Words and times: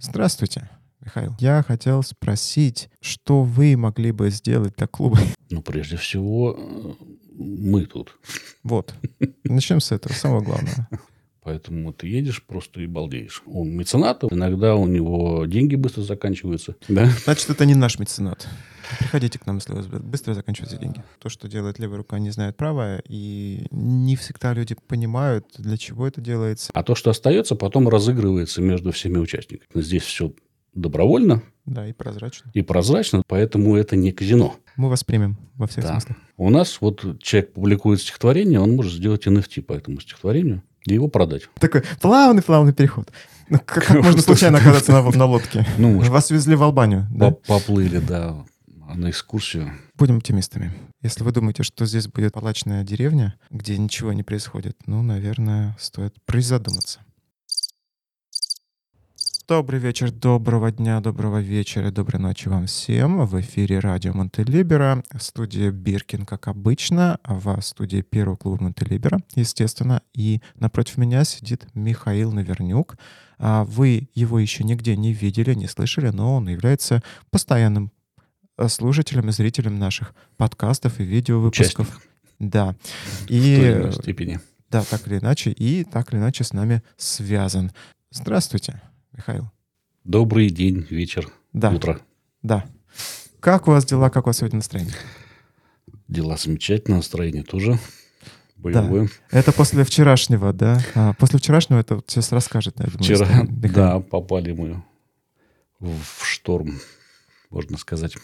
Здравствуйте, 0.00 0.70
Михаил. 1.00 1.34
Я 1.40 1.64
хотел 1.66 2.04
спросить, 2.04 2.88
что 3.00 3.42
вы 3.42 3.76
могли 3.76 4.12
бы 4.12 4.30
сделать 4.30 4.76
для 4.76 4.86
клуба? 4.86 5.18
Ну, 5.50 5.62
прежде 5.62 5.96
всего, 5.96 6.54
э, 6.58 6.94
мы 7.32 7.86
тут. 7.86 8.18
Вот. 8.62 8.94
Начнем 9.44 9.80
с 9.80 9.92
этого, 9.92 10.12
самого 10.12 10.42
главного. 10.42 10.86
Поэтому 11.48 11.94
ты 11.94 12.08
едешь 12.08 12.42
просто 12.42 12.82
и 12.82 12.86
балдеешь. 12.86 13.42
Он 13.46 13.70
меценат, 13.70 14.22
иногда 14.30 14.76
у 14.76 14.86
него 14.86 15.46
деньги 15.46 15.76
быстро 15.76 16.02
заканчиваются. 16.02 16.76
Да? 16.88 17.06
Значит, 17.24 17.48
это 17.48 17.64
не 17.64 17.74
наш 17.74 17.98
меценат. 17.98 18.46
Приходите 18.98 19.38
к 19.38 19.46
нам, 19.46 19.56
если 19.56 19.72
у 19.72 19.76
вас 19.76 19.86
быстро 19.86 20.34
заканчиваются 20.34 20.76
деньги. 20.76 21.02
То, 21.18 21.30
что 21.30 21.48
делает 21.48 21.78
левая 21.78 21.96
рука, 21.96 22.18
не 22.18 22.28
знает 22.28 22.58
правая, 22.58 23.02
и 23.08 23.66
не 23.70 24.14
всегда 24.16 24.52
люди 24.52 24.76
понимают, 24.88 25.46
для 25.56 25.78
чего 25.78 26.06
это 26.06 26.20
делается. 26.20 26.70
А 26.74 26.82
то, 26.82 26.94
что 26.94 27.08
остается, 27.08 27.54
потом 27.54 27.88
разыгрывается 27.88 28.60
между 28.60 28.92
всеми 28.92 29.16
участниками. 29.16 29.70
Здесь 29.74 30.02
все 30.02 30.34
добровольно. 30.74 31.42
Да, 31.64 31.88
и 31.88 31.94
прозрачно. 31.94 32.50
И 32.52 32.60
прозрачно, 32.60 33.22
поэтому 33.26 33.74
это 33.74 33.96
не 33.96 34.12
казино. 34.12 34.54
Мы 34.76 34.90
вас 34.90 35.02
примем 35.02 35.38
во 35.54 35.66
всех 35.66 35.84
да. 35.84 35.92
смыслах. 35.92 36.18
У 36.36 36.50
нас 36.50 36.78
вот 36.82 37.22
человек 37.22 37.54
публикует 37.54 38.02
стихотворение, 38.02 38.60
он 38.60 38.76
может 38.76 38.92
сделать 38.92 39.26
NFT 39.26 39.62
по 39.62 39.72
этому 39.72 39.98
стихотворению 40.00 40.62
и 40.92 40.94
его 40.94 41.08
продать. 41.08 41.42
Такой 41.58 41.82
плавный-плавный 42.00 42.72
переход. 42.72 43.10
Ну, 43.48 43.58
как, 43.64 43.84
как 43.86 44.02
можно 44.02 44.20
случайно 44.20 44.58
оказаться 44.58 44.92
на, 44.92 45.02
на 45.10 45.24
лодке? 45.24 45.66
Ну, 45.78 46.00
Вас 46.00 46.30
везли 46.30 46.54
в 46.54 46.62
Албанию, 46.62 47.06
да? 47.10 47.30
Поплыли, 47.30 47.98
да 47.98 48.44
на 48.94 49.10
экскурсию. 49.10 49.72
Будем 49.96 50.18
оптимистами. 50.18 50.72
Если 51.02 51.22
вы 51.22 51.32
думаете, 51.32 51.62
что 51.62 51.86
здесь 51.86 52.08
будет 52.08 52.32
палачная 52.32 52.84
деревня, 52.84 53.34
где 53.50 53.76
ничего 53.76 54.12
не 54.12 54.22
происходит, 54.22 54.76
ну, 54.86 55.02
наверное, 55.02 55.76
стоит 55.78 56.14
призадуматься. 56.24 57.00
Добрый 59.48 59.80
вечер, 59.80 60.10
доброго 60.10 60.70
дня, 60.70 61.00
доброго 61.00 61.40
вечера, 61.40 61.90
доброй 61.90 62.20
ночи 62.20 62.48
вам 62.48 62.66
всем. 62.66 63.24
В 63.26 63.40
эфире 63.40 63.78
радио 63.78 64.12
Монтелибера, 64.12 65.02
студия 65.18 65.70
Биркин, 65.70 66.26
как 66.26 66.48
обычно, 66.48 67.18
в 67.24 67.60
студии 67.62 68.02
первого 68.02 68.36
клуба 68.36 68.64
Монтелибера, 68.64 69.20
естественно. 69.34 70.02
И 70.12 70.42
напротив 70.56 70.98
меня 70.98 71.24
сидит 71.24 71.66
Михаил 71.74 72.30
Навернюк. 72.30 72.98
А 73.38 73.64
вы 73.64 74.10
его 74.14 74.38
еще 74.38 74.64
нигде 74.64 74.96
не 74.96 75.12
видели, 75.12 75.54
не 75.54 75.66
слышали, 75.66 76.10
но 76.10 76.36
он 76.36 76.48
является 76.48 77.02
постоянным 77.30 77.90
Э, 78.58 78.68
слушателям 78.68 79.28
и 79.28 79.32
зрителям 79.32 79.78
наших 79.78 80.14
подкастов 80.36 80.98
и 80.98 81.04
видеовыпусков. 81.04 81.86
Участник. 81.86 82.10
Да. 82.40 82.74
И, 83.28 83.88
в 83.88 83.92
степени. 83.92 84.40
Да, 84.68 84.82
так 84.82 85.06
или 85.06 85.18
иначе. 85.18 85.52
И 85.52 85.84
так 85.84 86.12
или 86.12 86.18
иначе 86.18 86.42
с 86.42 86.52
нами 86.52 86.82
связан. 86.96 87.70
Здравствуйте, 88.10 88.82
Михаил. 89.18 89.50
Добрый 90.04 90.48
день, 90.48 90.86
вечер, 90.88 91.28
да. 91.52 91.72
утро. 91.72 92.00
Да. 92.44 92.64
Как 93.40 93.66
у 93.66 93.72
вас 93.72 93.84
дела, 93.84 94.10
как 94.10 94.26
у 94.26 94.28
вас 94.28 94.38
сегодня 94.38 94.58
настроение? 94.58 94.94
Дела 96.06 96.36
замечательно, 96.36 96.98
настроение 96.98 97.42
тоже 97.42 97.80
боевое. 98.56 99.08
Да. 99.32 99.38
Это 99.40 99.50
после 99.50 99.82
вчерашнего, 99.82 100.52
да? 100.52 100.80
А, 100.94 101.14
после 101.14 101.40
вчерашнего 101.40 101.80
это 101.80 102.00
сейчас 102.06 102.30
расскажет, 102.30 102.76
думаю. 102.76 103.00
Вчера, 103.00 103.44
да, 103.48 103.98
попали 103.98 104.52
мы 104.52 104.84
в 105.80 106.24
шторм, 106.24 106.78
можно 107.50 107.76
сказать. 107.76 108.16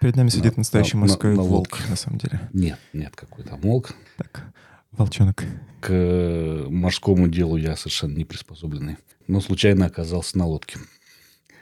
Перед 0.00 0.16
нами 0.16 0.28
сидит 0.28 0.58
на, 0.58 0.60
настоящий 0.60 0.98
на, 0.98 1.00
морской 1.00 1.30
на, 1.30 1.36
на 1.36 1.42
волк, 1.44 1.78
на 1.88 1.96
самом 1.96 2.18
деле. 2.18 2.40
Нет, 2.52 2.78
нет, 2.92 3.16
какой 3.16 3.42
там 3.44 3.58
волк. 3.62 3.94
Так, 4.18 4.44
волчонок. 4.92 5.44
К 5.80 6.66
морскому 6.68 7.26
делу 7.26 7.56
я 7.56 7.74
совершенно 7.74 8.18
не 8.18 8.26
приспособленный. 8.26 8.98
Но 9.30 9.40
случайно 9.40 9.86
оказался 9.86 10.36
на 10.36 10.46
лодке. 10.46 10.80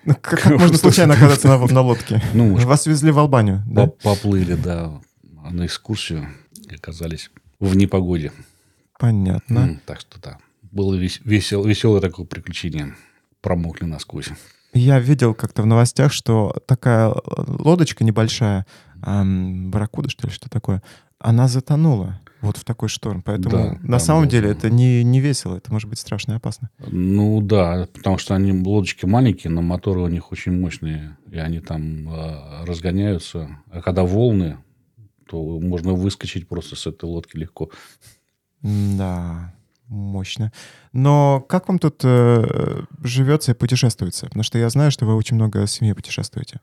Ну, 0.06 0.14
как, 0.14 0.40
как 0.40 0.52
можно 0.58 0.78
случайно 0.78 1.12
оказаться 1.12 1.48
на, 1.48 1.58
на 1.66 1.82
лодке? 1.82 2.22
Ну, 2.32 2.54
Вас 2.56 2.86
везли 2.86 3.10
в 3.10 3.18
Албанию, 3.18 3.62
да? 3.66 3.88
Поплыли, 3.88 4.54
да, 4.54 5.02
на 5.50 5.66
экскурсию 5.66 6.28
и 6.70 6.74
оказались 6.74 7.30
в 7.60 7.76
непогоде. 7.76 8.32
Понятно. 8.98 9.78
Так 9.84 10.00
что 10.00 10.18
да, 10.18 10.38
было 10.62 10.94
весел, 10.94 11.62
веселое 11.62 12.00
такое 12.00 12.24
приключение. 12.24 12.94
Промокли 13.42 13.84
насквозь. 13.84 14.30
Я 14.72 14.98
видел 14.98 15.34
как-то 15.34 15.60
в 15.60 15.66
новостях, 15.66 16.10
что 16.10 16.56
такая 16.66 17.14
лодочка 17.26 18.02
небольшая, 18.02 18.64
эм, 19.06 19.70
барракуда, 19.70 20.08
что 20.08 20.26
ли, 20.26 20.32
что 20.32 20.48
такое, 20.48 20.82
она 21.18 21.48
затонула 21.48 22.18
вот 22.40 22.56
в 22.56 22.64
такой 22.64 22.88
шторм. 22.88 23.22
Поэтому 23.22 23.50
да, 23.50 23.78
на 23.82 23.98
самом 23.98 24.24
можно. 24.24 24.30
деле 24.30 24.50
это 24.50 24.70
не, 24.70 25.02
не 25.04 25.20
весело, 25.20 25.56
это 25.56 25.72
может 25.72 25.88
быть 25.88 25.98
страшно 25.98 26.32
и 26.32 26.36
опасно. 26.36 26.70
Ну 26.78 27.40
да, 27.40 27.88
потому 27.92 28.18
что 28.18 28.34
они 28.34 28.52
лодочки 28.52 29.06
маленькие, 29.06 29.52
но 29.52 29.62
моторы 29.62 30.00
у 30.00 30.08
них 30.08 30.32
очень 30.32 30.52
мощные, 30.52 31.16
и 31.30 31.38
они 31.38 31.60
там 31.60 32.08
э, 32.08 32.64
разгоняются. 32.64 33.48
А 33.70 33.82
когда 33.82 34.04
волны, 34.04 34.58
то 35.28 35.60
можно 35.60 35.92
выскочить 35.94 36.48
просто 36.48 36.76
с 36.76 36.86
этой 36.86 37.04
лодки 37.04 37.36
легко. 37.36 37.70
Да, 38.62 39.52
Мощно. 39.88 40.52
Но 40.92 41.44
как 41.48 41.68
вам 41.68 41.78
тут 41.78 42.02
э, 42.04 42.82
живется 43.02 43.52
и 43.52 43.54
путешествуется? 43.54 44.26
Потому 44.26 44.42
что 44.42 44.58
я 44.58 44.68
знаю, 44.68 44.90
что 44.90 45.06
вы 45.06 45.14
очень 45.14 45.36
много 45.36 45.66
с 45.66 45.72
семьей 45.72 45.94
путешествуете. 45.94 46.60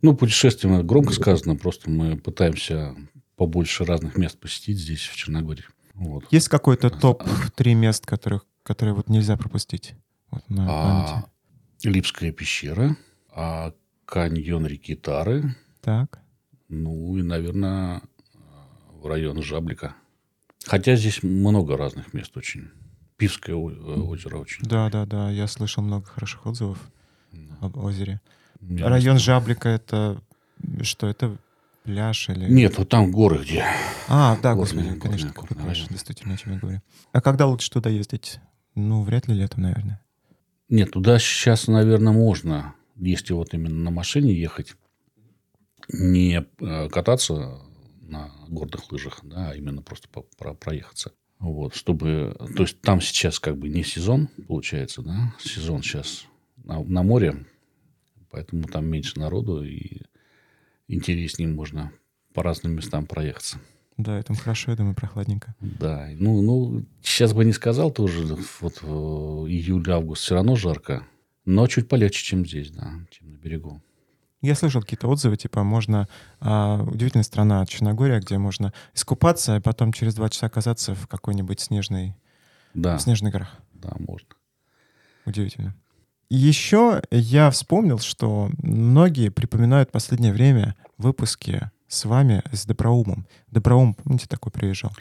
Ну, 0.00 0.14
путешествие 0.14 0.82
громко 0.82 1.12
сказано, 1.12 1.56
просто 1.56 1.90
мы 1.90 2.16
пытаемся 2.16 2.94
побольше 3.36 3.84
разных 3.84 4.16
мест 4.16 4.38
посетить 4.38 4.78
здесь, 4.78 5.00
в 5.00 5.16
Черногории. 5.16 5.64
Вот. 5.94 6.24
Есть 6.30 6.48
какой-то 6.48 6.90
топ-3 6.90 7.74
мест, 7.74 8.06
которых, 8.06 8.46
которые 8.62 8.94
вот 8.94 9.08
нельзя 9.08 9.36
пропустить? 9.36 9.94
Вот 10.30 10.48
на 10.48 10.66
а, 10.68 11.24
Липская 11.82 12.32
пещера, 12.32 12.96
а, 13.34 13.72
каньон 14.04 14.66
реки 14.66 14.94
Тары. 14.94 15.54
Так. 15.80 16.20
Ну 16.68 17.16
и, 17.18 17.22
наверное, 17.22 18.02
в 18.92 19.06
район 19.06 19.42
Жаблика. 19.42 19.94
Хотя 20.64 20.96
здесь 20.96 21.22
много 21.22 21.76
разных 21.76 22.14
мест 22.14 22.36
очень. 22.36 22.70
Пивское 23.16 23.54
э, 23.54 23.58
озеро 23.58 24.38
очень. 24.38 24.64
Да, 24.64 24.88
да, 24.90 25.06
да. 25.06 25.30
Я 25.30 25.46
слышал 25.46 25.82
много 25.82 26.06
хороших 26.06 26.46
отзывов 26.46 26.78
да. 27.32 27.58
об 27.60 27.76
озере. 27.76 28.20
Я 28.60 28.88
Район 28.88 29.18
Жаблика 29.18 29.68
это 29.68 30.22
что? 30.82 31.08
Это 31.08 31.36
пляж 31.82 32.28
или... 32.28 32.50
Нет, 32.50 32.78
вот 32.78 32.88
там 32.88 33.10
горы 33.10 33.42
где. 33.42 33.64
А, 34.08 34.38
да, 34.42 34.54
горные, 34.54 34.84
господи, 34.84 35.00
конечно, 35.00 35.32
горные, 35.32 35.64
пляж, 35.64 35.86
действительно, 35.88 36.34
о 36.34 36.36
чем 36.36 36.54
я 36.54 36.58
говорю. 36.58 36.82
А 37.12 37.20
когда 37.20 37.46
лучше 37.46 37.70
туда 37.70 37.90
ездить? 37.90 38.38
Ну, 38.74 39.02
вряд 39.02 39.28
ли 39.28 39.34
летом, 39.34 39.62
наверное. 39.62 40.00
Нет, 40.68 40.92
туда 40.92 41.18
сейчас, 41.18 41.66
наверное, 41.66 42.12
можно, 42.12 42.74
если 42.96 43.34
вот 43.34 43.52
именно 43.52 43.76
на 43.76 43.90
машине 43.90 44.34
ехать, 44.34 44.74
не 45.88 46.46
э, 46.60 46.88
кататься 46.88 47.60
на 48.00 48.30
горных 48.48 48.90
лыжах, 48.90 49.20
да, 49.22 49.50
а 49.50 49.54
именно 49.54 49.82
просто 49.82 50.08
по, 50.08 50.22
про, 50.38 50.54
проехаться. 50.54 51.12
Вот, 51.38 51.74
чтобы, 51.74 52.36
то 52.56 52.62
есть 52.62 52.80
там 52.82 53.00
сейчас 53.00 53.40
как 53.40 53.58
бы 53.58 53.68
не 53.68 53.82
сезон, 53.82 54.28
получается, 54.46 55.02
да, 55.02 55.34
сезон 55.40 55.82
сейчас 55.82 56.26
на, 56.56 56.82
на 56.84 57.02
море, 57.02 57.44
поэтому 58.30 58.64
там 58.64 58.86
меньше 58.86 59.18
народу 59.18 59.64
и 59.64 60.02
интереснее 60.88 61.48
можно 61.48 61.92
по 62.34 62.42
разным 62.42 62.74
местам 62.74 63.06
проехаться. 63.06 63.58
Да, 63.98 64.18
это 64.18 64.34
хорошо, 64.34 64.70
я 64.70 64.76
думаю, 64.76 64.94
прохладненько. 64.94 65.54
Да, 65.60 66.08
ну, 66.14 66.40
ну 66.42 66.84
сейчас 67.02 67.34
бы 67.34 67.44
не 67.44 67.52
сказал 67.52 67.90
тоже, 67.90 68.36
вот 68.60 68.82
июль-август 68.82 70.22
все 70.22 70.34
равно 70.34 70.56
жарко, 70.56 71.06
но 71.44 71.66
чуть 71.66 71.88
полегче, 71.88 72.24
чем 72.24 72.46
здесь, 72.46 72.70
да, 72.70 72.92
чем 73.10 73.32
на 73.32 73.36
берегу. 73.36 73.82
Я 74.40 74.56
слышал 74.56 74.80
какие-то 74.80 75.06
отзывы, 75.06 75.36
типа, 75.36 75.62
можно... 75.62 76.08
А, 76.40 76.82
удивительная 76.82 77.22
страна 77.22 77.64
Черногория, 77.64 78.18
где 78.18 78.38
можно 78.38 78.72
искупаться, 78.92 79.56
и 79.56 79.60
потом 79.60 79.92
через 79.92 80.16
два 80.16 80.28
часа 80.30 80.46
оказаться 80.46 80.96
в 80.96 81.06
какой-нибудь 81.06 81.60
снежной... 81.60 82.16
Да. 82.74 82.96
В 82.96 83.02
снежных 83.02 83.32
горах. 83.32 83.56
Да, 83.72 83.92
можно. 84.00 84.28
Удивительно. 85.26 85.76
Еще 86.34 87.02
я 87.10 87.50
вспомнил, 87.50 87.98
что 87.98 88.50
многие 88.62 89.28
припоминают 89.28 89.90
в 89.90 89.92
последнее 89.92 90.32
время 90.32 90.74
выпуски 90.96 91.70
с 91.88 92.06
вами 92.06 92.42
с 92.50 92.64
Доброумом. 92.64 93.26
Доброум, 93.50 93.92
помните, 93.92 94.24
такой 94.30 94.50
приезжал? 94.50 94.92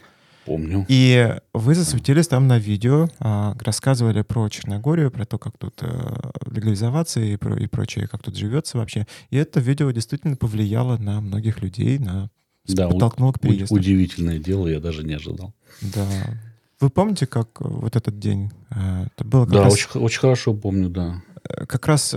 Помню. 0.46 0.86
И 0.90 1.34
вы 1.54 1.74
засветились 1.74 2.28
там 2.28 2.50
на 2.50 2.60
видео, 2.60 3.08
а, 3.20 3.56
рассказывали 3.62 4.24
про 4.24 4.50
Черногорию, 4.50 5.10
про 5.10 5.26
то, 5.26 5.38
как 5.38 5.58
тут 5.58 5.76
э, 5.84 6.32
легализоваться 6.52 7.22
и, 7.22 7.38
про, 7.38 7.58
и 7.58 7.68
прочее, 7.68 8.10
как 8.10 8.22
тут 8.24 8.36
живется 8.36 8.78
вообще. 8.78 9.08
И 9.30 9.38
это 9.38 9.62
видео 9.62 9.90
действительно 9.92 10.36
повлияло 10.36 10.98
на 10.98 11.22
многих 11.22 11.62
людей, 11.62 11.98
на 11.98 12.30
да, 12.66 12.90
подтолкнуло 12.90 13.32
к 13.32 13.40
переезду. 13.40 13.74
Удивительное 13.74 14.38
дело, 14.38 14.68
я 14.68 14.82
даже 14.82 15.06
не 15.06 15.14
ожидал. 15.14 15.54
Да. 15.82 16.06
Вы 16.82 16.90
помните, 16.90 17.28
как 17.28 17.62
вот 17.62 17.96
этот 17.96 18.20
день? 18.20 18.52
Э, 18.72 19.06
это 19.06 19.24
было 19.24 19.46
да, 19.46 19.64
раз... 19.64 19.74
очень, 19.74 20.02
очень 20.02 20.20
хорошо 20.20 20.54
помню, 20.54 20.90
да. 20.90 21.22
Э, 21.48 21.66
как 21.66 21.88
раз 21.88 22.16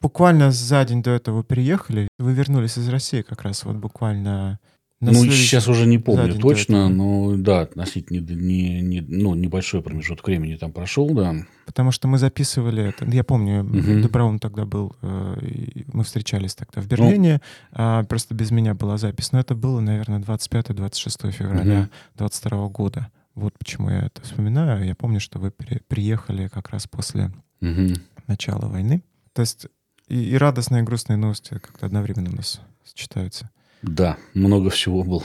буквально 0.00 0.52
за 0.52 0.84
день 0.84 1.02
до 1.02 1.10
этого 1.10 1.42
приехали, 1.42 2.08
вы 2.18 2.32
вернулись 2.32 2.78
из 2.78 2.88
России 2.88 3.22
как 3.22 3.42
раз 3.42 3.64
вот 3.64 3.76
буквально 3.76 4.60
На 5.00 5.12
ну, 5.12 5.20
следующий- 5.20 5.44
сейчас 5.44 5.68
уже 5.68 5.86
не 5.86 5.98
помню 5.98 6.32
день 6.32 6.40
точно, 6.40 6.88
но 6.88 7.36
да, 7.36 7.60
относительно 7.60 8.18
не, 8.18 8.80
не, 8.80 9.00
ну, 9.00 9.34
небольшой 9.36 9.80
промежуток 9.80 10.26
времени 10.26 10.56
там 10.56 10.72
прошел, 10.72 11.08
да. 11.14 11.36
Потому 11.66 11.92
что 11.92 12.08
мы 12.08 12.18
записывали 12.18 12.82
это. 12.82 13.04
Я 13.04 13.22
помню, 13.22 13.62
Мгм. 13.62 14.02
Дебраун 14.02 14.40
тогда 14.40 14.64
был, 14.64 14.96
э, 15.02 15.82
мы 15.92 16.02
встречались 16.02 16.56
тогда 16.56 16.80
в 16.80 16.84
Ну. 16.84 16.90
Берлине, 16.90 17.40
а, 17.70 18.02
просто 18.04 18.34
без 18.34 18.50
меня 18.50 18.74
была 18.74 18.96
запись. 18.98 19.30
Но 19.30 19.38
это 19.38 19.54
было, 19.54 19.78
наверное, 19.78 20.18
25-26 20.18 21.30
февраля 21.30 21.80
Мгм. 21.82 21.90
22 22.16 22.68
года. 22.68 23.08
Вот 23.36 23.56
почему 23.56 23.90
я 23.90 24.00
это 24.06 24.20
вспоминаю. 24.22 24.84
Я 24.84 24.96
помню, 24.96 25.20
что 25.20 25.38
вы 25.38 25.52
при- 25.52 25.80
приехали 25.86 26.48
как 26.48 26.70
раз 26.70 26.88
после 26.88 27.30
Мгм. 27.60 27.94
начала 28.26 28.66
войны. 28.66 29.04
То 29.32 29.42
есть 29.42 29.66
и, 30.08 30.20
и 30.30 30.36
радостные, 30.36 30.82
и 30.82 30.84
грустные 30.84 31.18
новости 31.18 31.50
как-то 31.50 31.86
одновременно 31.86 32.30
у 32.30 32.34
нас 32.36 32.60
сочетаются. 32.84 33.50
Да, 33.82 34.16
много 34.34 34.70
всего 34.70 35.04
было. 35.04 35.24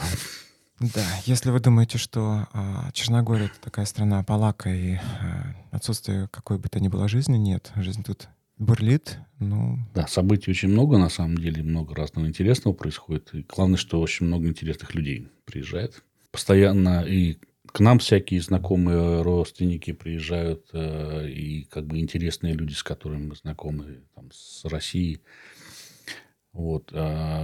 Да, 0.79 1.05
если 1.25 1.49
вы 1.49 1.59
думаете, 1.59 1.97
что 1.97 2.47
а, 2.51 2.91
Черногория 2.91 3.45
это 3.45 3.59
такая 3.61 3.85
страна 3.85 4.23
полака 4.23 4.73
и 4.73 4.95
а, 4.95 5.55
отсутствие 5.71 6.27
какой 6.29 6.57
бы 6.57 6.67
то 6.67 6.79
ни 6.79 6.87
было 6.87 7.07
жизни, 7.07 7.37
нет, 7.37 7.71
жизнь 7.75 8.03
тут 8.03 8.27
бурлит, 8.57 9.19
ну, 9.39 9.79
Да, 9.93 10.07
событий 10.07 10.51
очень 10.51 10.69
много, 10.69 10.97
на 10.97 11.09
самом 11.09 11.37
деле, 11.37 11.63
много 11.63 11.95
разного 11.95 12.27
интересного 12.27 12.73
происходит. 12.73 13.33
И 13.33 13.43
главное, 13.43 13.77
что 13.77 13.99
очень 13.99 14.25
много 14.25 14.47
интересных 14.47 14.93
людей 14.95 15.27
приезжает. 15.45 16.03
Постоянно 16.31 17.01
и 17.01 17.39
к 17.67 17.79
нам 17.79 17.99
всякие 17.99 18.41
знакомые 18.41 19.21
родственники 19.21 19.93
приезжают, 19.93 20.69
э, 20.73 21.29
и 21.29 21.63
как 21.63 21.87
бы 21.87 21.99
интересные 21.99 22.53
люди, 22.53 22.73
с 22.73 22.83
которыми 22.83 23.27
мы 23.27 23.35
знакомы, 23.35 24.03
там, 24.15 24.29
с 24.31 24.63
России. 24.65 25.21
Вот. 26.53 26.91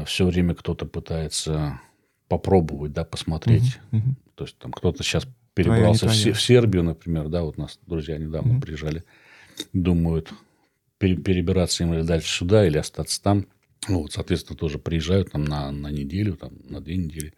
все 0.05 0.25
время 0.25 0.53
кто-то 0.55 0.85
пытается 0.85 1.79
попробовать, 2.27 2.93
да, 2.93 3.03
посмотреть. 3.03 3.79
мгм, 3.91 4.03
мгм. 4.05 4.17
То 4.35 4.43
есть 4.45 4.57
там 4.59 4.71
кто-то 4.71 5.03
сейчас 5.03 5.23
Твоя, 5.23 5.35
перебрался 5.55 6.07
Се- 6.09 6.21
твоя. 6.21 6.33
в 6.35 6.41
Сербию, 6.41 6.83
например, 6.83 7.27
да, 7.27 7.41
вот 7.43 7.57
нас 7.57 7.79
друзья 7.87 8.17
недавно 8.17 8.53
Мгм. 8.53 8.61
приезжали, 8.61 9.03
думают 9.73 10.31
пере- 10.99 11.17
перебираться 11.17 11.83
им 11.83 11.93
или 11.93 12.03
дальше 12.03 12.29
сюда, 12.31 12.65
или 12.67 12.77
остаться 12.77 13.21
там. 13.21 13.47
Ну, 13.87 14.03
Вот, 14.03 14.13
соответственно, 14.13 14.57
тоже 14.57 14.77
приезжают 14.77 15.31
там 15.31 15.43
на, 15.43 15.71
на 15.71 15.87
неделю, 15.87 16.35
там, 16.35 16.51
на 16.63 16.79
две 16.81 16.97
недели. 16.97 17.33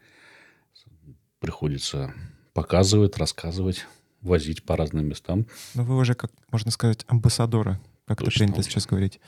Приходится 1.39 2.13
показывать, 2.53 3.17
рассказывать, 3.17 3.85
возить 4.21 4.63
по 4.63 4.75
разным 4.75 5.07
местам. 5.07 5.47
Ну, 5.74 5.83
вы 5.83 5.97
уже, 5.97 6.13
как 6.13 6.31
можно 6.51 6.69
сказать, 6.69 7.06
амбассадоры, 7.07 7.79
как 8.06 8.17
это 8.17 8.25
Точно, 8.25 8.39
принято 8.45 8.59
очень. 8.59 8.69
сейчас 8.71 8.85
говорить, 8.85 9.19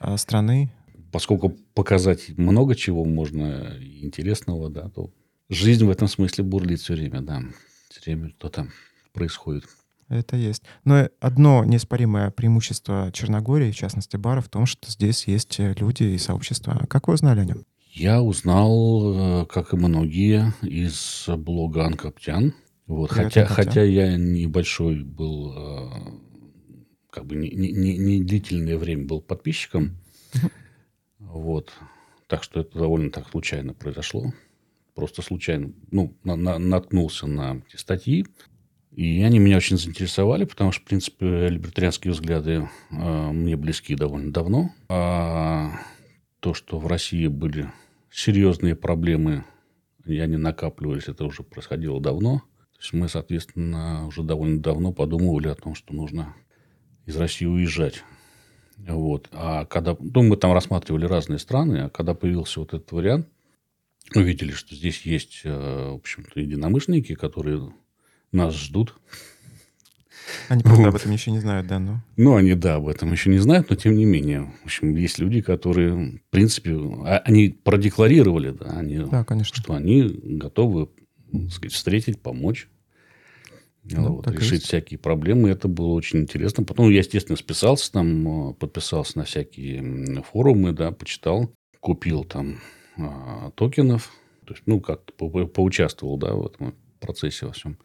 а, 0.00 0.16
страны. 0.16 0.72
Поскольку 1.14 1.50
показать 1.74 2.36
много 2.36 2.74
чего 2.74 3.04
можно 3.04 3.78
интересного, 4.02 4.68
да, 4.68 4.88
то 4.88 5.12
жизнь 5.48 5.84
в 5.84 5.90
этом 5.90 6.08
смысле 6.08 6.42
бурлит 6.42 6.80
все 6.80 6.94
время, 6.94 7.20
да. 7.20 7.40
Все 7.88 8.00
время 8.10 8.30
что-то 8.30 8.66
происходит. 9.12 9.62
Это 10.08 10.36
есть. 10.36 10.64
Но 10.84 11.08
одно 11.20 11.64
неоспоримое 11.64 12.32
преимущество 12.32 13.10
Черногории, 13.12 13.70
в 13.70 13.76
частности 13.76 14.16
бара, 14.16 14.40
в 14.40 14.48
том, 14.48 14.66
что 14.66 14.90
здесь 14.90 15.28
есть 15.28 15.60
э, 15.60 15.72
люди 15.78 16.02
и 16.02 16.18
сообщества. 16.18 16.84
Как 16.90 17.06
вы 17.06 17.14
узнали 17.14 17.40
о 17.40 17.44
нем? 17.44 17.64
Я 17.92 18.20
узнал, 18.20 19.42
э, 19.42 19.46
как 19.46 19.72
и 19.72 19.76
многие, 19.76 20.52
из 20.62 21.26
блога 21.28 21.86
Анкоптян. 21.86 22.54
Вот, 22.88 23.10
Привет, 23.10 23.26
хотя, 23.26 23.40
Анкоптян. 23.42 23.66
хотя 23.66 23.82
я 23.84 24.16
небольшой 24.16 25.04
был, 25.04 25.52
э, 25.56 25.90
как 27.10 27.24
бы 27.26 27.36
не- 27.36 27.50
не- 27.50 27.98
не 27.98 28.24
длительное 28.24 28.76
время 28.78 29.06
был 29.06 29.20
подписчиком. 29.20 29.96
Вот. 31.24 31.72
Так 32.28 32.42
что 32.42 32.60
это 32.60 32.78
довольно 32.78 33.10
так 33.10 33.28
случайно 33.28 33.74
произошло. 33.74 34.32
Просто 34.94 35.22
случайно. 35.22 35.72
Ну, 35.90 36.16
на- 36.24 36.36
на- 36.36 36.58
наткнулся 36.58 37.26
на 37.26 37.62
эти 37.68 37.76
статьи. 37.76 38.26
И 38.92 39.22
они 39.22 39.40
меня 39.40 39.56
очень 39.56 39.76
заинтересовали, 39.76 40.44
потому 40.44 40.70
что, 40.70 40.82
в 40.82 40.84
принципе, 40.84 41.48
либертарианские 41.48 42.12
взгляды 42.12 42.68
э, 42.92 43.30
мне 43.32 43.56
близки 43.56 43.96
довольно 43.96 44.32
давно. 44.32 44.70
А 44.88 45.72
то, 46.38 46.54
что 46.54 46.78
в 46.78 46.86
России 46.86 47.26
были 47.26 47.72
серьезные 48.10 48.76
проблемы, 48.76 49.44
и 50.04 50.16
они 50.20 50.36
накапливались, 50.36 51.08
это 51.08 51.24
уже 51.24 51.42
происходило 51.42 52.00
давно. 52.00 52.42
То 52.74 52.78
есть 52.80 52.92
мы, 52.92 53.08
соответственно, 53.08 54.06
уже 54.06 54.22
довольно 54.22 54.60
давно 54.60 54.92
подумывали 54.92 55.48
о 55.48 55.56
том, 55.56 55.74
что 55.74 55.92
нужно 55.92 56.36
из 57.04 57.16
России 57.16 57.46
уезжать. 57.46 58.04
Вот. 58.78 59.28
А 59.32 59.64
когда, 59.66 59.96
ну, 59.98 60.22
мы 60.22 60.36
там 60.36 60.52
рассматривали 60.52 61.06
разные 61.06 61.38
страны, 61.38 61.78
а 61.84 61.88
когда 61.90 62.14
появился 62.14 62.60
вот 62.60 62.74
этот 62.74 62.90
вариант, 62.92 63.28
увидели, 64.14 64.52
что 64.52 64.74
здесь 64.74 65.02
есть, 65.02 65.40
э, 65.44 65.90
в 65.92 65.94
общем-то, 65.96 66.38
единомышленники, 66.40 67.14
которые 67.14 67.72
нас 68.32 68.54
ждут. 68.54 68.94
Они, 70.48 70.62
правда, 70.62 70.82
Вот. 70.82 70.88
об 70.88 70.94
этом 70.96 71.12
еще 71.12 71.30
не 71.30 71.40
знают, 71.40 71.66
да, 71.66 71.78
ну. 71.78 72.00
Ну, 72.16 72.34
они, 72.36 72.54
да, 72.54 72.76
об 72.76 72.88
этом 72.88 73.12
еще 73.12 73.30
не 73.30 73.38
знают, 73.38 73.70
но 73.70 73.76
тем 73.76 73.96
не 73.96 74.04
менее. 74.04 74.52
В 74.62 74.66
общем, 74.66 74.94
есть 74.96 75.18
люди, 75.18 75.40
которые, 75.40 76.18
в 76.18 76.30
принципе, 76.30 76.72
а- 77.04 77.22
они 77.24 77.48
продекларировали, 77.50 78.50
да, 78.50 78.66
они, 78.78 78.98
Да, 78.98 79.24
конечно. 79.24 79.54
что 79.56 79.74
они 79.74 80.02
готовы, 80.22 80.88
так 81.32 81.50
сказать, 81.50 81.72
встретить, 81.72 82.20
помочь. 82.22 82.68
Ну, 83.84 84.14
вот, 84.16 84.26
решить 84.28 84.52
есть. 84.52 84.64
всякие 84.66 84.98
проблемы. 84.98 85.50
Это 85.50 85.68
было 85.68 85.92
очень 85.92 86.20
интересно. 86.20 86.64
Потом 86.64 86.90
я, 86.90 86.98
естественно, 86.98 87.36
списался 87.36 87.92
там, 87.92 88.50
э, 88.50 88.54
подписался 88.54 89.18
на 89.18 89.24
всякие 89.24 90.22
форумы, 90.22 90.72
да, 90.72 90.90
почитал, 90.90 91.50
купил 91.80 92.24
там 92.24 92.60
а, 92.96 93.50
токенов. 93.56 94.10
То 94.46 94.54
есть, 94.54 94.62
ну, 94.66 94.80
как-то 94.80 95.12
по- 95.12 95.28
по- 95.28 95.46
поучаствовал, 95.46 96.16
да, 96.16 96.32
в 96.34 96.46
этом 96.46 96.74
процессе 97.00 97.46
во 97.46 97.52
всем. 97.52 97.76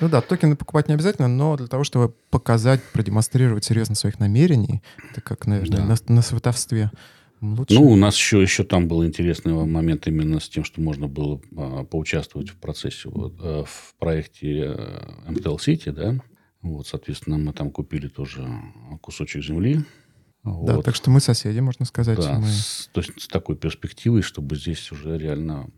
Ну 0.00 0.08
да, 0.08 0.20
токены 0.20 0.56
покупать 0.56 0.88
не 0.88 0.94
обязательно, 0.94 1.28
но 1.28 1.56
для 1.56 1.66
того, 1.66 1.84
чтобы 1.84 2.14
показать, 2.30 2.80
продемонстрировать 2.92 3.64
серьезно 3.64 3.94
своих 3.94 4.18
намерений, 4.20 4.82
это 5.10 5.20
как, 5.20 5.46
наверное, 5.46 5.78
Да. 5.78 5.84
на, 5.84 5.96
на 6.14 6.22
сватовстве 6.22 6.90
лучше. 7.42 7.74
Ну, 7.74 7.90
у 7.90 7.96
нас 7.96 8.16
еще, 8.16 8.40
еще 8.40 8.64
там 8.64 8.88
был 8.88 9.04
интересный 9.04 9.52
момент 9.52 10.06
именно 10.06 10.40
с 10.40 10.48
тем, 10.48 10.64
что 10.64 10.80
можно 10.80 11.08
было 11.08 11.40
а, 11.56 11.84
поучаствовать 11.84 12.48
в 12.50 12.56
процессе, 12.56 13.08
вот, 13.08 13.34
э, 13.42 13.64
в 13.66 13.94
проекте 13.98 14.74
э, 14.76 15.00
MTL 15.28 15.56
City, 15.58 15.92
да. 15.92 16.18
Вот, 16.62 16.86
соответственно, 16.86 17.38
мы 17.38 17.52
там 17.52 17.70
купили 17.70 18.08
тоже 18.08 18.46
кусочек 19.00 19.42
земли. 19.44 19.80
да, 20.44 20.50
Вот. 20.76 20.84
так 20.84 20.94
что 20.94 21.10
мы 21.10 21.20
соседи, 21.20 21.58
можно 21.60 21.84
сказать. 21.84 22.18
Да, 22.18 22.38
мы- 22.38 22.46
с- 22.46 22.88
то 22.92 23.00
есть 23.00 23.20
с 23.20 23.28
такой 23.28 23.56
перспективой, 23.56 24.22
чтобы 24.22 24.56
здесь 24.56 24.90
уже 24.92 25.18
реально 25.18 25.68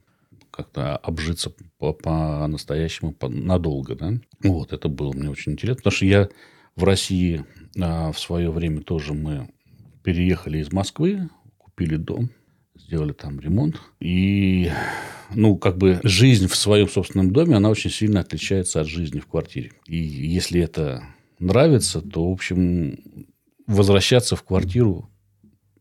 как-то 0.50 0.96
обжиться 0.98 1.50
по- 1.78 1.92
по-настоящему, 1.94 3.12
по- 3.12 3.28
надолго, 3.28 3.94
да. 3.96 4.12
Вот, 4.42 4.72
это 4.72 4.88
было 4.88 5.12
мне 5.12 5.30
очень 5.30 5.52
интересно, 5.52 5.76
потому 5.78 5.92
что 5.96 6.06
я 6.06 6.28
в 6.76 6.84
России 6.84 7.44
а, 7.80 8.12
в 8.12 8.18
свое 8.20 8.50
время 8.50 8.82
тоже 8.82 9.14
мы 9.14 9.48
переехали 10.02 10.58
из 10.58 10.70
Москвы, 10.72 11.28
купили 11.74 11.96
дом, 11.96 12.30
сделали 12.76 13.12
там 13.12 13.40
ремонт. 13.40 13.80
И, 14.00 14.70
ну, 15.34 15.56
как 15.56 15.76
бы 15.76 16.00
жизнь 16.04 16.46
в 16.46 16.54
своем 16.54 16.88
собственном 16.88 17.32
доме, 17.32 17.56
она 17.56 17.68
очень 17.68 17.90
сильно 17.90 18.20
отличается 18.20 18.80
от 18.80 18.86
жизни 18.86 19.18
в 19.18 19.26
квартире. 19.26 19.72
И 19.86 19.96
если 19.96 20.60
это 20.60 21.02
нравится, 21.40 22.00
то, 22.00 22.28
в 22.28 22.32
общем, 22.32 23.26
возвращаться 23.66 24.36
в 24.36 24.44
квартиру 24.44 25.10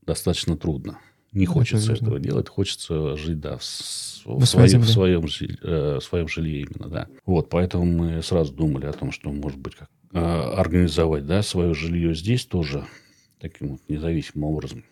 достаточно 0.04 0.58
трудно. 0.58 0.98
Не 1.32 1.44
Это 1.46 1.54
хочется 1.54 1.92
верно. 1.92 2.06
этого 2.06 2.20
делать, 2.20 2.50
хочется 2.50 3.16
жить, 3.16 3.40
да, 3.40 3.58
в, 3.58 3.62
в 3.62 4.46
своем, 4.46 4.82
в 4.82 4.90
своем, 4.90 5.26
э, 5.62 6.00
в 6.00 6.04
своем 6.04 6.28
жилье 6.28 6.62
именно, 6.62 6.90
да. 6.90 7.08
Вот, 7.26 7.50
поэтому 7.50 7.86
мы 7.86 8.24
сразу 8.24 8.54
думали 8.54 8.86
о 8.86 8.94
том, 8.94 9.12
что, 9.12 9.32
может 9.32 9.60
быть, 9.60 9.76
как 9.76 9.90
э, 10.12 10.20
организовать, 10.20 11.26
да, 11.26 11.42
свое 11.42 11.74
жилье 11.74 12.14
здесь 12.14 12.46
тоже 12.46 12.86
таким 13.40 13.70
вот 13.70 13.82
независимым 13.88 14.50
образом. 14.50 14.84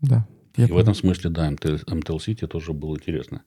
Да. 0.00 0.26
И 0.56 0.64
в 0.64 0.76
этом 0.76 0.94
смысле, 0.94 1.30
да, 1.30 1.48
MTL, 1.50 1.84
MTL 1.86 2.16
City 2.18 2.46
тоже 2.46 2.72
было 2.72 2.96
интересно. 2.96 3.42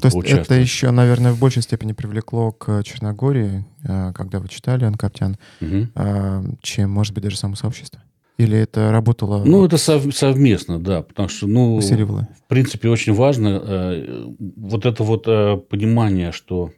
То 0.00 0.08
есть 0.08 0.16
это 0.24 0.54
еще, 0.54 0.90
наверное, 0.90 1.32
в 1.32 1.38
большей 1.38 1.60
степени 1.62 1.92
привлекло 1.92 2.50
к 2.52 2.82
Черногории, 2.82 3.66
э, 3.86 4.12
когда 4.14 4.38
вы 4.38 4.48
читали 4.48 4.84
Анкаптян, 4.86 5.36
Мгм. 5.60 5.90
э, 5.94 6.42
чем, 6.62 6.90
может 6.90 7.12
быть, 7.12 7.24
даже 7.24 7.36
само 7.36 7.56
сообщество? 7.56 8.02
Или 8.38 8.56
это 8.56 8.90
работало, 8.90 9.44
Ну, 9.44 9.62
это 9.66 9.76
сов- 9.76 10.14
совместно, 10.16 10.82
да, 10.82 11.02
потому 11.02 11.28
что, 11.28 11.46
ну, 11.46 11.76
усиливало? 11.76 12.26
в 12.42 12.48
принципе, 12.48 12.88
очень 12.88 13.12
важно 13.12 13.60
э, 13.62 14.24
вот 14.56 14.86
это 14.86 15.04
вот 15.04 15.24
э, 15.28 15.58
понимание, 15.58 16.32
что, 16.32 16.72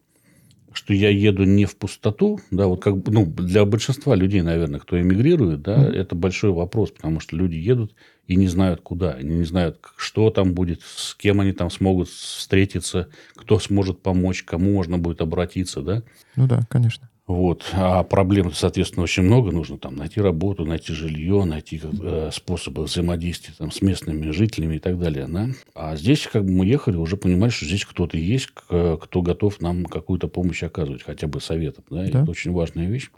что 0.75 0.93
я 0.93 1.09
еду 1.09 1.45
не 1.45 1.64
в 1.64 1.76
пустоту, 1.76 2.40
да, 2.50 2.66
вот 2.66 2.83
как 2.83 2.99
бы, 2.99 3.12
ну, 3.12 3.26
для 3.26 3.64
большинства 3.64 4.14
людей, 4.14 4.43
наверное, 4.43 4.81
кто 4.81 5.00
эмигрирует, 5.00 5.62
да, 5.62 5.78
Мгм. 5.78 5.90
это 5.93 6.14
большой 6.14 6.50
вопрос, 6.50 6.90
потому 6.90 7.21
что 7.21 7.37
люди 7.37 7.54
едут 7.57 7.95
и 8.26 8.37
не 8.37 8.49
знают 8.49 8.81
куда, 8.81 9.12
они 9.12 9.37
не 9.37 9.45
знают, 9.45 9.78
что 9.97 10.31
там 10.31 10.52
будет, 10.54 10.81
с 10.83 11.14
кем 11.14 11.40
они 11.40 11.52
там 11.52 11.71
смогут 11.71 12.09
встретиться, 12.09 13.09
кто 13.35 13.59
сможет 13.59 14.02
помочь, 14.02 14.43
кому 14.43 14.73
можно 14.73 14.99
будет 14.99 15.21
обратиться, 15.21 15.81
да. 15.81 16.02
Ну 16.37 16.47
да, 16.47 16.62
конечно. 16.69 17.09
Вот. 17.26 17.71
А 17.73 18.02
проблем, 18.04 18.52
соответственно, 18.52 19.04
очень 19.04 19.23
много. 19.23 19.50
Нужно 19.50 19.78
там 19.78 19.97
найти 19.97 20.21
работу, 20.21 20.66
найти 20.66 20.93
жилье, 20.93 21.45
найти 21.45 21.81
э, 21.83 22.31
способы 22.33 22.85
взаимодействия 22.85 23.54
там, 23.57 23.71
с 23.71 23.81
местными 23.81 24.31
жителями 24.31 24.76
и 24.76 24.78
так 24.78 24.99
далее. 24.99 25.26
Да? 25.26 25.49
А 25.75 25.97
здесь 25.97 26.28
как 26.31 26.45
бы 26.45 26.50
мы 26.50 26.66
ехали, 26.66 26.97
уже 26.97 27.16
понимали, 27.16 27.50
что 27.50 27.64
здесь 27.64 27.87
кто-то 27.87 28.19
есть, 28.19 28.50
кто 28.50 29.23
готов 29.23 29.61
нам 29.61 29.87
какую-то 29.87 30.28
помощь 30.28 30.62
оказывать, 30.62 31.02
хотя 31.02 31.26
бы 31.26 31.40
советом. 31.40 31.85
Да? 31.88 32.02
да. 32.02 32.23
Это 32.23 32.31
очень 32.31 32.52
важная 32.52 32.87
вещь. 32.87 33.11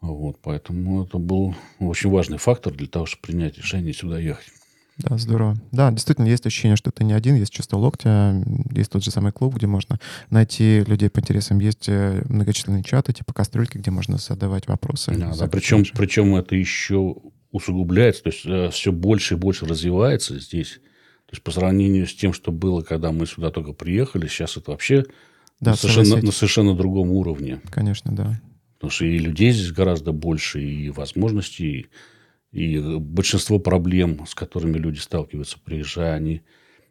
Вот, 0.00 0.38
поэтому 0.42 1.04
это 1.04 1.18
был 1.18 1.54
очень 1.80 2.10
важный 2.10 2.38
фактор 2.38 2.72
для 2.72 2.86
того, 2.86 3.06
чтобы 3.06 3.22
принять 3.22 3.58
решение 3.58 3.92
сюда 3.92 4.18
ехать. 4.18 4.52
Да, 4.98 5.16
здорово. 5.16 5.56
Да, 5.70 5.90
действительно, 5.92 6.26
есть 6.26 6.44
ощущение, 6.44 6.76
что 6.76 6.90
ты 6.90 7.04
не 7.04 7.12
один, 7.12 7.36
есть 7.36 7.52
чувство 7.52 7.76
локтя, 7.76 8.42
есть 8.72 8.90
тот 8.90 9.04
же 9.04 9.12
самый 9.12 9.32
клуб, 9.32 9.54
где 9.54 9.68
можно 9.68 10.00
найти 10.30 10.82
людей 10.86 11.08
по 11.08 11.20
интересам, 11.20 11.60
есть 11.60 11.88
э, 11.88 12.24
многочисленные 12.28 12.82
чаты, 12.82 13.12
типа 13.12 13.32
кастрюльки, 13.32 13.78
где 13.78 13.92
можно 13.92 14.18
задавать 14.18 14.66
вопросы. 14.66 15.14
Да, 15.16 15.32
да 15.36 15.46
причем, 15.46 15.84
причем 15.94 16.34
это 16.34 16.56
еще 16.56 17.16
усугубляется, 17.52 18.24
то 18.24 18.30
есть 18.30 18.44
э, 18.44 18.70
все 18.70 18.90
больше 18.90 19.34
и 19.34 19.36
больше 19.36 19.66
развивается 19.66 20.38
здесь. 20.40 20.80
То 21.26 21.34
есть 21.34 21.42
по 21.42 21.50
сравнению 21.50 22.06
с 22.06 22.14
тем, 22.14 22.32
что 22.32 22.50
было, 22.50 22.82
когда 22.82 23.12
мы 23.12 23.26
сюда 23.26 23.50
только 23.50 23.72
приехали, 23.72 24.26
сейчас 24.26 24.56
это 24.56 24.72
вообще 24.72 25.04
да, 25.60 25.72
на, 25.72 25.76
совершенно, 25.76 26.16
на 26.22 26.32
совершенно 26.32 26.74
другом 26.74 27.10
уровне. 27.10 27.60
Конечно, 27.70 28.14
да. 28.14 28.40
Потому 28.76 28.90
что 28.90 29.04
и 29.04 29.18
людей 29.18 29.52
здесь 29.52 29.72
гораздо 29.72 30.12
больше, 30.12 30.62
и 30.62 30.90
возможностей, 30.90 31.80
и 31.80 31.86
большинство 32.52 33.58
проблем, 33.58 34.26
с 34.26 34.34
которыми 34.34 34.78
люди 34.78 34.98
сталкиваются, 34.98 35.58
приезжая, 35.62 36.14
они, 36.14 36.42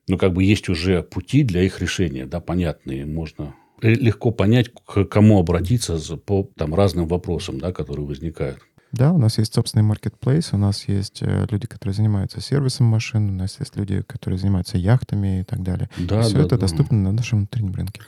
ну, 0.08 0.18
как 0.18 0.34
бы 0.34 0.44
есть 0.44 0.70
уже 0.70 1.04
пути 1.04 1.44
для 1.44 1.64
их 1.64 1.82
решения, 1.82 2.26
да, 2.26 2.40
понятные. 2.40 3.06
Можно 3.06 3.56
легко 3.82 4.32
понять, 4.32 4.72
к 4.86 5.06
кому 5.06 5.40
обратиться 5.40 5.98
по 6.18 6.50
там, 6.56 6.74
разным 6.74 7.08
вопросам, 7.08 7.60
да, 7.60 7.72
которые 7.72 8.06
возникают. 8.06 8.60
Да, 8.92 9.12
у 9.12 9.18
нас 9.18 9.38
есть 9.38 9.54
собственный 9.54 9.84
маркетплейс, 9.84 10.54
у 10.54 10.58
нас 10.58 10.88
есть 10.88 11.22
э, 11.22 11.46
люди, 11.52 11.68
которые 11.68 11.94
занимаются 11.94 12.40
сервисом 12.40 12.88
машин, 12.88 13.30
у 13.30 13.34
нас 13.34 13.60
есть 13.60 13.76
люди, 13.76 14.02
которые 14.02 14.40
занимаются 14.40 14.78
яхтами 14.78 15.42
и 15.42 15.44
так 15.44 15.62
далее. 15.62 15.90
Да, 15.98 16.22
и 16.22 16.24
все 16.24 16.36
да, 16.36 16.40
это 16.42 16.50
да. 16.56 16.58
доступно 16.58 16.98
на 16.98 17.12
нашем 17.12 17.40
внутреннем 17.40 17.74
рынке. 17.74 18.02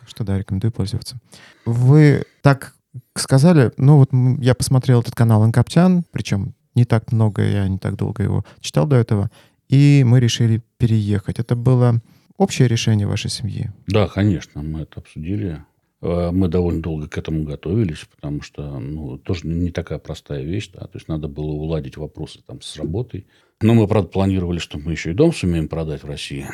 Так 0.00 0.08
что 0.08 0.24
да, 0.24 0.36
рекомендую 0.36 0.72
пользоваться. 0.72 1.20
Вы 1.64 2.24
так 2.42 2.74
сказали, 3.14 3.72
ну 3.76 3.98
вот 3.98 4.10
я 4.42 4.54
посмотрел 4.54 5.00
этот 5.00 5.14
канал 5.14 5.42
Анкоптян, 5.44 6.04
причем 6.10 6.54
не 6.78 6.84
так 6.84 7.12
много, 7.12 7.42
я 7.42 7.68
не 7.68 7.78
так 7.78 7.96
долго 7.96 8.22
его 8.22 8.44
читал 8.60 8.86
до 8.86 8.96
этого, 8.96 9.30
и 9.68 10.04
мы 10.06 10.20
решили 10.20 10.62
переехать. 10.78 11.38
Это 11.38 11.56
было 11.56 12.00
общее 12.36 12.68
решение 12.68 13.06
вашей 13.06 13.30
семьи? 13.30 13.70
Да, 13.86 14.06
конечно, 14.06 14.62
мы 14.62 14.82
это 14.82 15.00
обсудили. 15.00 15.64
Э, 16.00 16.30
мы 16.32 16.48
довольно 16.48 16.80
долго 16.80 17.08
к 17.08 17.18
этому 17.18 17.44
готовились, 17.44 18.06
потому 18.14 18.42
что 18.42 18.78
ну, 18.78 19.18
тоже 19.18 19.46
не 19.46 19.70
такая 19.70 19.98
простая 19.98 20.44
вещь. 20.44 20.70
Да? 20.72 20.82
То 20.82 20.94
есть 20.94 21.08
надо 21.08 21.28
было 21.28 21.50
уладить 21.50 21.96
вопросы 21.96 22.40
там, 22.46 22.62
с 22.62 22.76
работой. 22.76 23.26
Но 23.60 23.74
мы, 23.74 23.88
правда, 23.88 24.08
планировали, 24.08 24.60
что 24.60 24.78
мы 24.78 24.92
еще 24.92 25.10
и 25.10 25.14
дом 25.14 25.34
сумеем 25.34 25.66
продать 25.66 26.04
в 26.04 26.06
России. 26.06 26.46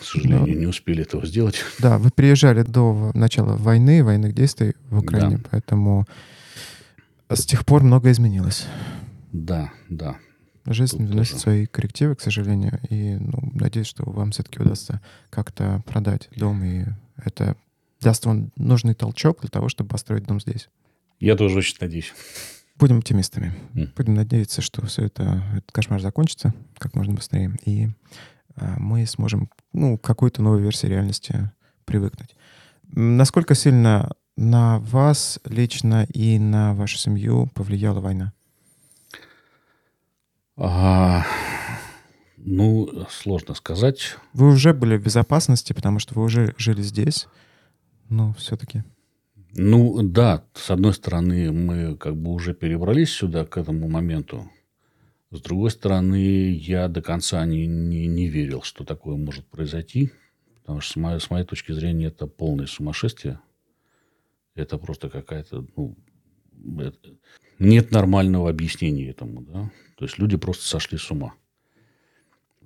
К 0.00 0.04
сожалению, 0.04 0.54
да. 0.54 0.60
не 0.60 0.66
успели 0.66 1.02
этого 1.02 1.26
сделать. 1.26 1.62
Да, 1.78 1.98
вы 1.98 2.10
приезжали 2.10 2.62
до 2.62 3.10
начала 3.12 3.56
войны, 3.56 4.02
военных 4.02 4.34
действий 4.34 4.74
в 4.88 5.00
Украине, 5.00 5.36
да. 5.36 5.48
поэтому 5.50 6.06
с 7.28 7.44
тех 7.44 7.66
пор 7.66 7.82
многое 7.82 8.12
изменилось. 8.12 8.66
Да, 9.44 9.72
да. 9.88 10.18
Жизнь 10.64 10.98
Тут 10.98 11.08
вносит 11.08 11.32
тоже. 11.32 11.42
свои 11.42 11.66
коррективы, 11.66 12.16
к 12.16 12.20
сожалению, 12.20 12.80
и 12.90 13.16
ну, 13.16 13.50
надеюсь, 13.52 13.86
что 13.86 14.02
вам 14.04 14.32
все-таки 14.32 14.60
удастся 14.60 15.00
как-то 15.30 15.82
продать 15.86 16.28
дом, 16.34 16.64
и 16.64 16.86
это 17.16 17.56
даст 18.00 18.26
вам 18.26 18.50
нужный 18.56 18.94
толчок 18.94 19.40
для 19.40 19.50
того, 19.50 19.68
чтобы 19.68 19.90
построить 19.90 20.24
дом 20.24 20.40
здесь. 20.40 20.68
Я 21.20 21.36
тоже 21.36 21.58
очень 21.58 21.76
надеюсь. 21.80 22.12
Будем 22.76 22.98
оптимистами. 22.98 23.54
Mm. 23.74 23.90
Будем 23.96 24.14
надеяться, 24.14 24.60
что 24.60 24.84
все 24.86 25.04
это, 25.04 25.42
этот 25.52 25.70
кошмар 25.72 26.00
закончится 26.00 26.52
как 26.78 26.94
можно 26.94 27.14
быстрее, 27.14 27.56
и 27.64 27.88
а, 28.56 28.76
мы 28.78 29.06
сможем 29.06 29.50
ну, 29.72 29.98
к 29.98 30.02
какой-то 30.02 30.42
новой 30.42 30.62
версии 30.62 30.86
реальности 30.86 31.50
привыкнуть. 31.84 32.34
Насколько 32.92 33.54
сильно 33.54 34.12
на 34.36 34.80
вас 34.80 35.38
лично 35.44 36.04
и 36.12 36.38
на 36.38 36.74
вашу 36.74 36.98
семью 36.98 37.50
повлияла 37.54 38.00
война? 38.00 38.32
А, 40.56 41.24
ну, 42.38 43.06
сложно 43.10 43.54
сказать. 43.54 44.16
Вы 44.32 44.48
уже 44.48 44.72
были 44.72 44.96
в 44.96 45.02
безопасности, 45.02 45.72
потому 45.72 45.98
что 45.98 46.14
вы 46.14 46.24
уже 46.24 46.54
жили 46.56 46.82
здесь, 46.82 47.26
но 48.08 48.32
все-таки. 48.34 48.82
Ну, 49.52 50.02
да, 50.02 50.44
с 50.54 50.70
одной 50.70 50.94
стороны, 50.94 51.50
мы 51.52 51.96
как 51.96 52.16
бы 52.16 52.30
уже 52.32 52.54
перебрались 52.54 53.10
сюда 53.10 53.44
к 53.44 53.56
этому 53.56 53.88
моменту. 53.88 54.50
С 55.30 55.40
другой 55.40 55.70
стороны, 55.70 56.52
я 56.52 56.88
до 56.88 57.02
конца 57.02 57.44
не, 57.44 57.66
не, 57.66 58.06
не 58.06 58.28
верил, 58.28 58.62
что 58.62 58.84
такое 58.84 59.16
может 59.16 59.46
произойти. 59.46 60.12
Потому 60.60 60.80
что 60.80 60.92
с 60.92 60.96
моей, 60.96 61.20
с 61.20 61.30
моей 61.30 61.44
точки 61.44 61.72
зрения 61.72 62.06
это 62.06 62.26
полное 62.26 62.66
сумасшествие. 62.66 63.40
Это 64.54 64.78
просто 64.78 65.08
какая-то, 65.08 65.64
ну, 65.76 65.96
это, 66.78 66.98
нет 67.58 67.90
нормального 67.90 68.50
объяснения 68.50 69.10
этому, 69.10 69.42
да. 69.42 69.70
То 69.96 70.04
есть 70.04 70.18
люди 70.18 70.36
просто 70.36 70.64
сошли 70.64 70.98
с 70.98 71.10
ума. 71.10 71.34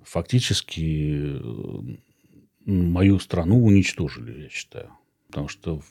Фактически 0.03 1.39
мою 2.65 3.19
страну 3.19 3.63
уничтожили, 3.63 4.43
я 4.43 4.49
считаю. 4.49 4.89
Потому 5.27 5.47
что 5.47 5.81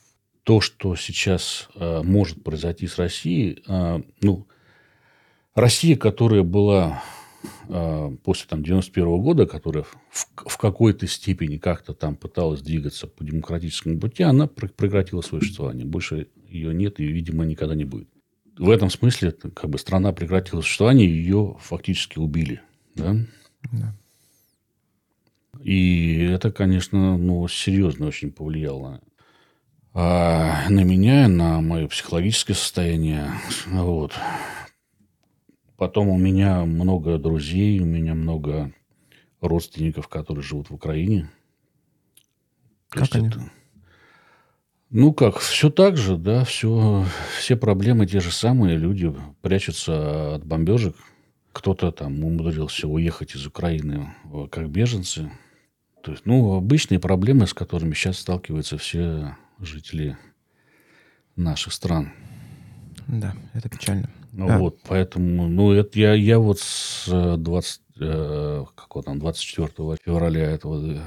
то, 0.45 0.61
что 0.61 0.97
сейчас 0.97 1.69
э, 1.75 2.03
может 2.03 2.43
произойти 2.43 2.87
с 2.87 2.99
Россией, 2.99 3.63
э, 3.67 4.01
ну, 4.21 4.47
Россия, 5.55 5.97
которая 5.97 6.43
была 6.43 7.03
э, 7.69 8.17
после 8.23 8.49
там, 8.49 8.63
91 8.63 9.23
года, 9.23 9.47
которая 9.47 9.85
в, 9.85 9.97
в 10.11 10.57
какой-то 10.59 11.07
степени 11.07 11.57
как-то 11.57 11.95
там 11.95 12.17
пыталась 12.17 12.61
двигаться 12.61 13.07
по 13.07 13.25
демократическому 13.25 13.99
пути, 13.99 14.23
она 14.23 14.47
прекратила 14.47 15.23
свое 15.23 15.43
существование. 15.43 15.87
Больше 15.87 16.29
ее 16.49 16.75
нет 16.75 17.01
и, 17.01 17.07
видимо, 17.07 17.45
никогда 17.45 17.75
не 17.75 17.85
будет 17.85 18.09
в 18.61 18.69
этом 18.69 18.91
смысле 18.91 19.33
как 19.33 19.71
бы 19.71 19.79
страна 19.79 20.13
прекратила 20.13 20.61
существование, 20.61 21.09
ее 21.09 21.57
фактически 21.61 22.19
убили. 22.19 22.61
Да? 22.95 23.17
Да. 23.73 23.95
И 25.63 26.25
это, 26.25 26.53
конечно, 26.53 27.17
ну, 27.17 27.49
серьезно 27.49 28.07
очень 28.07 28.31
повлияло 28.31 29.01
а, 29.95 30.69
на 30.69 30.85
меня, 30.85 31.27
на 31.29 31.61
мое 31.63 31.89
психологическое 31.89 32.55
состояние. 32.55 33.33
Вот. 33.67 34.13
Потом 35.77 36.11
у 36.11 36.19
меня 36.19 36.65
много 36.67 37.19
друзей, 37.19 37.81
у 37.81 37.87
меня 37.87 38.15
много 38.15 38.73
родственников, 39.41 40.09
которые 40.09 40.45
живут 40.45 40.69
в 40.69 40.75
Украине. 40.75 41.31
Как 42.91 43.15
они? 43.15 43.29
Это... 43.29 43.51
Ну 44.91 45.13
как, 45.13 45.39
все 45.39 45.71
так 45.71 45.97
же, 45.97 46.17
да, 46.17 46.45
все, 46.45 47.05
все 47.39 47.57
проблемы 47.57 48.07
те 48.07 48.19
же 48.19 48.33
самые. 48.33 48.77
Люди 48.77 49.15
прячутся 49.41 50.35
от 50.35 50.45
бомбежек. 50.45 50.97
Кто-то 51.53 51.93
там 51.93 52.25
умудрился 52.25 52.89
уехать 52.89 53.37
из 53.37 53.47
Украины 53.47 54.13
э, 54.33 54.49
как 54.51 54.69
беженцы. 54.69 55.31
То 56.03 56.13
есть, 56.13 56.27
ну, 56.27 56.55
обычные 56.55 56.99
проблемы, 56.99 57.47
с 57.47 57.55
которыми 57.55 57.95
сейчас 57.95 58.19
сталкиваются 58.19 58.79
все 58.79 59.37
жители 59.61 60.17
наших 61.37 61.73
стран. 61.73 62.13
Да, 63.07 63.35
это 63.53 63.69
печально. 63.69 64.11
Ну, 64.33 64.47
да. 64.49 64.59
Вот, 64.59 64.79
поэтому, 64.89 65.49
ну, 65.49 65.73
это 65.73 65.99
я, 65.99 66.15
я 66.15 66.39
вот 66.39 66.61
с 66.61 67.37
20, 67.37 67.81
э, 68.01 68.65
какого 68.75 69.05
там, 69.05 69.19
24 69.19 69.99
февраля 70.05 70.51
этого 70.51 71.01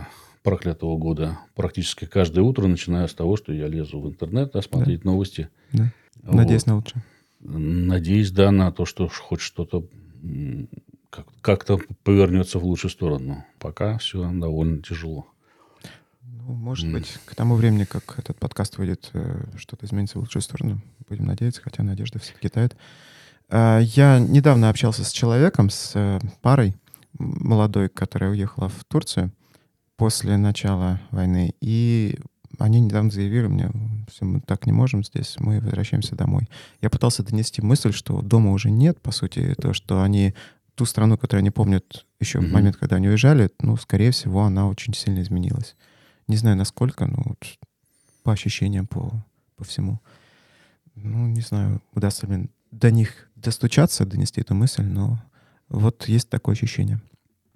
проклятого 0.44 0.98
года 0.98 1.40
практически 1.56 2.06
каждое 2.06 2.42
утро, 2.42 2.68
начиная 2.68 3.08
с 3.08 3.14
того, 3.14 3.38
что 3.38 3.54
я 3.54 3.68
лезу 3.68 4.00
в 4.00 4.10
интернет, 4.10 4.52
да, 4.54 4.62
смотреть 4.62 5.02
да. 5.02 5.10
новости. 5.10 5.50
Да. 5.72 5.92
Вот. 6.22 6.36
Надеюсь 6.36 6.66
на 6.66 6.76
лучшее. 6.76 7.04
Надеюсь, 7.40 8.32
да, 8.32 8.52
на 8.52 8.72
то, 8.72 8.86
что 8.86 9.08
хоть 9.08 9.42
что-то 9.42 9.86
как-то 11.42 11.80
повернется 12.04 12.60
в 12.60 12.66
лучшую 12.66 12.92
сторону. 12.92 13.46
Пока 13.60 13.98
все 13.98 14.30
довольно 14.32 14.82
тяжело. 14.82 15.28
Ну, 16.22 16.54
может 16.54 16.86
mm. 16.86 16.94
быть, 16.94 17.20
к 17.26 17.36
тому 17.36 17.56
времени, 17.56 17.84
как 17.86 18.18
этот 18.18 18.38
подкаст 18.38 18.78
выйдет, 18.78 19.10
э, 19.14 19.46
что-то 19.58 19.86
изменится 19.86 20.18
в 20.18 20.22
лучшую 20.22 20.42
сторону. 20.42 20.82
Будем 21.08 21.26
надеяться, 21.26 21.62
хотя 21.62 21.84
надежда 21.84 22.20
все-таки 22.20 22.50
тает. 22.50 22.76
А, 23.50 23.80
я 23.80 24.20
недавно 24.20 24.70
общался 24.70 25.04
с 25.04 25.12
человеком, 25.12 25.70
с 25.70 25.92
э, 25.96 26.20
парой 26.42 26.76
молодой, 27.18 27.90
которая 27.90 28.32
уехала 28.32 28.70
в 28.70 28.84
Турцию 28.86 29.32
после 29.98 30.38
начала 30.38 31.00
войны. 31.12 31.54
И 31.62 32.18
они 32.60 32.80
недавно 32.80 33.10
заявили 33.10 33.48
мне, 33.48 33.72
все, 34.10 34.26
мы 34.26 34.42
так 34.42 34.66
не 34.66 34.72
можем 34.72 35.04
здесь, 35.04 35.36
мы 35.40 35.60
возвращаемся 35.60 36.16
домой. 36.16 36.48
Я 36.82 36.90
пытался 36.90 37.24
донести 37.24 37.62
мысль, 37.62 37.92
что 37.94 38.22
дома 38.22 38.52
уже 38.52 38.70
нет, 38.70 39.02
по 39.02 39.12
сути, 39.12 39.56
то, 39.60 39.74
что 39.74 40.02
они 40.02 40.34
ту 40.76 40.86
страну, 40.86 41.18
которую 41.18 41.42
они 41.42 41.52
помнят 41.52 42.06
еще 42.20 42.40
mm-hmm. 42.40 42.48
в 42.48 42.52
момент, 42.52 42.78
когда 42.78 42.98
они 42.98 43.10
уезжали, 43.10 43.52
ну, 43.60 43.78
скорее 43.78 44.12
всего, 44.12 44.44
она 44.44 44.68
очень 44.68 44.94
сильно 44.94 45.22
изменилась. 45.22 45.76
Не 46.28 46.38
знаю, 46.38 46.58
насколько, 46.58 47.06
но 47.06 47.22
вот 47.26 47.60
по 48.24 48.32
ощущениям, 48.32 48.88
по, 48.88 49.12
по 49.56 49.64
всему. 49.64 50.00
ну, 50.96 51.28
не 51.28 51.42
знаю, 51.42 51.82
удастся 51.94 52.28
ли 52.28 52.50
до 52.72 52.92
них 52.92 53.30
достучаться, 53.36 54.06
донести 54.06 54.42
эту 54.42 54.56
мысль, 54.56 54.84
но 54.84 55.22
вот 55.70 56.08
есть 56.08 56.30
такое 56.30 56.54
ощущение. 56.54 57.02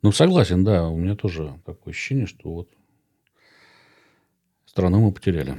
Ну, 0.02 0.12
согласен, 0.12 0.64
да. 0.64 0.88
У 0.88 0.98
меня 0.98 1.16
тоже 1.16 1.60
такое 1.66 1.94
ощущение, 1.94 2.28
что 2.28 2.52
вот 2.52 2.70
страну 4.66 5.02
мы 5.02 5.12
потеряли. 5.12 5.56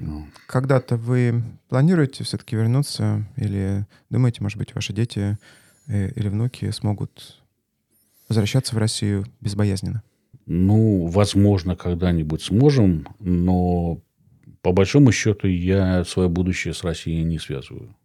Ну. 0.00 0.26
Когда-то 0.46 0.96
вы 0.96 1.42
планируете 1.68 2.24
все-таки 2.24 2.56
вернуться 2.56 3.26
или 3.36 3.86
думаете, 4.10 4.42
может 4.42 4.58
быть, 4.58 4.74
ваши 4.74 4.92
дети 4.92 5.38
э, 5.86 6.10
или 6.10 6.28
внуки 6.28 6.70
смогут 6.70 7.42
возвращаться 8.28 8.74
в 8.74 8.78
Россию 8.78 9.26
безбоязненно? 9.40 10.02
Ну, 10.46 11.06
возможно, 11.06 11.76
когда-нибудь 11.76 12.42
сможем, 12.42 13.06
но 13.18 14.00
по 14.62 14.72
большому 14.72 15.12
счету 15.12 15.48
я 15.48 16.04
свое 16.04 16.28
будущее 16.28 16.74
с 16.74 16.84
Россией 16.84 17.24
не 17.24 17.38
связываю. 17.38 17.96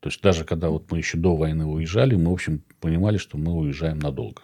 То 0.00 0.08
есть 0.08 0.22
даже 0.22 0.44
когда 0.44 0.70
вот 0.70 0.90
мы 0.90 0.98
еще 0.98 1.18
до 1.18 1.36
войны 1.36 1.66
уезжали, 1.66 2.14
мы, 2.14 2.30
в 2.30 2.34
общем, 2.34 2.62
понимали, 2.80 3.18
что 3.18 3.38
мы 3.38 3.52
уезжаем 3.52 3.98
надолго. 3.98 4.42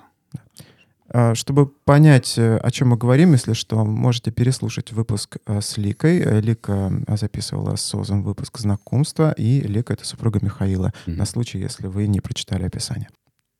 А, 1.08 1.34
чтобы 1.34 1.66
понять, 1.66 2.34
э, 2.36 2.56
о 2.58 2.70
чем 2.70 2.88
мы 2.88 2.96
говорим, 2.96 3.32
если 3.32 3.52
что, 3.52 3.84
можете 3.84 4.30
переслушать 4.30 4.92
выпуск 4.92 5.36
э, 5.46 5.60
с 5.60 5.76
Ликой. 5.76 6.18
Э, 6.18 6.40
Лика 6.40 6.92
записывала 7.08 7.76
с 7.76 7.94
Озом 7.94 8.22
выпуск 8.22 8.58
знакомства, 8.58 9.32
и 9.32 9.60
Лика— 9.60 9.92
это 9.94 10.04
супруга 10.04 10.40
Михаила, 10.42 10.92
mm-hmm. 11.06 11.14
на 11.14 11.24
случай, 11.24 11.58
если 11.58 11.86
вы 11.86 12.06
не 12.08 12.20
прочитали 12.20 12.64
описание. 12.64 13.08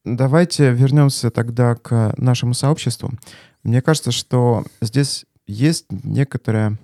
Давайте 0.04 0.73
вернемся 0.73 1.30
тогда 1.30 1.76
к 1.76 2.14
нашему 2.16 2.54
сообществу. 2.54 3.12
Мне 3.62 3.80
кажется, 3.80 4.12
что 4.12 4.64
здесь 4.80 5.25
есть 5.46 5.87
некоторая 5.90 6.78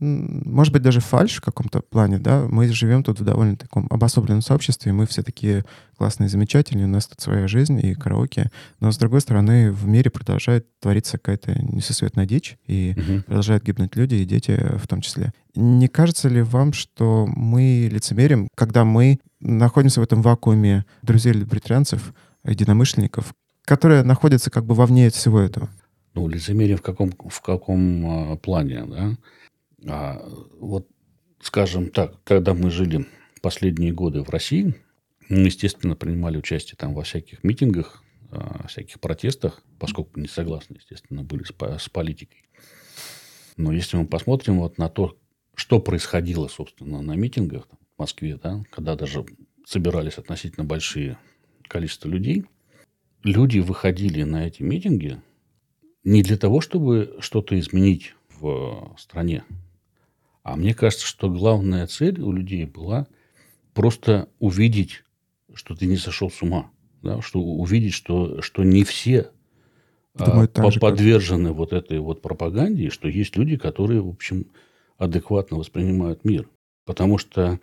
может 0.00 0.72
быть, 0.72 0.82
даже 0.82 1.00
фальш 1.00 1.36
в 1.36 1.40
каком-то 1.42 1.80
плане, 1.80 2.18
да, 2.18 2.46
мы 2.48 2.66
живем 2.68 3.04
тут 3.04 3.20
в 3.20 3.24
довольно 3.24 3.56
таком 3.56 3.86
обособленном 3.90 4.40
сообществе, 4.40 4.90
и 4.90 4.94
мы 4.94 5.06
все 5.06 5.22
такие 5.22 5.64
классные, 5.96 6.30
замечательные, 6.30 6.86
у 6.86 6.90
нас 6.90 7.06
тут 7.06 7.20
своя 7.20 7.46
жизнь 7.46 7.78
и 7.84 7.94
караоке, 7.94 8.50
но, 8.80 8.90
с 8.90 8.96
другой 8.96 9.20
стороны, 9.20 9.70
в 9.70 9.86
мире 9.86 10.10
продолжает 10.10 10.66
твориться 10.80 11.18
какая-то 11.18 11.60
несусветная 11.62 12.24
дичь, 12.24 12.56
и 12.66 12.94
угу. 12.96 13.22
продолжают 13.24 13.62
гибнуть 13.62 13.94
люди 13.94 14.14
и 14.14 14.24
дети 14.24 14.58
в 14.78 14.88
том 14.88 15.02
числе. 15.02 15.32
Не 15.54 15.88
кажется 15.88 16.28
ли 16.28 16.40
вам, 16.40 16.72
что 16.72 17.26
мы 17.26 17.88
лицемерим, 17.92 18.48
когда 18.54 18.84
мы 18.84 19.18
находимся 19.40 20.00
в 20.00 20.04
этом 20.04 20.22
вакууме 20.22 20.86
друзей-либертарианцев, 21.02 22.14
единомышленников, 22.44 23.34
которые 23.66 24.02
находятся 24.02 24.50
как 24.50 24.64
бы 24.64 24.74
вовне 24.74 25.10
всего 25.10 25.40
этого? 25.40 25.68
Ну, 26.14 26.26
лицемерие 26.26 26.76
в 26.76 26.82
каком, 26.82 27.12
в 27.12 27.40
каком 27.40 28.32
а, 28.32 28.36
плане, 28.36 28.84
да? 28.86 29.16
А 29.86 30.22
вот, 30.58 30.88
скажем 31.40 31.90
так, 31.90 32.22
когда 32.24 32.54
мы 32.54 32.70
жили 32.70 33.06
последние 33.40 33.92
годы 33.92 34.22
в 34.22 34.28
России, 34.28 34.74
мы, 35.28 35.46
естественно, 35.46 35.96
принимали 35.96 36.36
участие 36.36 36.76
там 36.76 36.94
во 36.94 37.02
всяких 37.02 37.44
митингах, 37.44 38.02
а, 38.30 38.66
всяких 38.68 39.00
протестах, 39.00 39.62
поскольку 39.78 40.20
не 40.20 40.28
согласны, 40.28 40.76
естественно, 40.76 41.22
были 41.22 41.44
с, 41.44 41.88
политикой. 41.88 42.44
Но 43.56 43.72
если 43.72 43.96
мы 43.96 44.06
посмотрим 44.06 44.58
вот 44.58 44.78
на 44.78 44.88
то, 44.88 45.16
что 45.54 45.80
происходило, 45.80 46.48
собственно, 46.48 47.00
на 47.02 47.12
митингах 47.12 47.66
там, 47.66 47.78
в 47.96 48.00
Москве, 48.00 48.38
да, 48.42 48.62
когда 48.70 48.96
даже 48.96 49.24
собирались 49.66 50.18
относительно 50.18 50.64
большие 50.64 51.18
количество 51.68 52.08
людей, 52.08 52.44
люди 53.22 53.58
выходили 53.58 54.22
на 54.22 54.46
эти 54.46 54.62
митинги 54.62 55.20
не 56.04 56.22
для 56.22 56.36
того, 56.36 56.60
чтобы 56.60 57.16
что-то 57.20 57.58
изменить 57.58 58.14
в 58.38 58.94
стране, 58.98 59.44
а 60.42 60.56
мне 60.56 60.74
кажется, 60.74 61.06
что 61.06 61.30
главная 61.30 61.86
цель 61.86 62.20
у 62.20 62.32
людей 62.32 62.64
была 62.64 63.06
просто 63.74 64.28
увидеть, 64.38 65.04
что 65.54 65.74
ты 65.74 65.86
не 65.86 65.96
сошел 65.96 66.30
с 66.30 66.42
ума. 66.42 66.70
Да? 67.02 67.20
Что 67.22 67.40
увидеть, 67.40 67.94
что, 67.94 68.42
что 68.42 68.64
не 68.64 68.84
все 68.84 69.30
Думаю, 70.14 70.50
а, 70.54 70.70
же, 70.70 70.80
подвержены 70.80 71.50
как... 71.50 71.58
вот 71.58 71.72
этой 71.72 71.98
вот 71.98 72.20
пропаганде, 72.20 72.84
и 72.84 72.90
что 72.90 73.08
есть 73.08 73.36
люди, 73.36 73.56
которые, 73.56 74.02
в 74.02 74.08
общем, 74.08 74.46
адекватно 74.98 75.56
воспринимают 75.56 76.24
мир. 76.24 76.48
Потому 76.84 77.18
что 77.18 77.60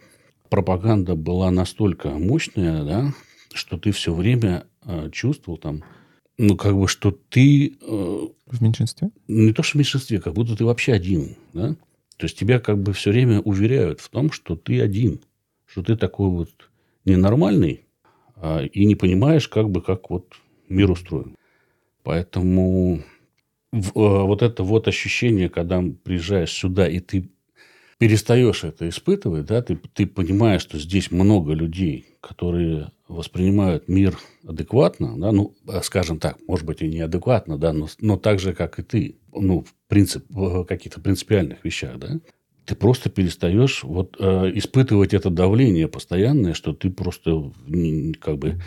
пропаганда 0.50 1.16
была 1.16 1.52
настолько 1.52 2.10
мощная, 2.10 2.84
да, 2.84 3.14
что 3.54 3.78
ты 3.78 3.92
все 3.92 4.14
время 4.14 4.66
э, 4.86 5.10
чувствовал 5.12 5.58
там, 5.58 5.84
ну, 6.38 6.56
как 6.56 6.76
бы, 6.76 6.88
что 6.88 7.12
ты... 7.12 7.78
Э, 7.82 8.28
в 8.46 8.62
меньшинстве? 8.62 9.10
Не 9.28 9.54
то, 9.54 9.64
что 9.64 9.74
в 9.74 9.76
меньшинстве, 9.76 10.22
как 10.22 10.34
будто 10.34 10.56
ты 10.56 10.64
вообще 10.64 10.94
один, 10.94 11.36
да? 11.54 11.76
То 12.18 12.26
есть 12.26 12.38
тебя 12.38 12.60
как 12.60 12.80
бы 12.80 12.94
все 12.94 13.12
время 13.12 13.40
уверяют 13.42 14.02
в 14.02 14.10
том, 14.10 14.32
что 14.32 14.56
ты 14.56 14.82
один, 14.82 15.22
что 15.66 15.84
ты 15.84 15.96
такой 15.96 16.30
вот 16.30 16.70
ненормальный 17.06 17.86
а, 18.36 18.64
и 18.64 18.86
не 18.86 18.96
понимаешь, 18.96 19.48
как 19.48 19.70
бы 19.70 19.82
как 19.82 20.10
вот 20.10 20.34
мир 20.68 20.92
устроен. 20.92 21.36
Поэтому 22.04 23.04
в, 23.72 23.92
а, 23.96 24.24
вот 24.24 24.42
это 24.42 24.64
вот 24.64 24.88
ощущение, 24.88 25.50
когда 25.50 25.84
приезжаешь 26.04 26.52
сюда 26.52 26.88
и 26.88 27.00
ты 27.00 27.30
перестаешь 27.98 28.64
это 28.64 28.88
испытывать, 28.88 29.46
да, 29.46 29.62
ты, 29.62 29.76
ты 29.94 30.06
понимаешь, 30.06 30.62
что 30.62 30.78
здесь 30.78 31.12
много 31.12 31.54
людей, 31.54 32.18
которые 32.22 32.92
воспринимают 33.08 33.88
мир 33.88 34.20
адекватно, 34.46 35.20
да, 35.20 35.32
ну, 35.32 35.56
скажем 35.84 36.20
так, 36.20 36.38
может 36.48 36.66
быть, 36.66 36.82
и 36.82 36.88
неадекватно, 36.88 37.58
да, 37.58 37.74
но, 37.74 37.88
но 38.00 38.18
так 38.18 38.40
же, 38.40 38.54
как 38.54 38.80
и 38.80 38.84
ты, 38.84 39.18
ну, 39.34 39.62
в 39.62 39.74
принцип, 39.88 40.26
в 40.30 40.64
каких-то 40.66 41.02
принципиальных 41.02 41.64
вещах, 41.66 41.98
да, 41.98 42.20
ты 42.66 42.76
просто 42.76 43.10
перестаешь 43.10 43.84
вот 43.84 44.18
э, 44.20 44.52
испытывать 44.56 45.14
это 45.14 45.30
давление 45.30 45.88
постоянное, 45.88 46.54
что 46.54 46.74
ты 46.74 46.90
просто 46.90 47.54
как 48.20 48.38
бы 48.38 48.62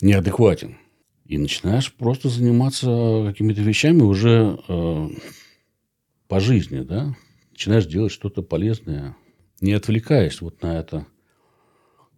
неадекватен. 0.00 0.78
И 1.26 1.36
начинаешь 1.36 1.92
просто 1.92 2.30
заниматься 2.30 3.24
какими-то 3.26 3.60
вещами 3.60 4.00
уже 4.00 4.58
э, 4.66 5.08
по 6.28 6.40
жизни, 6.40 6.80
да. 6.80 7.14
Начинаешь 7.60 7.84
делать 7.84 8.10
что-то 8.10 8.40
полезное, 8.40 9.14
не 9.60 9.74
отвлекаясь 9.74 10.40
вот 10.40 10.62
на 10.62 10.78
это 10.78 11.04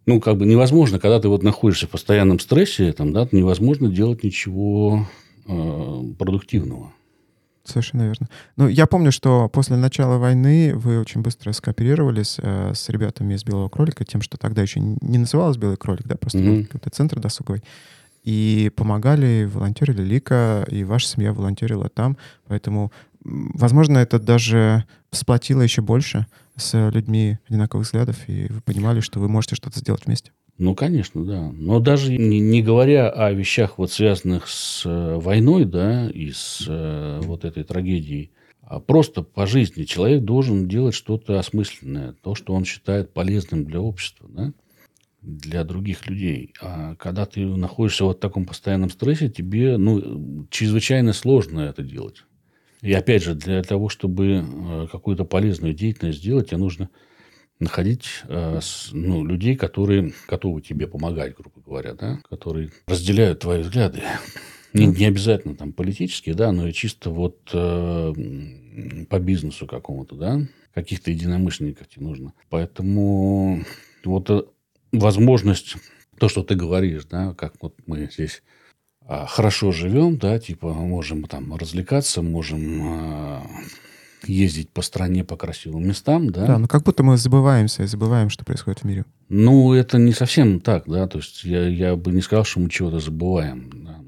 ну, 0.05 0.21
как 0.21 0.37
бы 0.37 0.45
невозможно, 0.45 0.99
когда 0.99 1.19
ты 1.19 1.27
вот 1.27 1.43
находишься 1.43 1.85
в 1.85 1.89
постоянном 1.89 2.39
стрессе, 2.39 2.93
там, 2.93 3.11
да, 3.11 3.27
невозможно 3.33 3.89
делать 3.89 4.23
ничего 4.23 5.05
э, 5.45 6.03
продуктивного. 6.17 6.93
Совершенно 7.65 8.03
верно. 8.03 8.29
Ну, 8.55 8.69
я 8.69 8.87
помню, 8.87 9.11
что 9.11 9.49
после 9.49 9.75
начала 9.75 10.17
войны 10.17 10.73
вы 10.77 10.97
очень 10.97 11.21
быстро 11.21 11.51
скооперировались 11.51 12.37
э, 12.41 12.71
с 12.73 12.87
ребятами 12.87 13.33
из 13.33 13.43
«Белого 13.43 13.67
кролика», 13.67 14.05
тем, 14.05 14.21
что 14.21 14.37
тогда 14.37 14.61
еще 14.61 14.79
не 14.79 15.17
называлось 15.17 15.57
«Белый 15.57 15.75
кролик», 15.75 16.07
да, 16.07 16.15
просто 16.15 16.39
mm-hmm. 16.39 16.63
какой-то 16.67 16.89
центр 16.89 17.19
досуговый. 17.19 17.63
И 18.23 18.71
помогали, 18.77 19.49
волонтерили 19.51 20.01
Лика, 20.01 20.65
и 20.69 20.85
ваша 20.85 21.07
семья 21.07 21.33
волонтерила 21.33 21.89
там. 21.89 22.17
Поэтому, 22.47 22.93
возможно, 23.23 23.97
это 23.97 24.19
даже 24.19 24.85
сплотило 25.11 25.61
еще 25.61 25.81
больше 25.81 26.27
с 26.55 26.89
людьми 26.91 27.39
одинаковых 27.47 27.85
взглядов, 27.85 28.17
и 28.27 28.47
вы 28.49 28.61
понимали, 28.61 28.99
что 28.99 29.19
вы 29.19 29.27
можете 29.27 29.55
что-то 29.55 29.79
сделать 29.79 30.05
вместе? 30.05 30.31
Ну, 30.57 30.75
конечно, 30.75 31.25
да. 31.25 31.51
Но 31.51 31.79
даже 31.79 32.15
не, 32.15 32.39
не 32.39 32.61
говоря 32.61 33.09
о 33.09 33.31
вещах, 33.31 33.77
вот 33.77 33.91
связанных 33.91 34.47
с 34.47 34.85
э, 34.85 35.15
войной, 35.15 35.65
да, 35.65 36.09
и 36.09 36.31
с 36.31 36.65
э, 36.67 37.21
вот 37.23 37.43
этой 37.43 37.63
трагедией, 37.63 38.31
а 38.61 38.79
просто 38.79 39.23
по 39.23 39.47
жизни 39.47 39.83
человек 39.83 40.23
должен 40.23 40.67
делать 40.67 40.93
что-то 40.93 41.39
осмысленное, 41.39 42.13
то, 42.13 42.35
что 42.35 42.53
он 42.53 42.65
считает 42.65 43.13
полезным 43.13 43.65
для 43.65 43.81
общества, 43.81 44.29
да, 44.31 44.53
для 45.21 45.63
других 45.63 46.07
людей. 46.07 46.53
А 46.61 46.95
когда 46.95 47.25
ты 47.25 47.45
находишься 47.45 48.05
вот 48.05 48.17
в 48.17 48.21
таком 48.21 48.45
постоянном 48.45 48.89
стрессе, 48.89 49.29
тебе 49.29 49.77
ну, 49.77 50.47
чрезвычайно 50.49 51.13
сложно 51.13 51.61
это 51.61 51.81
делать. 51.81 52.25
И 52.83 52.91
опять 52.91 53.23
же, 53.23 53.33
для 53.33 53.63
того, 53.63 53.87
чтобы 53.87 54.43
э, 54.45 54.87
какую-то 54.91 55.23
полезную 55.23 55.73
деятельность 55.73 56.19
сделать, 56.19 56.49
тебе 56.49 56.57
нужно 56.57 56.89
находить 57.57 58.07
э, 58.27 58.59
ну, 58.91 59.23
людей, 59.23 59.55
которые 59.55 60.13
готовы 60.27 60.61
тебе 60.61 60.85
помогать, 60.85 61.33
грубо 61.33 61.61
говоря, 61.61 61.93
да, 61.93 62.19
которые 62.29 62.71
разделяют 62.85 63.39
твои 63.39 63.61
взгляды. 63.61 64.01
Не, 64.73 64.87
не 64.87 65.05
обязательно 65.05 65.55
там 65.55 65.71
политические, 65.71 66.35
да, 66.35 66.51
но 66.51 66.67
и 66.67 66.73
чисто 66.73 67.09
вот 67.09 67.49
э, 67.53 68.13
по 69.09 69.19
бизнесу 69.19 69.65
какому-то, 69.65 70.15
да, 70.15 70.41
каких-то 70.73 71.09
единомышленников 71.09 71.87
тебе 71.87 72.05
нужно. 72.05 72.33
Поэтому 72.49 73.63
вот 74.03 74.29
э, 74.29 74.41
возможность, 74.91 75.77
то, 76.19 76.27
что 76.27 76.43
ты 76.43 76.55
говоришь, 76.55 77.05
да, 77.05 77.33
как 77.33 77.53
вот 77.61 77.75
мы 77.85 78.09
здесь 78.11 78.43
хорошо 79.07 79.71
живем, 79.71 80.17
да, 80.17 80.39
типа 80.39 80.73
можем 80.73 81.23
там 81.25 81.55
развлекаться, 81.55 82.21
можем 82.21 82.81
а, 82.83 83.43
ездить 84.25 84.69
по 84.69 84.81
стране 84.81 85.23
по 85.23 85.35
красивым 85.35 85.87
местам, 85.87 86.29
да. 86.29 86.45
Да, 86.45 86.57
но 86.57 86.67
как 86.67 86.83
будто 86.83 87.03
мы 87.03 87.17
забываемся 87.17 87.85
забываем, 87.85 88.29
что 88.29 88.45
происходит 88.45 88.81
в 88.81 88.83
мире. 88.85 89.05
Ну, 89.29 89.73
это 89.73 89.97
не 89.97 90.13
совсем 90.13 90.59
так, 90.59 90.83
да, 90.87 91.07
то 91.07 91.17
есть 91.17 91.43
я, 91.43 91.67
я 91.67 91.95
бы 91.95 92.11
не 92.11 92.21
сказал, 92.21 92.45
что 92.45 92.59
мы 92.59 92.69
чего-то 92.69 92.99
забываем. 92.99 93.83
Да. 93.85 93.99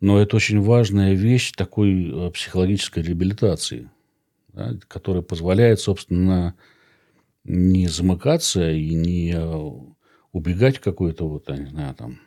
Но 0.00 0.20
это 0.20 0.36
очень 0.36 0.60
важная 0.60 1.14
вещь 1.14 1.52
такой 1.52 2.10
э, 2.10 2.30
психологической 2.30 3.02
реабилитации, 3.02 3.90
да, 4.52 4.74
которая 4.86 5.22
позволяет, 5.22 5.80
собственно, 5.80 6.54
не 7.44 7.88
замыкаться 7.88 8.70
и 8.70 8.94
не 8.94 9.32
э, 9.32 9.70
убегать 10.32 10.76
в 10.76 10.80
какой-то 10.80 11.28
вот, 11.28 11.48
я 11.48 11.56
не 11.56 11.66
знаю, 11.66 11.94
там, 11.94 12.20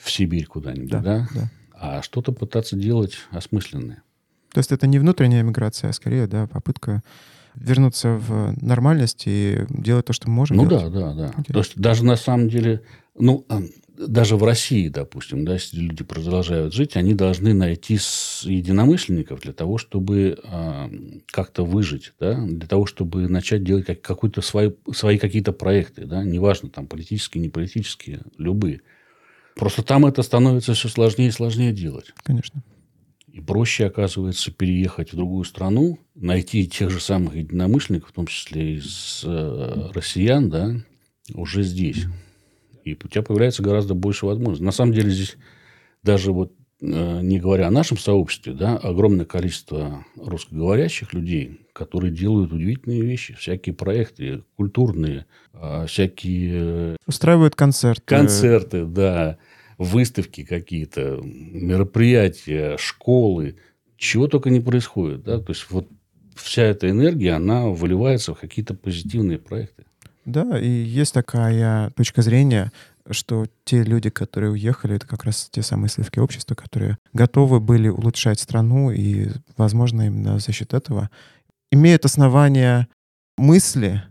в 0.00 0.10
Сибирь 0.10 0.46
куда-нибудь, 0.46 0.90
да, 0.90 1.00
да? 1.00 1.28
да. 1.34 1.50
а 1.72 2.02
что-то 2.02 2.32
пытаться 2.32 2.76
делать 2.76 3.14
осмысленное. 3.30 4.02
То 4.52 4.58
есть 4.58 4.72
это 4.72 4.86
не 4.86 4.98
внутренняя 4.98 5.42
миграция, 5.42 5.90
а 5.90 5.92
скорее, 5.92 6.26
да, 6.26 6.46
попытка 6.46 7.02
вернуться 7.54 8.14
в 8.14 8.54
нормальность 8.62 9.24
и 9.26 9.64
делать 9.68 10.06
то, 10.06 10.12
что 10.12 10.28
мы 10.28 10.34
можем 10.34 10.56
Ну 10.56 10.68
делать. 10.68 10.92
да, 10.92 11.12
да, 11.12 11.14
да. 11.14 11.26
Интересно. 11.26 11.52
То 11.54 11.58
есть 11.58 11.78
даже 11.78 12.04
на 12.04 12.16
самом 12.16 12.48
деле, 12.48 12.82
ну, 13.18 13.44
даже 13.98 14.36
в 14.36 14.44
России, 14.44 14.88
допустим, 14.88 15.44
да, 15.44 15.54
если 15.54 15.78
люди 15.78 16.04
продолжают 16.04 16.72
жить, 16.72 16.96
они 16.96 17.14
должны 17.14 17.52
найти 17.52 17.94
единомышленников 17.94 19.40
для 19.40 19.52
того, 19.52 19.76
чтобы 19.78 20.38
э, 20.42 20.88
как-то 21.26 21.64
выжить, 21.64 22.12
да, 22.20 22.38
для 22.40 22.68
того, 22.68 22.86
чтобы 22.86 23.28
начать 23.28 23.64
делать 23.64 23.86
как, 23.86 24.00
какой-то 24.00 24.40
свои, 24.40 24.70
свои 24.92 25.18
какие-то 25.18 25.52
проекты, 25.52 26.06
да, 26.06 26.22
неважно, 26.22 26.70
там, 26.70 26.86
политические, 26.86 27.42
не 27.42 27.48
политические, 27.48 28.20
любые. 28.36 28.82
Просто 29.58 29.82
там 29.82 30.06
это 30.06 30.22
становится 30.22 30.72
все 30.74 30.88
сложнее 30.88 31.28
и 31.28 31.32
сложнее 31.32 31.72
делать. 31.72 32.14
Конечно. 32.22 32.62
И 33.26 33.40
проще, 33.40 33.86
оказывается, 33.86 34.52
переехать 34.52 35.12
в 35.12 35.16
другую 35.16 35.44
страну, 35.44 35.98
найти 36.14 36.66
тех 36.68 36.90
же 36.90 37.00
самых 37.00 37.34
единомышленников, 37.34 38.10
в 38.10 38.12
том 38.12 38.26
числе 38.26 38.76
из 38.76 39.22
э, 39.24 39.90
россиян, 39.92 40.48
да, 40.48 40.76
уже 41.34 41.64
здесь. 41.64 42.06
И 42.84 42.94
у 42.94 43.08
тебя 43.08 43.22
появляется 43.22 43.62
гораздо 43.62 43.94
больше 43.94 44.26
возможностей. 44.26 44.64
На 44.64 44.72
самом 44.72 44.92
деле 44.92 45.10
здесь 45.10 45.36
даже 46.04 46.32
вот 46.32 46.52
э, 46.80 47.20
не 47.22 47.40
говоря 47.40 47.66
о 47.66 47.72
нашем 47.72 47.98
сообществе, 47.98 48.52
да, 48.52 48.76
огромное 48.76 49.26
количество 49.26 50.04
русскоговорящих 50.16 51.12
людей, 51.14 51.60
которые 51.72 52.12
делают 52.12 52.52
удивительные 52.52 53.02
вещи, 53.02 53.34
всякие 53.34 53.74
проекты 53.74 54.44
культурные, 54.56 55.26
а, 55.52 55.86
всякие... 55.86 56.96
Устраивают 57.06 57.56
концерты. 57.56 58.04
Концерты, 58.04 58.84
да 58.84 59.38
выставки 59.78 60.44
какие-то, 60.44 61.20
мероприятия, 61.22 62.76
школы, 62.78 63.56
чего 63.96 64.26
только 64.26 64.50
не 64.50 64.60
происходит. 64.60 65.22
Да? 65.22 65.38
То 65.38 65.52
есть, 65.52 65.66
вот 65.70 65.88
вся 66.34 66.62
эта 66.62 66.90
энергия, 66.90 67.32
она 67.32 67.68
выливается 67.68 68.34
в 68.34 68.40
какие-то 68.40 68.74
позитивные 68.74 69.38
проекты. 69.38 69.84
Да, 70.24 70.58
и 70.58 70.68
есть 70.68 71.14
такая 71.14 71.90
точка 71.90 72.20
зрения, 72.20 72.70
что 73.10 73.46
те 73.64 73.82
люди, 73.82 74.10
которые 74.10 74.52
уехали, 74.52 74.96
это 74.96 75.06
как 75.06 75.24
раз 75.24 75.48
те 75.50 75.62
самые 75.62 75.88
сливки 75.88 76.18
общества, 76.18 76.54
которые 76.54 76.98
готовы 77.14 77.60
были 77.60 77.88
улучшать 77.88 78.38
страну, 78.38 78.90
и, 78.90 79.28
возможно, 79.56 80.06
именно 80.06 80.38
за 80.38 80.52
счет 80.52 80.74
этого 80.74 81.08
имеют 81.72 82.04
основания 82.04 82.88
мысли, 83.38 84.02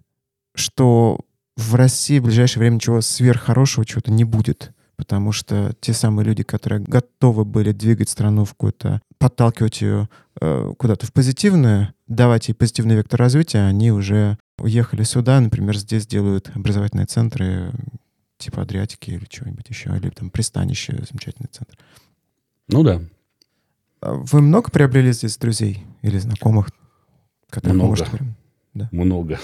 что 0.56 1.19
в 1.56 1.75
России 1.75 2.19
в 2.19 2.23
ближайшее 2.23 2.62
время 2.62 2.75
ничего 2.75 3.01
сверххорошего 3.01 3.86
чего-то 3.86 4.12
не 4.12 4.23
будет 4.23 4.71
потому 4.97 5.31
что 5.31 5.73
те 5.79 5.93
самые 5.93 6.25
люди, 6.25 6.43
которые 6.43 6.81
готовы 6.81 7.45
были 7.45 7.71
двигать 7.71 8.10
страну 8.10 8.43
в 8.43 8.51
какую-то, 8.51 9.01
подталкивать 9.19 9.81
ее 9.81 10.10
э, 10.41 10.73
куда-то 10.77 11.05
в 11.05 11.13
позитивную, 11.13 11.93
давать 12.07 12.49
ей 12.49 12.55
позитивный 12.55 12.95
вектор 12.95 13.19
развития, 13.19 13.60
они 13.60 13.91
уже 13.91 14.38
уехали 14.57 15.03
сюда, 15.03 15.39
например, 15.39 15.77
здесь 15.77 16.07
делают 16.07 16.51
образовательные 16.55 17.05
центры 17.05 17.71
типа 18.38 18.63
Адриатики 18.63 19.12
или 19.12 19.25
чего-нибудь 19.25 19.69
еще, 19.69 19.95
или 19.95 20.10
там 20.10 20.29
пристанище, 20.29 21.03
замечательный 21.10 21.49
центр. 21.51 21.77
Ну 22.67 22.83
да. 22.83 23.01
А 24.01 24.13
вы 24.13 24.41
много 24.41 24.69
приобрели 24.69 25.12
здесь 25.12 25.38
друзей 25.38 25.86
или 26.01 26.17
знакомых, 26.17 26.69
которые 27.49 27.75
много. 27.75 27.89
можете... 27.89 28.36
Да. 28.73 28.89
Много. 28.91 29.39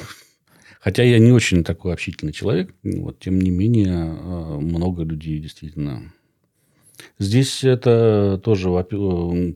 Хотя 0.84 1.04
я 1.04 1.18
не 1.18 1.32
очень 1.32 1.64
такой 1.64 1.94
общительный 1.94 2.34
человек, 2.34 2.76
вот, 2.84 3.18
тем 3.20 3.40
не 3.40 3.52
менее, 3.52 3.88
э, 3.88 4.58
много 4.60 5.04
людей 5.04 5.40
действительно. 5.40 6.12
Здесь 7.20 7.64
это 7.64 8.42
тоже 8.44 8.70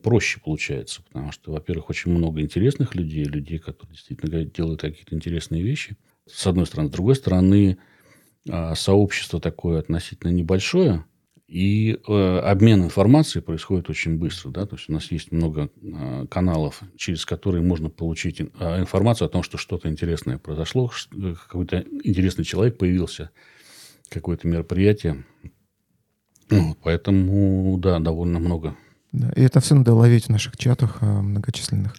проще 0.01 0.39
получается, 0.39 1.01
потому 1.03 1.33
что, 1.33 1.51
во-первых, 1.51 1.89
очень 1.89 2.11
много 2.11 2.39
интересных 2.39 2.95
людей, 2.95 3.25
людей, 3.25 3.59
которые 3.59 3.93
действительно 3.93 4.45
делают 4.45 4.79
какие-то 4.79 5.15
интересные 5.15 5.63
вещи. 5.63 5.97
С 6.25 6.47
одной 6.47 6.65
стороны. 6.65 6.87
С 6.87 6.93
другой 6.93 7.15
стороны, 7.15 7.77
а, 8.49 8.73
сообщество 8.75 9.41
такое 9.41 9.79
относительно 9.79 10.31
небольшое– 10.31 11.03
и 11.47 11.97
э, 12.05 12.39
обмен 12.39 12.83
информацией 12.83 13.41
происходит 13.41 13.89
очень 13.89 14.17
быстро. 14.17 14.51
Да? 14.51 14.65
То 14.65 14.75
есть 14.75 14.89
у 14.89 14.93
нас 14.93 15.11
есть 15.11 15.31
много 15.31 15.69
э, 15.81 16.25
каналов, 16.29 16.81
через 16.97 17.25
которые 17.25 17.63
можно 17.63 17.89
получить 17.89 18.41
э, 18.41 18.79
информацию 18.79 19.27
о 19.27 19.29
том, 19.29 19.43
что 19.43 19.57
что-то 19.57 19.89
интересное 19.89 20.37
произошло, 20.37 20.91
э, 21.13 21.35
какой-то 21.47 21.85
интересный 22.03 22.43
человек 22.43 22.77
появился, 22.77 23.29
какое-то 24.09 24.47
мероприятие. 24.47 25.23
Ну, 26.49 26.75
поэтому, 26.83 27.77
да, 27.77 27.99
довольно 27.99 28.39
много. 28.39 28.75
Да, 29.13 29.31
и 29.35 29.41
это 29.41 29.61
все 29.61 29.75
надо 29.75 29.93
ловить 29.93 30.25
в 30.25 30.29
наших 30.29 30.57
чатах 30.57 30.97
э, 30.99 31.05
многочисленных, 31.05 31.95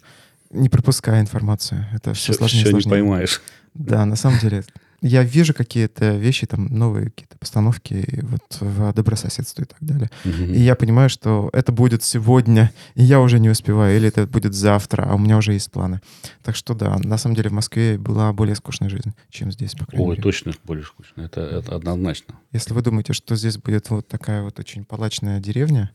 не 0.51 0.69
пропуская 0.69 1.21
информацию. 1.21 1.87
Это 1.91 2.13
все, 2.13 2.33
все 2.33 2.33
сложнее 2.33 2.61
все 2.61 2.71
сложнее. 2.71 2.85
не 2.85 3.01
поймаешь. 3.01 3.41
Да, 3.73 4.05
на 4.05 4.15
самом 4.15 4.37
деле 4.39 4.63
я 5.01 5.23
вижу 5.23 5.53
какие-то 5.53 6.17
вещи, 6.17 6.45
там 6.45 6.65
новые 6.67 7.05
какие-то 7.05 7.37
постановки 7.37 8.19
вот 8.23 8.57
в 8.59 8.93
добрососедстве 8.93 9.63
и 9.63 9.67
так 9.67 9.77
далее. 9.79 10.09
Угу. 10.25 10.53
И 10.53 10.59
я 10.59 10.75
понимаю, 10.75 11.09
что 11.09 11.49
это 11.53 11.71
будет 11.71 12.03
сегодня, 12.03 12.71
и 12.95 13.03
я 13.03 13.21
уже 13.21 13.39
не 13.39 13.49
успеваю, 13.49 13.95
или 13.95 14.07
это 14.07 14.27
будет 14.27 14.53
завтра, 14.53 15.03
а 15.09 15.15
у 15.15 15.17
меня 15.17 15.37
уже 15.37 15.53
есть 15.53 15.71
планы. 15.71 16.01
Так 16.43 16.55
что 16.55 16.73
да, 16.73 16.97
на 16.97 17.17
самом 17.17 17.35
деле 17.35 17.49
в 17.49 17.53
Москве 17.53 17.97
была 17.97 18.33
более 18.33 18.55
скучная 18.55 18.89
жизнь, 18.89 19.13
чем 19.29 19.51
здесь, 19.51 19.71
по 19.71 19.85
крайней 19.85 20.05
Ой, 20.05 20.11
мере. 20.11 20.23
точно 20.23 20.53
более 20.63 20.85
скучная, 20.85 21.25
это, 21.25 21.41
это 21.41 21.75
однозначно. 21.75 22.35
Если 22.51 22.73
вы 22.73 22.81
думаете, 22.81 23.13
что 23.13 23.35
здесь 23.35 23.57
будет 23.57 23.89
вот 23.89 24.07
такая 24.07 24.43
вот 24.43 24.59
очень 24.59 24.85
палачная 24.85 25.39
деревня, 25.39 25.91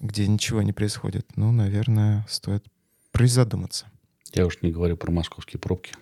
где 0.00 0.26
ничего 0.26 0.62
не 0.62 0.72
происходит, 0.72 1.26
ну, 1.36 1.52
наверное, 1.52 2.26
стоит 2.28 2.64
призадуматься. 3.12 3.86
Я 4.32 4.46
уж 4.46 4.58
не 4.62 4.70
говорю 4.70 4.96
про 4.96 5.10
московские 5.10 5.60
пробки. 5.60 5.92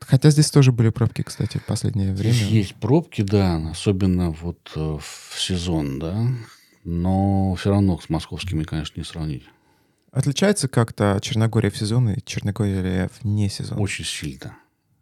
Хотя 0.00 0.30
здесь 0.30 0.50
тоже 0.50 0.72
были 0.72 0.90
пробки, 0.90 1.22
кстати, 1.22 1.58
в 1.58 1.64
последнее 1.64 2.12
время. 2.12 2.32
Здесь 2.32 2.48
есть 2.48 2.74
пробки, 2.76 3.22
да, 3.22 3.70
особенно 3.70 4.30
вот 4.30 4.72
э, 4.76 4.98
в 5.00 5.40
сезон, 5.40 5.98
да. 5.98 6.28
Но 6.84 7.54
все 7.56 7.70
равно 7.70 7.98
с 7.98 8.08
московскими, 8.08 8.62
конечно, 8.62 9.00
не 9.00 9.04
сравнить. 9.04 9.44
Отличается 10.12 10.68
как-то 10.68 11.18
Черногория 11.20 11.70
в 11.70 11.76
сезон 11.76 12.10
и 12.10 12.20
Черногория 12.24 13.10
вне 13.20 13.48
сезона? 13.48 13.80
Очень 13.80 14.04
сильно. 14.04 14.56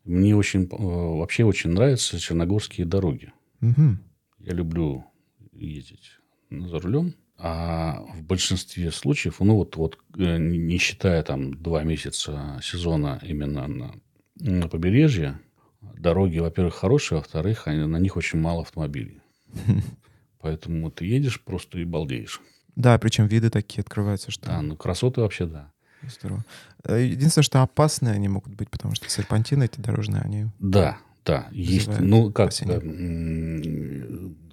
Мне 0.04 0.35
очень, 0.35 0.64
э, 0.64 0.76
вообще 0.76 1.44
очень 1.44 1.70
нравятся 1.70 2.18
черногорские 2.18 2.87
дороги. 2.87 3.33
Угу. 3.61 3.98
Я 4.38 4.52
люблю 4.52 5.04
ездить 5.52 6.18
за 6.50 6.78
рулем. 6.78 7.14
А 7.37 8.00
в 8.14 8.22
большинстве 8.22 8.92
случаев, 8.92 9.40
ну 9.40 9.57
вот, 9.57 9.76
вот 9.76 9.98
э, 10.16 10.38
не 10.38 10.78
считая 10.78 11.22
там 11.22 11.52
два 11.62 11.83
месяца 11.83 12.61
сезона 12.62 13.20
именно 13.22 13.66
на 13.66 13.94
на 14.40 14.68
побережье 14.68 15.38
дороги, 15.80 16.38
во-первых, 16.38 16.74
хорошие, 16.74 17.18
во-вторых, 17.18 17.66
на 17.66 17.98
них 17.98 18.16
очень 18.16 18.38
мало 18.38 18.62
автомобилей. 18.62 19.20
Поэтому 20.40 20.90
ты 20.90 21.06
едешь 21.06 21.40
просто 21.40 21.78
и 21.78 21.84
балдеешь. 21.84 22.40
Да, 22.76 22.98
причем 22.98 23.26
виды 23.26 23.50
такие 23.50 23.80
открываются, 23.80 24.30
что... 24.30 24.46
Да, 24.46 24.62
ну 24.62 24.76
красоты 24.76 25.20
вообще 25.20 25.46
да. 25.46 25.72
Здорово. 26.02 26.44
Э, 26.84 27.02
единственное, 27.02 27.44
что 27.44 27.62
опасные 27.62 28.14
они 28.14 28.28
могут 28.28 28.54
быть, 28.54 28.68
потому 28.68 28.94
что 28.94 29.08
серпантины 29.08 29.64
эти 29.64 29.80
дорожные, 29.80 30.22
они... 30.22 30.46
Да, 30.58 30.98
да, 31.24 31.48
есть. 31.50 31.88
Ну, 32.00 32.30
как 32.32 32.52
да, 32.66 32.80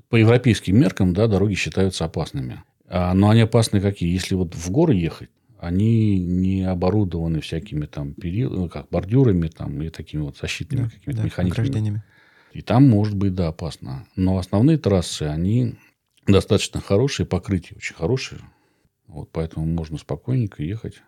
по 0.09 0.15
европейским 0.15 0.77
меркам, 0.77 1.13
да, 1.13 1.27
дороги 1.27 1.55
считаются 1.55 2.05
опасными. 2.05 2.63
А, 2.87 3.13
но 3.13 3.29
они 3.29 3.41
опасны 3.41 3.81
какие? 3.81 4.11
Если 4.11 4.35
вот 4.35 4.55
в 4.55 4.69
горы 4.69 4.95
ехать, 4.95 5.29
они 5.61 6.17
не 6.17 6.63
оборудованы 6.63 7.39
всякими 7.39 7.85
там 7.85 8.15
перил, 8.15 8.49
ну, 8.49 8.67
как 8.67 8.89
бордюрами 8.89 9.47
там 9.47 9.79
и 9.83 9.89
такими 9.89 10.21
вот 10.21 10.35
защитными 10.35 10.85
да, 10.85 10.89
какими-то 10.89 11.19
да, 11.19 11.25
механизмами. 11.25 12.03
И 12.51 12.63
там 12.63 12.89
может 12.89 13.15
быть, 13.15 13.35
да, 13.35 13.49
опасно. 13.49 14.07
Но 14.15 14.39
основные 14.39 14.79
трассы, 14.79 15.23
они 15.23 15.75
достаточно 16.25 16.81
хорошие, 16.81 17.27
покрытие 17.27 17.77
очень 17.77 17.93
хорошее. 17.93 18.41
Вот 19.05 19.29
поэтому 19.31 19.67
можно 19.67 19.99
спокойненько 19.99 20.63
ехать. 20.63 21.03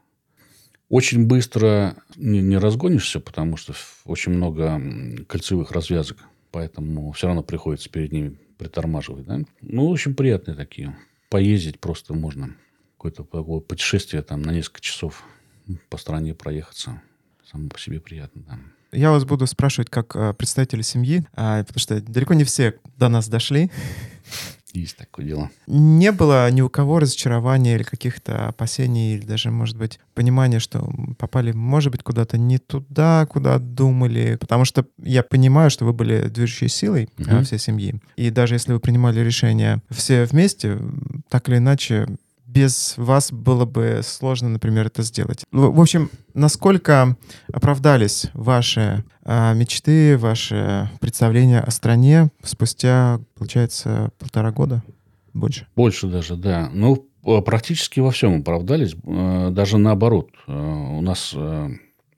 Очень 0.88 1.26
быстро 1.26 1.96
не, 2.16 2.39
не 2.42 2.58
разгонишься, 2.58 3.20
потому 3.20 3.58
что 3.58 3.74
очень 4.06 4.34
много 4.34 4.80
кольцевых 5.28 5.72
развязок. 5.72 6.20
Поэтому 6.52 7.12
все 7.13 7.26
равно 7.26 7.42
приходится 7.42 7.89
перед 7.89 8.12
ними 8.12 8.38
притормаживать. 8.60 9.26
Да? 9.26 9.39
Ну, 9.62 9.88
очень 9.88 10.13
приятные 10.13 10.56
такие. 10.56 10.96
Поездить 11.32 11.80
просто 11.80 12.13
можно 12.13 12.56
какое-то 13.04 13.24
такое 13.24 13.60
путешествие 13.60 14.22
там 14.22 14.42
на 14.42 14.52
несколько 14.52 14.80
часов 14.80 15.24
по 15.89 15.98
стране 15.98 16.34
проехаться. 16.34 17.02
Само 17.52 17.68
по 17.68 17.78
себе 17.78 18.00
приятно, 18.00 18.44
да. 18.48 18.60
Я 18.98 19.12
вас 19.12 19.26
буду 19.26 19.46
спрашивать 19.48 19.89
как 19.89 20.16
э, 20.16 20.34
представителя 20.34 20.84
семьи, 20.84 21.26
э, 21.34 21.63
потому 21.66 21.80
что 21.80 22.00
далеко 22.00 22.34
не 22.34 22.46
все 22.46 22.76
до 22.98 23.10
нас 23.10 23.28
дошли. 23.28 23.70
Есть 24.74 24.98
такое 24.98 25.26
дело. 25.26 25.52
Не 25.68 26.12
было 26.12 26.50
ни 26.50 26.62
у 26.62 26.70
кого 26.70 27.00
разочарования 27.00 27.76
или 27.76 27.84
каких-то 27.84 28.48
опасений, 28.48 29.16
или 29.16 29.26
даже, 29.26 29.52
может 29.52 29.78
быть, 29.78 30.00
понимания, 30.16 30.60
что 30.60 30.92
попали, 31.20 31.52
может 31.52 31.92
быть, 31.92 32.02
куда-то 32.02 32.38
не 32.39 32.58
туда, 32.58 33.28
куда 33.28 33.60
думали. 33.60 34.38
Потому 34.39 34.66
что 34.66 34.88
я 34.98 35.22
понимаю, 35.22 35.70
что 35.70 35.86
вы 35.86 35.94
были 35.94 36.28
движущей 36.28 36.70
силой 36.70 37.08
угу. 37.20 37.44
всей 37.44 37.60
семьи. 37.60 38.02
И 38.16 38.32
даже 38.32 38.56
если 38.56 38.74
вы 38.74 38.80
принимали 38.80 39.20
решение 39.20 39.82
все 39.92 40.26
вместе, 40.26 40.80
так 41.30 41.50
или 41.50 41.58
иначе, 41.58 42.08
без 42.54 42.96
вас 42.98 43.32
было 43.32 43.66
бы 43.66 44.02
сложно, 44.04 44.50
например, 44.50 44.88
это 44.88 45.02
сделать. 45.02 45.44
В 45.52 45.80
общем, 45.80 46.10
насколько 46.34 47.18
оправдались 47.52 48.28
ваши 48.34 49.04
а, 49.24 49.54
мечты, 49.54 50.18
ваши 50.18 50.89
представления 51.00 51.60
о 51.60 51.72
стране 51.72 52.30
спустя, 52.44 53.20
получается, 53.36 54.12
полтора 54.20 54.52
года? 54.52 54.84
Больше? 55.34 55.68
Больше 55.76 56.08
даже, 56.08 56.36
да. 56.36 56.70
Ну, 56.74 57.08
практически 57.46 58.00
во 58.00 58.12
всем 58.12 58.42
оправдались. 58.42 58.96
Э, 59.04 59.50
даже 59.52 59.78
наоборот. 59.78 60.30
Э, 60.48 60.54
у 60.54 61.02
нас 61.02 61.34
э, 61.36 61.70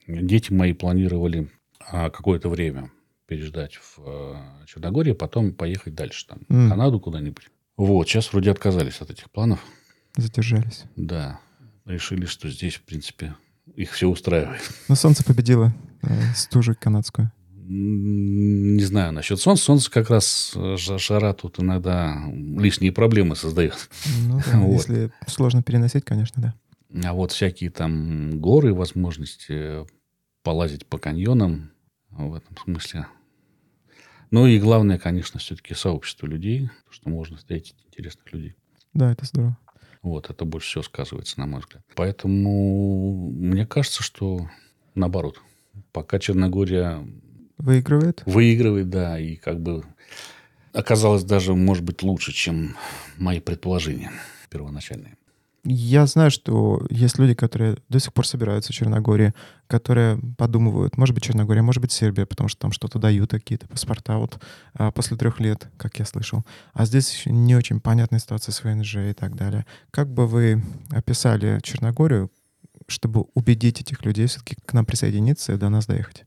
дети 0.07 0.51
мои 0.51 0.73
планировали 0.73 1.49
а, 1.79 2.09
какое-то 2.09 2.49
время 2.49 2.91
переждать 3.27 3.75
в 3.75 4.37
Черногории, 4.67 5.13
потом 5.13 5.51
поехать 5.51 5.95
дальше, 5.95 6.27
там, 6.27 6.39
mm. 6.47 6.67
в 6.67 6.69
Канаду 6.69 6.99
куда-нибудь. 6.99 7.47
Вот, 7.75 8.07
сейчас 8.07 8.31
вроде 8.31 8.51
отказались 8.51 9.01
от 9.01 9.09
этих 9.09 9.31
планов. 9.31 9.59
Задержались. 10.17 10.83
Да. 10.95 11.39
Решили, 11.85 12.25
что 12.25 12.49
здесь, 12.49 12.75
в 12.75 12.81
принципе, 12.81 13.35
их 13.75 13.91
все 13.91 14.07
устраивает. 14.07 14.61
Но 14.87 14.95
солнце 14.95 15.23
победило 15.23 15.73
э, 16.01 16.33
стужу 16.35 16.75
канадскую. 16.79 17.31
Не 17.67 18.83
знаю 18.83 19.11
насчет 19.11 19.39
солнца. 19.39 19.63
Солнце 19.63 19.89
как 19.89 20.09
раз 20.09 20.53
э, 20.55 20.75
жара 20.77 21.33
тут 21.33 21.59
иногда 21.59 22.15
лишние 22.31 22.91
проблемы 22.91 23.35
создает. 23.35 23.89
Ну 24.27 24.39
да, 24.45 24.57
вот. 24.59 24.73
если 24.73 25.11
сложно 25.27 25.63
переносить, 25.63 26.05
конечно, 26.05 26.41
да. 26.41 27.07
А 27.07 27.13
вот 27.13 27.31
всякие 27.31 27.71
там 27.71 28.39
горы, 28.39 28.73
возможности 28.73 29.85
полазить 30.43 30.85
по 30.85 30.97
каньонам 30.97 31.71
в 32.11 32.35
этом 32.35 32.55
смысле. 32.63 33.07
Ну 34.31 34.47
и 34.47 34.59
главное, 34.59 34.97
конечно, 34.97 35.39
все-таки 35.39 35.73
сообщество 35.73 36.27
людей, 36.27 36.69
что 36.89 37.09
можно 37.09 37.37
встретить 37.37 37.75
интересных 37.87 38.31
людей. 38.31 38.55
Да, 38.93 39.11
это 39.11 39.25
здорово. 39.25 39.57
Вот, 40.05 40.29
это 40.29 40.45
больше 40.45 40.67
всего 40.67 40.83
сказывается, 40.83 41.39
на 41.39 41.47
мой 41.47 41.61
взгляд. 41.61 41.83
Поэтому 41.95 43.31
мне 43.31 43.65
кажется, 43.65 44.03
что 44.03 44.47
наоборот. 44.93 45.41
Пока 45.91 46.19
Черногория... 46.19 47.03
Выигрывает? 47.57 48.21
Выигрывает, 48.27 48.87
да. 48.87 49.19
И 49.19 49.35
как 49.35 49.59
бы 49.59 49.83
оказалось 50.73 51.23
даже, 51.23 51.55
может 51.55 51.83
быть, 51.83 52.03
лучше, 52.03 52.33
чем 52.33 52.75
мои 53.17 53.39
предположения 53.39 54.11
первоначальные. 54.51 55.17
Я 55.67 56.05
знаю, 56.05 56.29
что 56.29 56.85
есть 56.91 57.17
люди, 57.17 57.33
которые 57.33 57.77
до 57.89 57.99
сих 57.99 58.13
пор 58.13 58.27
собираются 58.27 58.71
в 58.71 58.75
Черногории, 58.75 59.33
которые 59.65 60.19
подумывают, 60.37 60.95
может 60.95 61.15
быть, 61.15 61.23
Черногория, 61.23 61.63
может 61.63 61.81
быть, 61.81 61.91
Сербия, 61.91 62.27
потому 62.27 62.49
что 62.49 62.59
там 62.59 62.71
что-то 62.71 62.99
дают, 62.99 63.31
какие-то 63.31 63.67
паспорта 63.67 64.19
вот 64.19 64.39
а, 64.75 64.91
после 64.91 65.17
трех 65.17 65.39
лет, 65.39 65.67
как 65.77 65.97
я 65.97 66.05
слышал. 66.05 66.43
А 66.73 66.85
здесь 66.85 67.11
еще 67.11 67.31
не 67.31 67.55
очень 67.55 67.79
понятная 67.79 68.19
ситуация 68.19 68.53
с 68.53 68.63
ВНЖ 68.63 68.97
и 68.97 69.13
так 69.13 69.35
далее. 69.35 69.65
Как 69.89 70.07
бы 70.07 70.27
вы 70.27 70.63
описали 70.91 71.59
Черногорию, 71.63 72.31
чтобы 72.87 73.25
убедить 73.33 73.81
этих 73.81 74.05
людей 74.05 74.27
все-таки 74.27 74.57
к 74.63 74.73
нам 74.73 74.85
присоединиться 74.85 75.53
и 75.53 75.57
до 75.57 75.69
нас 75.69 75.87
доехать? 75.87 76.25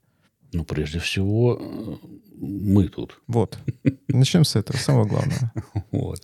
Ну, 0.53 0.65
прежде 0.65 0.99
всего, 0.99 1.61
э, 1.61 2.17
мы 2.41 2.89
тут. 2.89 3.21
Вот. 3.29 3.59
Начнем 4.09 4.45
с 4.45 4.57
этого, 4.57 4.77
самого 4.79 5.05
главного. 5.05 5.53
Вот. 5.93 6.21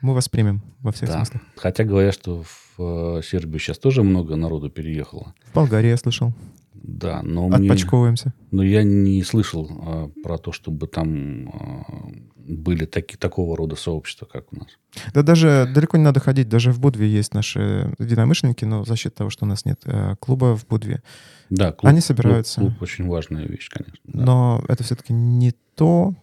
Мы 0.00 0.14
вас 0.14 0.28
примем 0.28 0.62
во 0.80 0.92
всех 0.92 1.08
да. 1.08 1.16
смыслах. 1.16 1.42
Хотя 1.56 1.84
говорят, 1.84 2.14
что 2.14 2.42
в 2.76 3.18
э, 3.18 3.22
Сербию 3.22 3.58
сейчас 3.58 3.78
тоже 3.78 4.02
много 4.02 4.36
народу 4.36 4.70
переехало. 4.70 5.34
В 5.46 5.54
Болгарии 5.54 5.88
я 5.88 5.96
слышал. 5.96 6.32
Да, 6.74 7.22
но 7.22 7.48
Отпочковываемся. 7.48 8.32
Мне, 8.36 8.46
но 8.52 8.62
я 8.62 8.84
не 8.84 9.22
слышал 9.24 9.68
а, 9.70 10.10
про 10.22 10.38
то, 10.38 10.52
чтобы 10.52 10.86
там 10.86 11.48
а, 11.48 11.84
были 12.36 12.84
таки, 12.84 13.16
такого 13.16 13.56
рода 13.56 13.74
сообщества, 13.74 14.26
как 14.26 14.52
у 14.52 14.56
нас. 14.56 14.68
Да 15.12 15.22
даже 15.22 15.68
далеко 15.74 15.96
не 15.96 16.04
надо 16.04 16.20
ходить. 16.20 16.48
Даже 16.48 16.70
в 16.70 16.78
Будве 16.78 17.08
есть 17.08 17.34
наши 17.34 17.92
единомышленники, 17.98 18.64
но 18.64 18.84
за 18.84 18.94
счет 18.94 19.16
того, 19.16 19.30
что 19.30 19.46
у 19.46 19.48
нас 19.48 19.64
нет 19.64 19.82
клуба 20.20 20.56
в 20.56 20.66
Будве, 20.68 21.02
да, 21.50 21.72
клуб, 21.72 21.90
они 21.90 22.00
собираются. 22.00 22.60
Клуб, 22.60 22.70
клуб 22.70 22.82
очень 22.82 23.08
важная 23.08 23.46
вещь, 23.46 23.68
конечно. 23.68 23.98
Да. 24.04 24.24
Но 24.24 24.64
это 24.68 24.84
все-таки 24.84 25.12
не 25.12 25.54
то, 25.74 26.14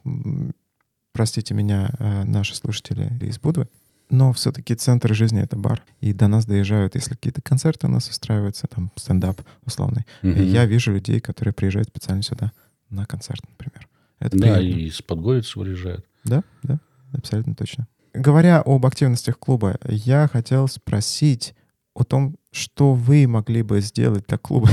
простите 1.13 1.53
меня, 1.53 1.89
э, 1.99 2.23
наши 2.25 2.55
слушатели 2.55 3.11
из 3.21 3.39
Будвы, 3.39 3.67
но 4.09 4.33
все-таки 4.33 4.75
центр 4.75 5.13
жизни— 5.13 5.41
это 5.43 5.55
бар. 5.55 5.83
И 6.01 6.13
до 6.13 6.27
нас 6.27 6.45
доезжают, 6.45 6.95
если 6.95 7.11
какие-то 7.11 7.41
концерты 7.41 7.87
у 7.87 7.89
нас 7.89 8.09
устраиваются, 8.09 8.67
там 8.67 8.91
стендап 8.95 9.41
условный. 9.65 10.05
И 10.21 10.43
я 10.43 10.65
вижу 10.65 10.91
людей, 10.91 11.19
которые 11.19 11.53
приезжают 11.53 11.87
специально 11.87 12.21
сюда 12.21 12.51
на 12.89 13.05
концерт, 13.05 13.41
например. 13.49 13.87
Это 14.19 14.37
да, 14.37 14.55
приятно. 14.55 14.63
и 14.63 14.87
из 14.87 15.01
Подгорец 15.01 15.55
выезжают. 15.55 16.05
Да, 16.23 16.43
да, 16.61 16.79
абсолютно 17.13 17.55
точно. 17.55 17.87
Говоря 18.13 18.61
об 18.61 18.85
активностях 18.85 19.39
клуба, 19.39 19.77
я 19.85 20.29
хотел 20.31 20.67
спросить 20.67 21.55
о 21.95 22.03
том, 22.03 22.35
что 22.51 22.93
вы 22.93 23.27
могли 23.27 23.63
бы 23.63 23.81
сделать 23.81 24.25
для 24.27 24.37
клуба. 24.37 24.69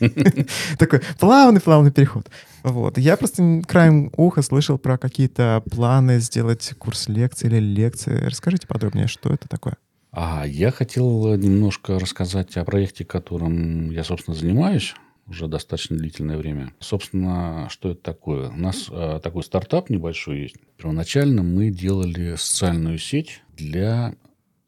Такой 0.78 1.00
плавный-плавный 1.18 1.92
переход. 1.92 2.28
Вот. 2.62 2.98
Я 2.98 3.16
просто 3.16 3.62
краем 3.66 4.12
уха 4.16 4.42
слышал 4.42 4.78
про 4.78 4.98
какие-то 4.98 5.62
планы 5.70 6.18
сделать 6.20 6.72
курс 6.78 7.08
лекций 7.08 7.48
или 7.48 7.58
лекции. 7.58 8.24
Расскажите 8.24 8.66
подробнее, 8.66 9.06
что 9.06 9.32
это 9.32 9.48
такое? 9.48 9.76
А 10.12 10.44
я 10.46 10.72
хотел 10.72 11.36
немножко 11.36 11.98
рассказать 11.98 12.56
о 12.56 12.64
проекте, 12.64 13.04
которым 13.04 13.90
я, 13.90 14.02
собственно, 14.02 14.36
занимаюсь 14.36 14.94
уже 15.30 15.46
достаточно 15.46 15.96
длительное 15.96 16.36
время. 16.36 16.74
Собственно, 16.80 17.68
что 17.70 17.92
это 17.92 18.02
такое? 18.02 18.50
У 18.50 18.56
нас 18.56 18.88
э, 18.90 19.20
такой 19.22 19.44
стартап 19.44 19.88
небольшой 19.88 20.40
есть. 20.40 20.56
Первоначально 20.76 21.44
мы 21.44 21.70
делали 21.70 22.34
социальную 22.36 22.98
сеть 22.98 23.42
для 23.56 24.16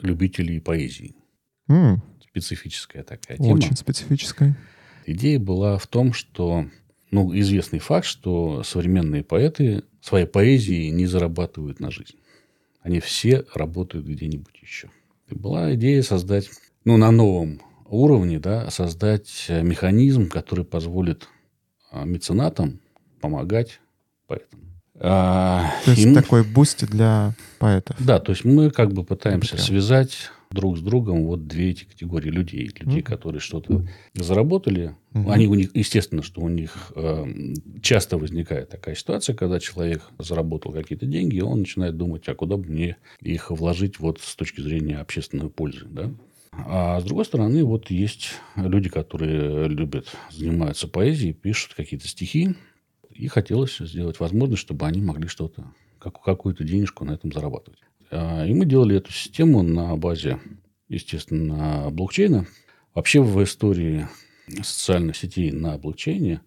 любителей 0.00 0.60
поэзии. 0.60 1.16
Mm. 1.68 1.98
Специфическая 2.28 3.02
такая 3.02 3.36
тема. 3.38 3.54
Очень 3.54 3.76
специфическая. 3.76 4.56
Идея 5.06 5.38
была 5.38 5.78
в 5.78 5.86
том, 5.86 6.12
что 6.12 6.66
ну, 7.10 7.38
известный 7.38 7.78
факт, 7.78 8.06
что 8.06 8.62
современные 8.62 9.22
поэты 9.22 9.84
своей 10.00 10.26
поэзией 10.26 10.90
не 10.90 11.06
зарабатывают 11.06 11.78
на 11.78 11.90
жизнь. 11.90 12.16
Они 12.80 13.00
все 13.00 13.44
работают 13.54 14.06
где-нибудь 14.06 14.56
еще. 14.60 14.90
И 15.28 15.34
была 15.34 15.74
идея 15.74 16.02
создать, 16.02 16.50
ну, 16.84 16.96
на 16.96 17.10
новом 17.10 17.60
уровне, 17.86 18.38
да, 18.40 18.70
создать 18.70 19.46
механизм, 19.48 20.28
который 20.28 20.64
позволит 20.64 21.28
а, 21.90 22.04
меценатам 22.04 22.80
помогать 23.20 23.80
поэтам. 24.26 24.60
А, 24.94 25.70
то 25.84 25.90
есть 25.90 26.04
им... 26.04 26.14
такой 26.14 26.42
буст 26.42 26.84
для 26.86 27.34
поэтов. 27.58 27.96
Да, 27.98 28.18
то 28.18 28.32
есть 28.32 28.44
мы 28.44 28.70
как 28.70 28.92
бы 28.92 29.04
пытаемся 29.04 29.58
связать 29.58 30.30
друг 30.52 30.78
с 30.78 30.80
другом 30.80 31.26
вот 31.26 31.46
две 31.46 31.70
эти 31.70 31.84
категории 31.84 32.30
людей. 32.30 32.70
Людей, 32.78 33.00
mm 33.00 33.02
которые 33.02 33.40
что-то 33.40 33.86
заработали. 34.14 34.96
mm 35.12 35.30
Они 35.30 35.46
у 35.46 35.54
них, 35.54 35.70
естественно, 35.74 36.22
что 36.22 36.40
у 36.40 36.48
них 36.48 36.92
э, 36.94 37.24
часто 37.82 38.18
возникает 38.18 38.70
такая 38.70 38.94
ситуация, 38.94 39.34
когда 39.34 39.60
человек 39.60 40.02
заработал 40.18 40.72
какие-то 40.72 41.06
деньги, 41.06 41.36
и 41.36 41.42
он 41.42 41.60
начинает 41.60 41.96
думать, 41.96 42.28
а 42.28 42.34
куда 42.34 42.56
бы 42.56 42.66
мне 42.66 42.96
их 43.20 43.50
вложить 43.50 43.98
вот 43.98 44.20
с 44.20 44.34
точки 44.36 44.60
зрения 44.60 44.98
общественной 44.98 45.50
пользы. 45.50 45.86
Да? 45.90 46.10
А 46.52 47.00
с 47.00 47.04
другой 47.04 47.24
стороны, 47.24 47.64
вот 47.64 47.90
есть 47.90 48.34
люди, 48.56 48.88
которые 48.88 49.68
любят, 49.68 50.08
занимаются 50.30 50.86
поэзией, 50.86 51.32
пишут 51.32 51.74
какие-то 51.74 52.06
стихи, 52.06 52.54
и 53.10 53.28
хотелось 53.28 53.78
сделать 53.78 54.20
возможность, 54.20 54.62
чтобы 54.62 54.86
они 54.86 55.00
могли 55.00 55.28
что-то, 55.28 55.72
какую-то 55.98 56.64
денежку 56.64 57.04
на 57.04 57.12
этом 57.12 57.32
зарабатывать. 57.32 57.80
А, 58.12 58.44
и 58.46 58.52
мы 58.52 58.66
делали 58.66 58.96
эту 58.96 59.12
систему 59.12 59.62
на 59.62 59.96
базе, 59.96 60.38
естественно, 60.88 61.88
блокчейна. 61.90 62.46
Вообще 62.94 63.22
в 63.22 63.42
истории 63.42 64.06
социальных 64.62 65.16
сетей 65.16 65.50
на 65.50 65.78
блокчейне 65.78 66.42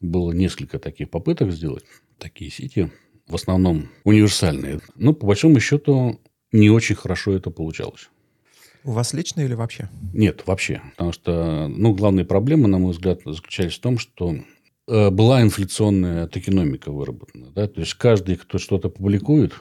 было 0.00 0.32
несколько 0.32 0.78
таких 0.78 1.08
попыток 1.08 1.50
сделать 1.52 1.84
такие 2.18 2.50
сети. 2.50 2.90
В 3.26 3.34
основном 3.34 3.88
универсальные. 4.04 4.80
Но 4.96 5.14
по 5.14 5.26
большому 5.26 5.60
счету 5.60 6.20
не 6.50 6.68
очень 6.68 6.96
хорошо 6.96 7.32
это 7.32 7.50
получалось. 7.50 8.10
У 8.84 8.90
вас 8.90 9.14
лично 9.14 9.40
или 9.40 9.54
вообще? 9.54 9.88
Нет, 10.12 10.42
вообще. 10.44 10.82
Потому 10.90 11.12
что, 11.12 11.68
ну, 11.68 11.94
главные 11.94 12.26
проблемы, 12.26 12.68
на 12.68 12.78
мой 12.78 12.92
взгляд, 12.92 13.20
заключались 13.24 13.74
в 13.74 13.80
том, 13.80 13.96
что 13.96 14.34
э, 14.88 15.10
была 15.10 15.40
инфляционная 15.40 16.26
токеномика 16.26 16.90
выработана. 16.90 17.52
Да? 17.52 17.68
То 17.68 17.80
есть, 17.80 17.94
каждый, 17.94 18.36
кто 18.36 18.58
что-то 18.58 18.90
публикует, 18.90 19.54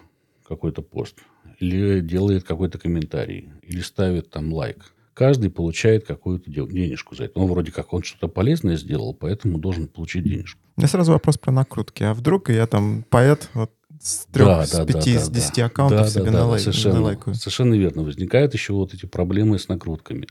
какой-то 0.48 0.82
пост, 0.82 1.18
или 1.60 2.00
делает 2.02 2.44
какой-то 2.44 2.78
комментарий, 2.78 3.52
или 3.64 3.82
ставит 3.82 4.30
там 4.30 4.54
лайк. 4.54 4.94
Каждый 5.14 5.52
получает 5.52 6.06
какую-то 6.06 6.50
денежку 6.50 7.16
за 7.16 7.26
это. 7.26 7.38
Ну, 7.38 7.48
вроде 7.48 7.72
как 7.72 7.94
он 7.94 8.02
что-то 8.02 8.28
полезное 8.28 8.78
сделал, 8.78 9.14
поэтому 9.14 9.60
должен 9.60 9.88
получить 9.88 10.24
денежку. 10.24 10.60
У 10.78 10.82
меня 10.82 10.88
сразу 10.88 11.12
вопрос 11.12 11.38
про 11.38 11.52
накрутки. 11.52 12.04
А 12.04 12.14
вдруг 12.14 12.50
я 12.50 12.66
там 12.66 13.06
поэт, 13.10 13.50
вот 13.54 13.72
с 14.00 14.26
трех, 14.32 14.48
да, 14.48 14.66
с 14.66 14.86
пяти, 14.86 15.16
да, 15.16 15.20
с 15.20 15.30
десяти 15.30 15.62
аккаунтов 15.62 16.00
да, 16.00 16.08
себе 16.08 16.32
да, 16.32 16.32
налай, 16.32 16.60
совершенно, 16.60 16.96
налайкаю. 16.96 17.36
Совершенно 17.36 17.74
верно. 17.76 18.04
Возникают 18.04 18.54
еще 18.54 18.74
вот 18.74 18.94
эти 18.94 19.06
проблемы 19.06 19.60
с 19.60 19.68
накрутками. 19.68 20.28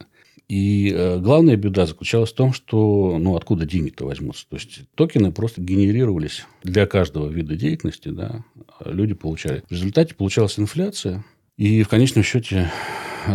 И 0.48 0.92
э, 0.92 1.20
главная 1.20 1.54
беда 1.54 1.86
заключалась 1.86 2.32
в 2.32 2.34
том, 2.34 2.52
что 2.52 3.18
ну, 3.20 3.36
откуда 3.36 3.66
деньги-то 3.66 4.06
возьмутся. 4.06 4.48
То 4.48 4.56
есть 4.56 4.80
токены 4.96 5.30
просто 5.30 5.60
генерировались 5.60 6.44
для 6.64 6.86
каждого 6.86 7.28
вида 7.28 7.54
деятельности, 7.54 8.08
да, 8.08 8.44
люди 8.84 9.14
получали. 9.14 9.62
В 9.68 9.72
результате 9.72 10.14
получалась 10.14 10.58
инфляция, 10.58 11.24
и 11.56 11.82
в 11.82 11.88
конечном 11.88 12.24
счете 12.24 12.70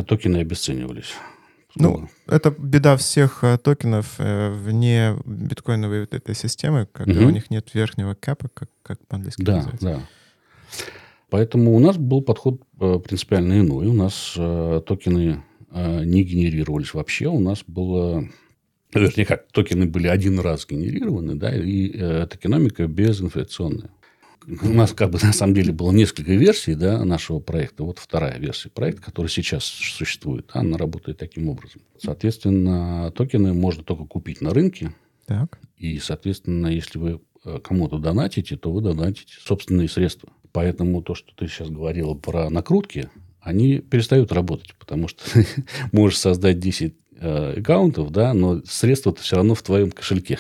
токены 0.07 0.37
обесценивались. 0.37 1.13
Ну, 1.77 2.09
это 2.27 2.51
беда 2.57 2.95
всех 2.95 3.43
э, 3.43 3.57
токенов 3.57 4.15
э, 4.17 4.49
вне 4.49 5.17
биткоиновой 5.25 6.01
вот 6.01 6.13
этой 6.13 6.33
системы, 6.33 6.87
когда 6.89 7.19
угу. 7.19 7.27
у 7.27 7.31
них 7.31 7.49
нет 7.49 7.69
верхнего 7.73 8.13
капа, 8.13 8.47
как, 8.53 8.69
как 8.81 9.05
по-английски 9.07 9.41
да, 9.41 9.57
называется. 9.57 9.85
Да, 9.85 10.01
Поэтому 11.29 11.75
у 11.75 11.79
нас 11.79 11.97
был 11.97 12.21
подход 12.21 12.61
э, 12.79 12.99
принципиально 13.03 13.59
иной. 13.59 13.87
У 13.87 13.93
нас 13.93 14.35
э, 14.37 14.81
токены 14.85 15.43
э, 15.71 16.03
не 16.05 16.23
генерировались 16.23 16.93
вообще. 16.93 17.27
У 17.27 17.39
нас 17.39 17.63
было... 17.67 18.25
Вернее, 18.93 19.25
как, 19.25 19.51
токены 19.51 19.85
были 19.85 20.07
один 20.07 20.39
раз 20.39 20.65
генерированы, 20.65 21.35
да, 21.35 21.53
и 21.53 21.91
э, 21.93 22.27
токеномика 22.31 22.87
безинфляционная. 22.87 23.89
У 24.47 24.69
нас, 24.69 24.93
как 24.93 25.09
бы, 25.09 25.19
на 25.21 25.33
самом 25.33 25.53
деле, 25.53 25.71
было 25.71 25.91
несколько 25.91 26.31
версий 26.33 26.75
да, 26.75 27.03
нашего 27.03 27.39
проекта. 27.39 27.83
Вот 27.83 27.99
вторая 27.99 28.37
версия 28.37 28.69
проекта, 28.69 29.01
который 29.01 29.27
сейчас 29.27 29.63
существует. 29.63 30.49
Она 30.53 30.77
работает 30.77 31.17
таким 31.17 31.49
образом. 31.49 31.81
Соответственно, 32.01 33.11
токены 33.15 33.53
можно 33.53 33.83
только 33.83 34.05
купить 34.05 34.41
на 34.41 34.51
рынке. 34.51 34.93
Так. 35.25 35.59
И, 35.77 35.97
соответственно, 35.97 36.67
если 36.67 36.99
вы 36.99 37.21
э, 37.43 37.59
кому-то 37.59 37.97
донатите, 37.97 38.55
то 38.55 38.71
вы 38.71 38.81
донатите 38.81 39.33
собственные 39.43 39.89
средства. 39.89 40.29
Поэтому 40.51 41.01
то, 41.01 41.15
что 41.15 41.33
ты 41.35 41.47
сейчас 41.47 41.69
говорила 41.69 42.13
про 42.13 42.49
накрутки, 42.49 43.09
они 43.41 43.79
перестают 43.79 44.31
работать, 44.31 44.75
потому 44.75 45.07
что 45.07 45.23
можешь 45.91 46.19
создать 46.19 46.59
10 46.59 46.93
э, 47.19 47.59
аккаунтов, 47.59 48.11
да, 48.11 48.33
но 48.33 48.61
средства-то 48.63 49.21
все 49.21 49.37
равно 49.37 49.55
в 49.55 49.63
твоем 49.63 49.91
кошельке. 49.91 50.39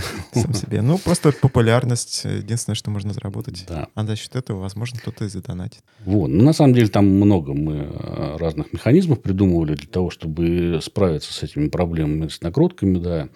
Сам 0.32 0.54
себе. 0.54 0.82
Ну, 0.82 0.98
просто 0.98 1.32
популярность 1.32 2.22
э, 2.24 2.38
единственное, 2.38 2.74
что 2.74 2.90
можно 2.90 3.12
заработать. 3.12 3.64
Да. 3.68 3.88
А 3.94 4.04
за 4.04 4.16
счет 4.16 4.36
этого, 4.36 4.60
возможно, 4.60 4.98
кто-то 4.98 5.24
и 5.24 5.28
задонатит. 5.28 5.82
Вот. 6.04 6.28
Ну, 6.28 6.42
на 6.42 6.52
самом 6.52 6.74
деле, 6.74 6.88
там 6.88 7.06
много 7.06 7.54
мы 7.54 7.76
э, 7.76 8.36
разных 8.38 8.72
механизмов 8.72 9.22
придумывали 9.22 9.74
для 9.74 9.88
того, 9.88 10.10
чтобы 10.10 10.80
справиться 10.82 11.32
с 11.32 11.42
этими 11.42 11.68
проблемами, 11.68 12.28
с 12.28 12.40
накрутками, 12.40 12.98
да. 12.98 13.28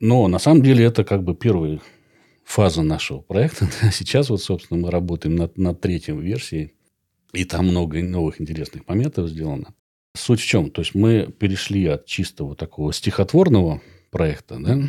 Но 0.00 0.28
на 0.28 0.38
самом 0.38 0.62
деле 0.62 0.84
это 0.84 1.04
как 1.04 1.24
бы 1.24 1.34
первая 1.34 1.80
фаза 2.44 2.82
нашего 2.82 3.20
проекта. 3.20 3.68
Сейчас 3.92 4.30
вот, 4.30 4.42
собственно, 4.42 4.80
мы 4.80 4.90
работаем 4.90 5.36
над, 5.36 5.58
над 5.58 5.80
третьей 5.80 6.16
версией. 6.16 6.72
И 7.32 7.44
там 7.44 7.68
много 7.68 8.02
новых 8.02 8.40
интересных 8.40 8.88
моментов 8.88 9.28
сделано. 9.28 9.74
Суть 10.16 10.40
в 10.40 10.46
чем? 10.46 10.70
То 10.70 10.80
есть, 10.80 10.94
мы 10.94 11.30
перешли 11.38 11.86
от 11.86 12.06
чистого 12.06 12.56
такого 12.56 12.92
стихотворного 12.92 13.82
проекта, 14.10 14.58
да, 14.58 14.88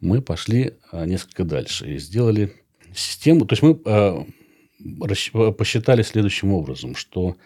мы 0.00 0.22
пошли 0.22 0.74
а, 0.90 1.04
несколько 1.06 1.44
дальше 1.44 1.94
и 1.94 1.98
сделали 1.98 2.52
систему. 2.94 3.46
То 3.46 3.52
есть 3.54 3.62
мы 3.62 3.80
а, 3.84 4.26
а, 5.34 5.52
посчитали 5.52 6.02
следующим 6.02 6.52
образом, 6.52 6.94
что 6.94 7.36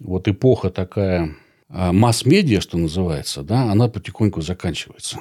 вот 0.00 0.28
эпоха 0.28 0.70
такая 0.70 1.36
масс-медиа, 1.68 2.60
что 2.60 2.78
называется, 2.78 3.42
да, 3.42 3.72
она 3.72 3.88
потихоньку 3.88 4.40
заканчивается. 4.40 5.18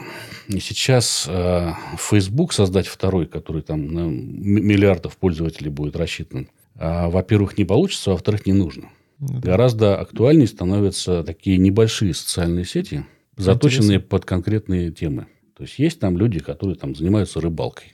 И 0.47 0.59
сейчас 0.59 1.25
э, 1.27 1.71
Facebook 1.97 2.53
создать 2.53 2.85
второй, 2.85 3.25
который 3.25 3.63
там 3.63 3.87
на 3.87 4.01
миллиардов 4.01 5.17
пользователей 5.17 5.71
будет 5.71 5.95
рассчитан, 5.95 6.49
во-первых, 6.75 7.57
не 7.57 7.65
получится, 7.65 8.11
во-вторых, 8.11 8.45
не 8.45 8.53
нужно. 8.53 8.89
Ну. 9.19 9.39
Гораздо 9.39 9.97
актуальнее 9.99 10.47
становятся 10.47 11.23
такие 11.23 11.57
небольшие 11.57 12.13
социальные 12.13 12.65
сети, 12.65 13.05
заточенные 13.37 13.97
Интересно. 13.97 14.09
под 14.09 14.25
конкретные 14.25 14.91
темы. 14.91 15.27
То 15.55 15.63
есть, 15.63 15.79
есть 15.79 15.99
там 15.99 16.17
люди, 16.17 16.39
которые 16.39 16.75
там 16.75 16.95
занимаются 16.95 17.39
рыбалкой. 17.39 17.93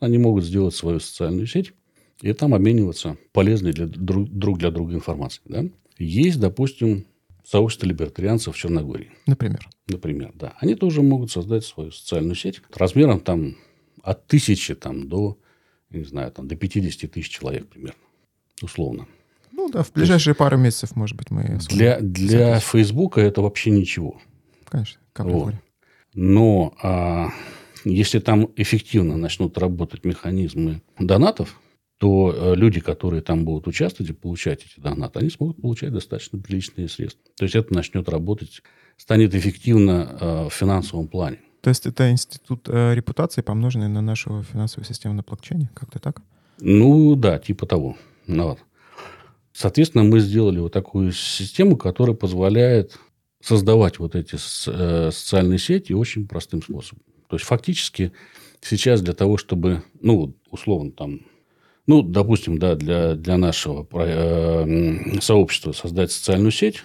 Они 0.00 0.18
могут 0.18 0.44
сделать 0.44 0.74
свою 0.74 1.00
социальную 1.00 1.46
сеть 1.46 1.72
и 2.20 2.32
там 2.32 2.54
обмениваться 2.54 3.16
полезной 3.32 3.72
для, 3.72 3.86
друг, 3.86 4.28
друг 4.28 4.58
для 4.58 4.70
друга 4.70 4.94
информацией. 4.94 5.44
Да? 5.48 5.64
Есть, 5.98 6.40
допустим, 6.40 7.06
сообщество 7.44 7.86
либертарианцев 7.86 8.54
в 8.54 8.58
Черногории. 8.58 9.10
Например. 9.26 9.68
Например, 9.88 10.32
да. 10.34 10.54
Они 10.58 10.74
тоже 10.74 11.02
могут 11.02 11.30
создать 11.30 11.64
свою 11.64 11.90
социальную 11.90 12.34
сеть 12.34 12.60
размером 12.74 13.20
там 13.20 13.56
от 14.02 14.26
тысячи 14.26 14.74
там, 14.74 15.08
до, 15.08 15.38
не 15.90 16.04
знаю, 16.04 16.30
там, 16.30 16.46
до 16.46 16.56
50 16.56 17.10
тысяч 17.10 17.30
человек 17.30 17.68
примерно. 17.68 17.98
Условно. 18.62 19.06
Ну 19.50 19.70
да, 19.70 19.82
в 19.82 19.92
ближайшие 19.92 20.32
есть, 20.32 20.38
пару 20.38 20.58
месяцев, 20.58 20.96
может 20.96 21.16
быть, 21.16 21.30
мы... 21.30 21.58
Для, 21.68 22.00
для 22.00 22.58
Фейсбука 22.60 23.20
это 23.20 23.40
вообще 23.40 23.70
ничего. 23.70 24.20
Конечно, 24.64 25.00
вот. 25.18 25.54
Но 26.14 26.74
а, 26.82 27.28
если 27.84 28.18
там 28.18 28.50
эффективно 28.56 29.16
начнут 29.16 29.58
работать 29.58 30.04
механизмы 30.04 30.82
донатов, 30.98 31.60
то 31.98 32.34
э, 32.36 32.54
люди, 32.56 32.80
которые 32.80 33.22
там 33.22 33.44
будут 33.44 33.66
участвовать 33.66 34.10
и 34.10 34.14
получать 34.14 34.64
эти 34.64 34.80
донаты, 34.80 35.20
они 35.20 35.30
смогут 35.30 35.60
получать 35.60 35.92
достаточно 35.92 36.38
приличные 36.38 36.88
средства. 36.88 37.22
То 37.36 37.44
есть 37.44 37.54
это 37.54 37.72
начнет 37.72 38.08
работать, 38.08 38.62
станет 38.96 39.34
эффективно 39.34 40.18
э, 40.20 40.48
в 40.48 40.52
финансовом 40.52 41.08
плане. 41.08 41.38
То 41.60 41.70
есть 41.70 41.86
это 41.86 42.10
институт 42.10 42.68
э, 42.68 42.94
репутации, 42.94 43.42
помноженный 43.42 43.88
на 43.88 44.02
нашу 44.02 44.42
финансовую 44.42 44.86
систему 44.86 45.14
на 45.14 45.22
блокчейне, 45.22 45.70
как-то 45.72 45.98
так? 45.98 46.20
Ну 46.60 47.14
да, 47.14 47.38
типа 47.38 47.66
того. 47.66 47.96
Ну, 48.26 48.48
вот. 48.48 48.58
Соответственно, 49.52 50.04
мы 50.04 50.20
сделали 50.20 50.58
вот 50.58 50.72
такую 50.72 51.12
систему, 51.12 51.76
которая 51.76 52.16
позволяет 52.16 52.98
создавать 53.44 53.98
вот 53.98 54.14
эти 54.14 54.36
э, 54.36 55.10
социальные 55.12 55.58
сети 55.58 55.92
очень 55.92 56.26
простым 56.26 56.62
способом. 56.62 57.02
То 57.28 57.36
есть, 57.36 57.44
фактически 57.44 58.12
сейчас 58.60 59.02
для 59.02 59.12
того, 59.12 59.36
чтобы, 59.36 59.82
ну, 60.00 60.34
условно, 60.50 60.92
там, 60.92 61.20
ну, 61.86 62.02
допустим, 62.02 62.58
да, 62.58 62.74
для, 62.74 63.14
для 63.14 63.36
нашего 63.36 63.86
э, 63.92 65.20
сообщества 65.20 65.72
создать 65.72 66.10
социальную 66.12 66.52
сеть, 66.52 66.82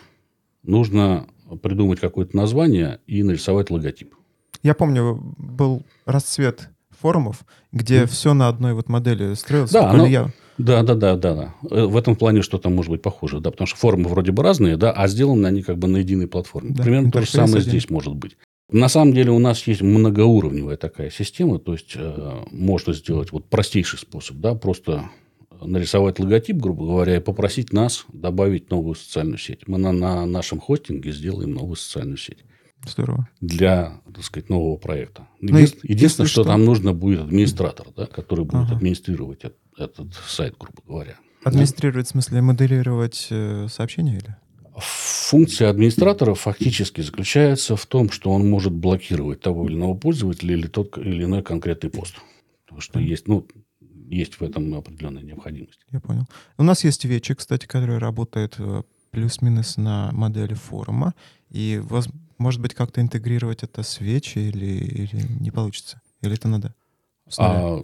нужно 0.64 1.28
придумать 1.62 2.00
какое-то 2.00 2.36
название 2.36 3.00
и 3.08 3.24
нарисовать 3.24 3.70
логотип. 3.72 4.14
Я 4.62 4.76
помню, 4.76 5.34
был 5.38 5.86
расцвет 6.06 6.70
форумов, 6.90 7.46
где 7.72 8.04
mm. 8.04 8.08
все 8.08 8.34
на 8.34 8.50
одной 8.50 8.74
вот 8.74 8.90
модели 8.90 9.34
строилось. 9.36 9.72
Да, 9.72 9.90
оно, 9.90 10.06
я... 10.06 10.28
Да, 10.60 10.84
да, 10.84 10.94
да, 10.94 11.16
да, 11.16 11.36
да. 11.36 11.56
Э, 11.72 11.86
в 11.86 11.96
этом 11.96 12.16
плане 12.16 12.42
что-то 12.42 12.70
может 12.70 12.92
быть 12.92 13.02
похоже, 13.02 13.40
да, 13.40 13.50
потому 13.50 13.66
что 13.66 13.78
формы 13.78 14.10
вроде 14.10 14.32
бы 14.34 14.44
разные, 14.44 14.76
да, 14.78 14.92
а 14.92 15.08
сделаны 15.08 15.48
они 15.48 15.64
как 15.64 15.78
бы 15.78 15.88
на 15.88 15.98
единой 15.98 16.28
платформе. 16.28 16.72
Да, 16.72 16.84
Примерно 16.84 17.12
то 17.12 17.22
же 17.22 17.28
самое 17.28 17.58
один. 17.58 17.70
здесь 17.70 17.90
может 17.90 18.14
быть. 18.14 18.38
На 18.70 18.90
самом 18.90 19.14
деле 19.14 19.32
у 19.32 19.40
нас 19.40 19.66
есть 19.66 19.82
многоуровневая 19.82 20.78
такая 20.78 21.10
система, 21.10 21.60
то 21.60 21.72
есть 21.74 21.94
э, 21.96 22.44
можно 22.52 22.94
сделать 22.94 23.32
вот 23.32 23.46
простейший 23.46 23.98
способ, 23.98 24.38
да, 24.38 24.54
просто 24.54 25.10
нарисовать 25.62 26.20
логотип, 26.20 26.58
грубо 26.58 26.86
говоря, 26.86 27.18
и 27.18 27.20
попросить 27.22 27.74
нас 27.74 28.06
добавить 28.12 28.70
новую 28.70 28.96
социальную 28.96 29.38
сеть. 29.38 29.68
Мы 29.68 29.78
на, 29.78 29.92
на 29.92 30.26
нашем 30.26 30.60
хостинге 30.60 31.12
сделаем 31.12 31.54
новую 31.54 31.78
социальную 31.78 32.18
сеть. 32.18 32.40
Здорово. 32.88 33.28
Для, 33.42 34.02
так 34.14 34.24
сказать, 34.24 34.50
нового 34.50 34.78
проекта. 34.78 35.28
Ну, 35.42 35.58
Единственное, 35.58 35.94
единственное 35.94 36.28
что, 36.28 36.44
что 36.44 36.52
там 36.52 36.64
нужно 36.64 36.94
будет 36.94 37.22
администратор, 37.22 37.88
да, 37.96 38.06
который 38.06 38.46
будет 38.46 38.68
ага. 38.68 38.76
администрировать 38.76 39.40
это 39.44 39.56
этот 39.80 40.14
сайт, 40.28 40.56
грубо 40.60 40.82
говоря. 40.86 41.16
Администрировать, 41.44 42.08
в 42.08 42.12
смысле 42.12 42.42
моделировать 42.42 43.28
э, 43.30 43.68
сообщения 43.70 44.18
или? 44.18 44.36
Функция 44.78 45.70
администратора 45.70 46.34
фактически 46.34 47.02
заключается 47.02 47.76
в 47.76 47.86
том, 47.86 48.10
что 48.10 48.32
он 48.32 48.50
может 48.50 48.74
блокировать 48.74 49.42
того 49.42 49.68
или 49.68 49.76
иного 49.76 49.94
пользователя 49.94 50.54
или 50.54 50.68
тот 50.68 50.98
или 50.98 51.24
иной 51.24 51.44
конкретный 51.44 51.90
пост. 51.90 52.16
Потому 52.66 52.82
что 52.82 53.00
есть, 53.00 53.28
ну, 53.28 53.46
есть 54.10 54.40
в 54.40 54.44
этом 54.44 54.74
определенная 54.74 55.24
необходимость. 55.24 55.80
Я 55.92 56.00
понял. 56.00 56.26
У 56.58 56.64
нас 56.64 56.84
есть 56.84 57.06
вечи, 57.06 57.34
кстати, 57.34 57.66
который 57.66 57.98
работает 57.98 58.56
э, 58.58 58.84
плюс-минус 59.12 59.78
на 59.78 60.12
модели 60.12 60.54
форума. 60.54 61.14
И, 61.50 61.82
может 62.38 62.62
быть, 62.62 62.74
как-то 62.74 63.02
интегрировать 63.02 63.64
это 63.64 63.84
с 63.84 64.00
вечи 64.00 64.40
или, 64.40 64.66
или 64.66 65.26
не 65.40 65.52
получится? 65.52 66.02
Или 66.22 66.36
это 66.36 66.48
надо? 66.48 66.74
А, 67.38 67.84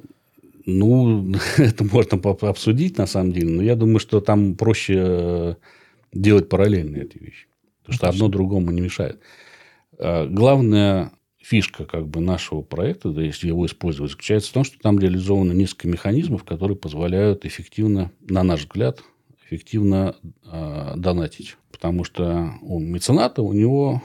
ну, 0.65 1.33
это 1.57 1.83
можно 1.83 2.17
обсудить 2.17 2.97
на 2.97 3.05
самом 3.07 3.31
деле, 3.31 3.49
но 3.49 3.63
я 3.63 3.75
думаю, 3.75 3.99
что 3.99 4.21
там 4.21 4.55
проще 4.55 4.95
э, 4.97 5.55
делать 6.13 6.49
параллельно 6.49 6.97
эти 6.97 7.17
вещи. 7.17 7.47
Потому 7.81 7.95
что 7.95 8.09
одно 8.09 8.27
другому 8.29 8.71
не 8.71 8.81
мешает. 8.81 9.19
А, 9.99 10.25
главная 10.27 11.11
фишка 11.39 11.85
как 11.85 12.07
бы 12.07 12.19
нашего 12.19 12.61
проекта, 12.61 13.11
да, 13.11 13.21
если 13.21 13.47
его 13.47 13.65
использовать, 13.67 14.11
заключается 14.11 14.49
в 14.49 14.53
том, 14.53 14.63
что 14.63 14.79
там 14.79 14.97
реализовано 14.97 15.51
несколько 15.51 15.87
механизмов, 15.87 16.43
которые 16.43 16.75
позволяют 16.75 17.45
эффективно, 17.45 18.11
на 18.21 18.41
наш 18.41 18.61
взгляд, 18.61 19.03
эффективно 19.45 20.15
э, 20.51 20.93
донатить. 20.95 21.57
Потому 21.71 22.03
что 22.03 22.53
у 22.61 22.79
мецената 22.79 23.43
у 23.43 23.53
него 23.53 24.01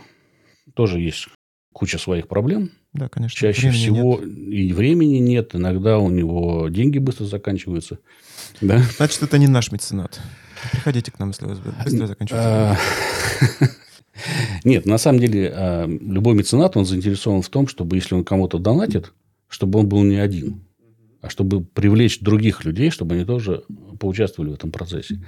тоже 0.74 1.00
есть 1.00 1.28
куча 1.72 1.98
своих 1.98 2.28
проблем. 2.28 2.70
Да, 2.92 3.08
конечно. 3.08 3.36
Чаще 3.36 3.68
Времени 3.68 3.78
всего 3.78 4.20
нет. 4.20 4.48
и 4.52 4.72
времени 4.72 5.18
нет, 5.18 5.54
иногда 5.54 5.98
у 5.98 6.10
него 6.10 6.68
деньги 6.68 6.98
быстро 6.98 7.24
заканчиваются. 7.24 7.98
Да? 8.60 8.82
Значит, 8.96 9.22
это 9.22 9.38
не 9.38 9.46
наш 9.46 9.70
меценат. 9.70 10.20
Приходите 10.72 11.10
к 11.10 11.18
нам, 11.18 11.30
если 11.30 11.46
у 11.46 11.48
вас 11.48 11.58
быстро 11.58 12.06
заканчивается. 12.06 12.76
А, 13.62 13.66
Нет, 14.64 14.84
на 14.86 14.98
самом 14.98 15.20
деле 15.20 15.50
а, 15.54 15.86
любой 15.86 16.34
меценат, 16.34 16.76
он 16.76 16.84
заинтересован 16.84 17.42
в 17.42 17.48
том, 17.48 17.66
чтобы 17.66 17.96
если 17.96 18.14
он 18.14 18.24
кому-то 18.24 18.58
донатит, 18.58 19.12
чтобы 19.48 19.78
он 19.78 19.88
был 19.88 20.02
не 20.02 20.16
один, 20.16 20.62
а 21.22 21.30
чтобы 21.30 21.64
привлечь 21.64 22.20
других 22.20 22.64
людей, 22.64 22.90
чтобы 22.90 23.14
они 23.14 23.24
тоже 23.24 23.64
поучаствовали 23.98 24.50
в 24.50 24.54
этом 24.54 24.70
процессе. 24.72 25.22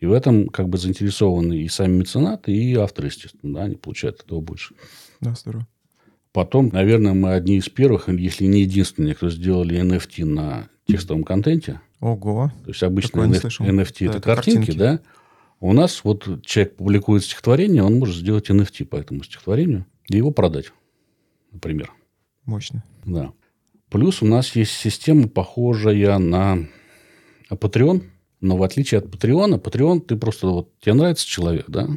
И 0.00 0.06
в 0.06 0.12
этом 0.12 0.48
как 0.48 0.68
бы 0.68 0.78
заинтересованы 0.78 1.58
и 1.62 1.68
сами 1.68 1.98
меценаты, 1.98 2.52
и 2.52 2.74
авторы, 2.76 3.08
естественно. 3.08 3.54
Да, 3.54 3.64
они 3.64 3.74
получают 3.74 4.22
этого 4.24 4.40
больше. 4.40 4.74
Да, 5.20 5.34
здорово. 5.34 5.66
Потом, 6.38 6.68
наверное, 6.72 7.14
мы 7.14 7.32
одни 7.32 7.56
из 7.56 7.68
первых, 7.68 8.08
если 8.08 8.44
не 8.44 8.60
единственные, 8.60 9.16
кто 9.16 9.28
сделали 9.28 9.82
NFT 9.82 10.24
на 10.24 10.68
текстовом 10.86 11.24
контенте. 11.24 11.80
Ого. 11.98 12.52
То 12.62 12.70
есть 12.70 12.80
обычно 12.84 13.22
NF-. 13.22 13.58
NFT 13.58 14.04
Да, 14.04 14.10
это 14.10 14.18
это 14.18 14.20
картинки, 14.20 14.66
картинки. 14.66 14.78
да. 14.78 15.00
У 15.58 15.72
нас 15.72 16.04
вот 16.04 16.46
человек 16.46 16.76
публикует 16.76 17.24
стихотворение, 17.24 17.82
он 17.82 17.98
может 17.98 18.14
сделать 18.14 18.50
NFT 18.50 18.84
по 18.84 18.94
этому 18.94 19.24
стихотворению 19.24 19.84
и 20.08 20.16
его 20.16 20.30
продать, 20.30 20.66
например. 21.50 21.92
Мощно. 22.44 22.84
Да. 23.04 23.32
Плюс 23.90 24.22
у 24.22 24.26
нас 24.26 24.54
есть 24.54 24.74
система, 24.74 25.26
похожая 25.26 26.18
на 26.18 26.68
Patreon, 27.50 28.04
но 28.40 28.56
в 28.56 28.62
отличие 28.62 28.98
от 29.00 29.06
Patreon, 29.06 29.60
Patreon 29.60 30.02
ты 30.02 30.14
просто 30.14 30.46
вот 30.46 30.78
тебе 30.78 30.94
нравится 30.94 31.26
человек, 31.26 31.64
да, 31.66 31.88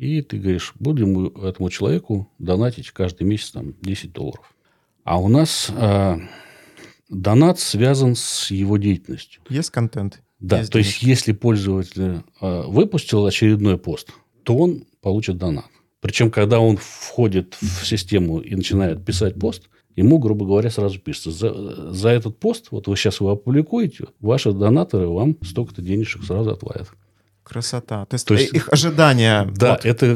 и 0.00 0.22
ты 0.22 0.38
говоришь, 0.38 0.72
будем 0.78 1.12
мы 1.12 1.26
этому 1.46 1.68
человеку 1.68 2.32
донатить 2.38 2.90
каждый 2.90 3.24
месяц 3.24 3.50
там 3.50 3.74
10 3.82 4.14
долларов. 4.14 4.56
А 5.04 5.20
у 5.20 5.28
нас 5.28 5.70
а, 5.76 6.18
донат 7.10 7.60
связан 7.60 8.16
с 8.16 8.50
его 8.50 8.78
деятельностью. 8.78 9.42
Есть 9.50 9.68
контент? 9.68 10.22
Да, 10.38 10.60
Есть 10.60 10.72
то 10.72 10.78
есть, 10.78 11.02
если 11.02 11.32
пользователь 11.32 12.22
э, 12.40 12.62
выпустил 12.66 13.26
очередной 13.26 13.76
пост, 13.76 14.14
то 14.42 14.56
он 14.56 14.84
получит 15.02 15.36
донат. 15.36 15.66
Причем, 16.00 16.30
когда 16.30 16.60
он 16.60 16.78
входит 16.78 17.58
в 17.60 17.84
систему 17.84 18.40
и 18.40 18.54
начинает 18.54 19.04
писать 19.04 19.38
пост, 19.38 19.68
ему, 19.96 20.18
грубо 20.18 20.46
говоря, 20.46 20.70
сразу 20.70 20.98
пишется, 20.98 21.30
за, 21.30 21.92
за 21.92 22.08
этот 22.08 22.38
пост, 22.38 22.68
вот 22.70 22.88
вы 22.88 22.96
сейчас 22.96 23.20
его 23.20 23.32
опубликуете, 23.32 24.06
ваши 24.18 24.52
донаторы 24.52 25.08
вам 25.08 25.36
столько-то 25.42 25.82
денежек 25.82 26.24
сразу 26.24 26.52
отвалят. 26.52 26.88
Красота. 27.50 28.06
То 28.06 28.14
есть, 28.14 28.26
То 28.26 28.34
есть- 28.34 28.54
их 28.54 28.68
ожидания. 28.70 29.46
Да, 29.56 29.72
вот. 29.72 29.84
это 29.84 30.06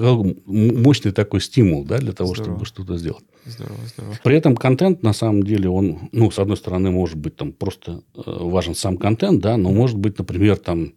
мощный 0.47 1.11
такой 1.13 1.41
стимул 1.41 1.85
да, 1.85 1.99
для 1.99 2.13
того, 2.13 2.33
Здорово. 2.35 2.53
чтобы 2.55 2.65
что-то 2.67 2.97
сделать. 2.97 3.25
Здорово, 3.45 3.77
здорово. 3.89 4.19
При 4.23 4.37
этом 4.37 4.57
контент, 4.57 5.03
на 5.03 5.13
самом 5.13 5.43
деле, 5.43 5.69
он, 5.69 6.09
ну, 6.13 6.31
с 6.31 6.39
одной 6.39 6.57
стороны, 6.57 6.91
может 6.93 7.17
быть 7.17 7.35
там 7.37 7.53
просто 7.53 8.03
э, 8.15 8.23
важен 8.25 8.75
сам 8.77 8.97
контент, 8.97 9.43
да, 9.43 9.57
но 9.57 9.71
может 9.73 9.99
быть, 9.99 10.17
например, 10.19 10.57
там... 10.57 10.93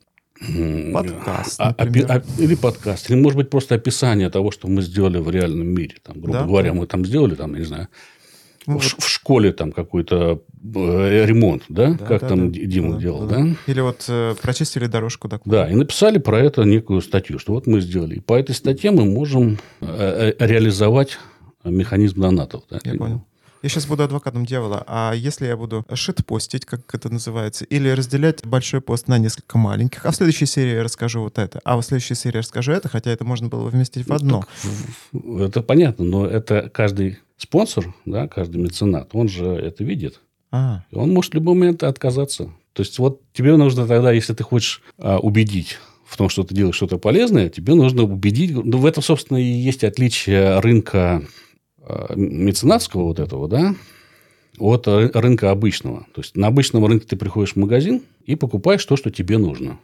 Подкаст, 0.93 1.59
а- 1.59 1.71
опи- 1.71 1.85
например. 1.85 2.11
а- 2.11 2.41
или 2.41 2.55
подкаст, 2.55 3.09
или, 3.09 3.19
может 3.19 3.37
быть, 3.37 3.49
просто 3.49 3.75
описание 3.75 4.29
того, 4.29 4.51
что 4.51 4.67
мы 4.67 4.81
сделали 4.83 5.17
в 5.17 5.29
реальном 5.31 5.67
мире. 5.67 5.95
Там, 6.03 6.21
грубо 6.21 6.39
Да, 6.39 6.45
говоря, 6.45 6.73
мы 6.73 6.85
там 6.85 7.03
сделали, 7.05 7.33
там, 7.35 7.53
я 7.53 7.59
не 7.59 7.65
знаю, 7.65 7.87
Ну, 8.67 8.79
в, 8.79 8.83
ш- 8.83 8.97
в 8.99 9.07
школе 9.07 9.53
там 9.53 9.71
какой-то 9.71 10.43
э, 10.75 11.25
ремонт, 11.25 11.63
да, 11.69 11.91
Да, 11.93 12.05
как 12.05 12.21
да, 12.21 12.27
там 12.27 12.51
да. 12.51 12.59
Дима 12.59 12.95
Да, 12.95 12.99
делал, 12.99 13.25
да. 13.27 13.37
да? 13.37 13.47
Или 13.65 13.79
вот 13.79 14.05
э, 14.09 14.35
прочистили 14.41 14.87
дорожку 14.87 15.27
до 15.29 15.39
Да, 15.45 15.69
и 15.69 15.73
написали 15.75 16.17
про 16.17 16.39
это 16.39 16.63
некую 16.63 17.01
статью, 17.01 17.39
что 17.39 17.53
вот 17.53 17.65
мы 17.65 17.79
сделали. 17.81 18.15
И 18.15 18.19
по 18.19 18.37
этой 18.37 18.53
статье 18.53 18.91
мы 18.91 19.05
можем 19.05 19.57
э, 19.81 20.33
э, 20.37 20.45
реализовать 20.45 21.17
механизм 21.63 22.21
донатов. 22.21 22.63
да. 22.69 22.79
Я 22.83 22.95
понял. 22.95 23.23
Я 23.63 23.69
сейчас 23.69 23.85
буду 23.85 24.03
адвокатом 24.03 24.45
дьявола. 24.45 24.83
А 24.87 25.13
если 25.15 25.47
я 25.47 25.57
буду 25.57 25.85
шит-постить, 25.93 26.65
как 26.65 26.81
это 26.93 27.09
называется, 27.09 27.65
или 27.65 27.89
разделять 27.89 28.45
большой 28.45 28.81
пост 28.81 29.07
на 29.07 29.17
несколько 29.17 29.57
маленьких, 29.57 30.05
а 30.05 30.11
в 30.11 30.15
следующей 30.15 30.45
серии 30.45 30.75
я 30.75 30.83
расскажу 30.83 31.21
вот 31.21 31.37
это, 31.37 31.59
а 31.63 31.77
в 31.77 31.81
следующей 31.83 32.15
серии 32.15 32.35
я 32.37 32.41
расскажу 32.41 32.71
это, 32.71 32.87
хотя 32.89 33.11
это 33.11 33.25
можно 33.25 33.47
было 33.47 33.63
бы 33.65 33.69
вместить 33.69 34.07
в 34.07 34.13
одно. 34.13 34.45
В- 35.11 35.41
Это 35.41 35.61
понятно, 35.61 36.05
но 36.05 36.25
это 36.25 36.69
каждый 36.73 37.19
спонсор, 37.37 37.93
да, 38.05 38.27
каждый 38.27 38.57
меценат, 38.61 39.09
он 39.13 39.27
же 39.29 39.45
это 39.45 39.83
видит. 39.83 40.21
А, 40.51 40.83
И 40.91 40.95
он 40.95 41.11
может 41.13 41.31
в 41.31 41.35
любой 41.35 41.55
момент 41.55 41.83
отказаться. 41.83 42.51
То 42.73 42.83
есть, 42.83 42.99
вот 42.99 43.21
тебе 43.33 43.55
нужно 43.57 43.85
тогда, 43.87 44.11
если 44.11 44.33
ты 44.33 44.43
хочешь 44.43 44.81
а, 44.97 45.17
убедить 45.19 45.77
в 46.05 46.15
том, 46.15 46.29
что 46.29 46.43
ты 46.43 46.55
делаешь 46.55 46.75
что-то 46.75 46.97
полезное, 46.99 47.49
тебе 47.49 47.73
нужно 47.75 48.03
убедить... 48.03 48.51
Ну, 48.53 48.77
в 48.77 48.85
этом, 48.85 49.03
собственно, 49.03 49.37
и 49.37 49.43
есть 49.43 49.83
отличие 49.83 50.59
рынка 50.59 51.23
меценатского 52.15 53.03
вот 53.03 53.19
этого, 53.19 53.47
да, 53.47 53.75
от 54.57 54.87
ры- 54.87 55.11
рынка 55.13 55.51
обычного. 55.51 56.05
То 56.13 56.21
есть, 56.21 56.35
на 56.35 56.47
обычном 56.47 56.85
рынке 56.85 57.05
ты 57.07 57.15
приходишь 57.15 57.53
в 57.53 57.57
магазин 57.57 58.01
и 58.25 58.35
покупаешь 58.35 58.85
то, 58.85 58.95
что 58.95 59.11
тебе 59.11 59.37
нужно. 59.37 59.79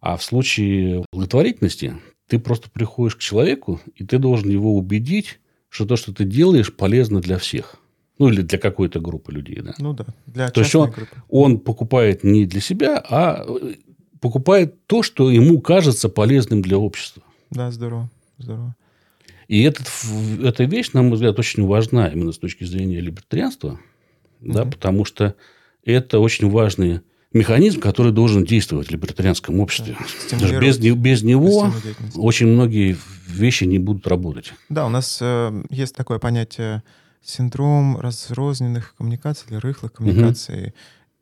А 0.00 0.16
в 0.16 0.22
случае 0.22 1.04
благотворительности 1.12 1.96
ты 2.26 2.38
просто 2.38 2.70
приходишь 2.70 3.16
к 3.16 3.20
человеку, 3.20 3.80
и 3.94 4.04
ты 4.04 4.18
должен 4.18 4.48
его 4.48 4.74
убедить, 4.74 5.40
что 5.68 5.84
то, 5.84 5.96
что 5.96 6.14
ты 6.14 6.24
делаешь, 6.24 6.74
полезно 6.74 7.20
для 7.20 7.38
всех. 7.38 7.76
Ну, 8.18 8.28
или 8.28 8.42
для 8.42 8.58
какой-то 8.58 9.00
группы 9.00 9.32
людей, 9.32 9.60
да. 9.62 9.74
ну 9.78 9.94
да, 9.94 10.04
для 10.26 10.50
То 10.50 10.60
есть 10.60 10.74
он, 10.74 10.90
группы. 10.90 11.16
он 11.30 11.58
покупает 11.58 12.22
не 12.22 12.44
для 12.44 12.60
себя, 12.60 13.02
а 13.08 13.46
э, 13.48 13.74
покупает 14.20 14.86
то, 14.86 15.02
что 15.02 15.30
ему 15.30 15.60
кажется 15.62 16.10
полезным 16.10 16.60
для 16.60 16.76
общества. 16.76 17.22
Да, 17.50 17.70
здорово, 17.70 18.10
здорово. 18.36 18.76
И 19.50 19.62
этот, 19.62 19.88
эта 20.44 20.62
вещь, 20.62 20.92
на 20.92 21.02
мой 21.02 21.14
взгляд, 21.14 21.36
очень 21.40 21.66
важна 21.66 22.06
именно 22.06 22.30
с 22.30 22.38
точки 22.38 22.62
зрения 22.62 23.00
либертарианства, 23.00 23.80
да, 24.40 24.60
Мгм. 24.62 24.70
потому 24.70 25.04
что 25.04 25.34
это 25.84 26.20
очень 26.20 26.48
важный 26.48 27.00
механизм, 27.32 27.80
который 27.80 28.12
должен 28.12 28.44
действовать 28.44 28.86
в 28.86 28.90
либертарианском 28.92 29.58
обществе. 29.58 29.96
Что 30.28 30.60
без, 30.60 30.78
без 30.78 31.22
него 31.24 31.72
очень 32.14 32.46
многие 32.46 32.96
вещи 33.26 33.64
не 33.64 33.80
будут 33.80 34.06
работать. 34.06 34.52
Да, 34.68 34.86
у 34.86 34.88
нас 34.88 35.18
э, 35.20 35.64
есть 35.68 35.96
такое 35.96 36.20
понятие 36.20 36.84
синдром 37.20 37.98
разрозненных 37.98 38.94
коммуникаций 38.96 39.48
или 39.50 39.56
рыхлых 39.56 39.94
коммуникаций. 39.94 40.68
Э, 40.68 40.72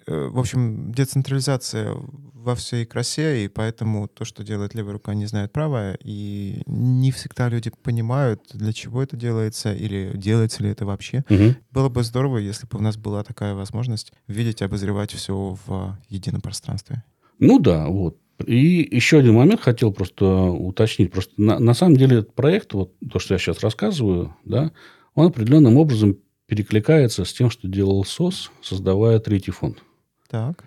В 0.09 0.39
общем, 0.39 0.93
децентрализация 0.93 1.95
во 2.33 2.55
всей 2.55 2.87
красе, 2.87 3.45
и 3.45 3.49
поэтому 3.49 4.09
то, 4.09 4.25
что 4.25 4.43
делает 4.43 4.75
левая 4.75 4.95
рука, 4.95 5.13
не 5.13 5.27
знает 5.27 5.53
правая, 5.53 5.99
и 6.03 6.63
не 6.67 7.11
всегда 7.13 7.49
люди 7.49 7.71
понимают, 7.83 8.43
для 8.55 8.73
чего 8.73 9.03
это 9.03 9.17
делается, 9.17 9.75
или 9.75 10.13
делается 10.15 10.63
ли 10.63 10.71
это 10.71 10.87
вообще. 10.87 11.25
Мгм. 11.29 11.57
Было 11.71 11.89
бы 11.91 12.03
здорово, 12.03 12.39
если 12.39 12.67
бы 12.67 12.79
у 12.79 12.83
нас 12.83 12.97
была 12.97 13.23
такая 13.23 13.55
возможность 13.55 14.13
видеть 14.29 14.63
и 14.63 14.65
обозревать 14.65 15.13
все 15.13 15.59
в 15.67 15.99
едином 16.09 16.41
пространстве. 16.41 17.05
Ну 17.39 17.59
да, 17.59 17.87
вот. 17.87 18.17
И 18.47 18.89
еще 18.91 19.19
один 19.19 19.35
момент 19.35 19.61
хотел 19.61 19.93
просто 19.93 20.25
уточнить. 20.25 21.13
Просто 21.13 21.35
на, 21.37 21.59
на 21.59 21.75
самом 21.75 21.97
деле 21.97 22.19
этот 22.19 22.35
проект, 22.35 22.73
вот 22.73 22.95
то, 23.13 23.19
что 23.19 23.35
я 23.35 23.39
сейчас 23.39 23.61
рассказываю, 23.61 24.35
да, 24.45 24.73
он 25.15 25.27
определенным 25.27 25.77
образом 25.77 26.17
перекликается 26.47 27.25
с 27.25 27.33
тем, 27.33 27.51
что 27.51 27.69
делал 27.69 28.05
СОС, 28.05 28.51
создавая 28.63 29.19
третий 29.19 29.51
фонд. 29.51 29.83
Так. 30.29 30.65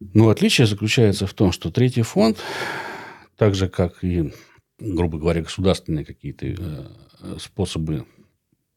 Но 0.00 0.30
отличие 0.30 0.66
заключается 0.66 1.26
в 1.26 1.34
том, 1.34 1.52
что 1.52 1.70
третий 1.70 2.02
фонд, 2.02 2.38
так 3.36 3.54
же 3.54 3.68
как 3.68 4.02
и, 4.02 4.32
грубо 4.78 5.18
говоря, 5.18 5.42
государственные 5.42 6.04
какие-то 6.04 6.46
э, 6.46 7.36
способы 7.38 8.06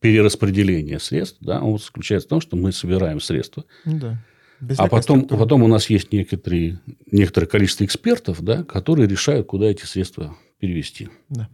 перераспределения 0.01 0.99
средств, 0.99 1.37
да, 1.39 1.61
он 1.61 1.79
заключается 1.79 2.27
в 2.27 2.29
том, 2.29 2.41
что 2.41 2.57
мы 2.57 2.73
собираем 2.73 3.21
средства, 3.21 3.63
Ну 3.85 3.99
да. 3.99 4.23
Без 4.59 4.79
а 4.79 4.87
потом, 4.87 5.19
структуры. 5.19 5.39
потом 5.39 5.63
у 5.63 5.67
нас 5.67 5.89
есть 5.89 6.13
некоторые, 6.13 6.79
некоторое 7.11 7.47
количество 7.47 7.83
экспертов, 7.83 8.41
да, 8.41 8.63
которые 8.63 9.09
решают, 9.09 9.47
куда 9.47 9.65
эти 9.65 9.85
средства 9.85 10.37
перевести. 10.57 11.09
Да. 11.29 11.49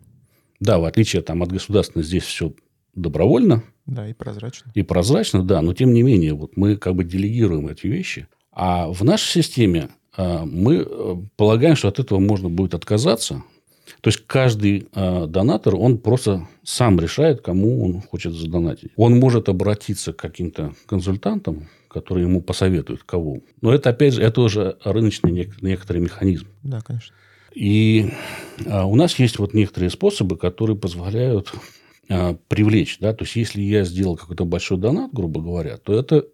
Да, 0.60 0.78
в 0.78 0.86
отличие 0.86 1.24
там, 1.24 1.42
от 1.42 1.52
государственного, 1.52 2.06
здесь 2.06 2.24
все 2.24 2.54
добровольно 2.94 3.64
Да, 3.90 4.08
и 4.08 4.14
прозрачно. 4.14 4.72
и 4.76 4.84
прозрачно, 4.84 5.44
да, 5.44 5.62
но 5.62 5.74
тем 5.74 5.94
не 5.94 6.04
менее, 6.04 6.34
вот 6.34 6.56
мы 6.56 6.76
как 6.76 6.96
бы 6.96 7.04
делегируем 7.04 7.68
эти 7.68 7.88
вещи. 7.88 8.28
А 8.52 8.88
в 8.88 9.04
нашей 9.04 9.44
системе 9.44 9.90
а, 10.16 10.46
мы 10.46 10.86
э, 10.88 11.16
полагаем, 11.38 11.76
что 11.76 11.88
от 11.88 12.00
этого 12.00 12.20
можно 12.20 12.50
будет 12.50 12.74
отказаться. 12.74 13.44
То 14.02 14.10
есть 14.10 14.24
каждый 14.28 14.88
а, 14.94 15.28
донатор, 15.28 15.76
он 15.76 15.98
просто 15.98 16.48
сам 16.64 17.00
решает, 17.00 17.42
кому 17.42 17.84
он 17.84 18.02
хочет 18.02 18.34
задонатить. 18.34 18.92
Он 18.96 19.20
может 19.20 19.50
обратиться 19.50 20.14
к 20.14 20.18
каким-то 20.18 20.74
консультантам, 20.86 21.68
которые 21.88 22.26
ему 22.28 22.42
посоветуют, 22.42 23.04
кого. 23.04 23.40
Но 23.62 23.74
это, 23.74 23.90
опять 23.90 24.14
же, 24.14 24.22
это 24.22 24.42
уже 24.42 24.78
рыночный 24.84 25.32
нек- 25.32 25.58
некоторый 25.62 26.00
механизм. 26.02 26.48
Да, 26.64 26.82
конечно. 26.82 27.16
И 27.56 28.12
а, 28.68 28.86
у 28.86 28.96
нас 28.96 29.18
есть 29.20 29.40
вот 29.40 29.54
некоторые 29.54 29.90
способы, 29.90 30.38
которые 30.38 30.78
позволяют 30.78 31.52
привлечь. 32.48 32.98
Да? 33.00 33.14
То 33.14 33.24
есть, 33.24 33.36
если 33.36 33.62
я 33.62 33.84
сделал 33.84 34.18
какой-то 34.18 34.46
большой 34.46 34.78
донат, 34.78 35.14
грубо 35.14 35.42
говоря, 35.42 35.78
то 35.78 35.94
это 35.98 36.26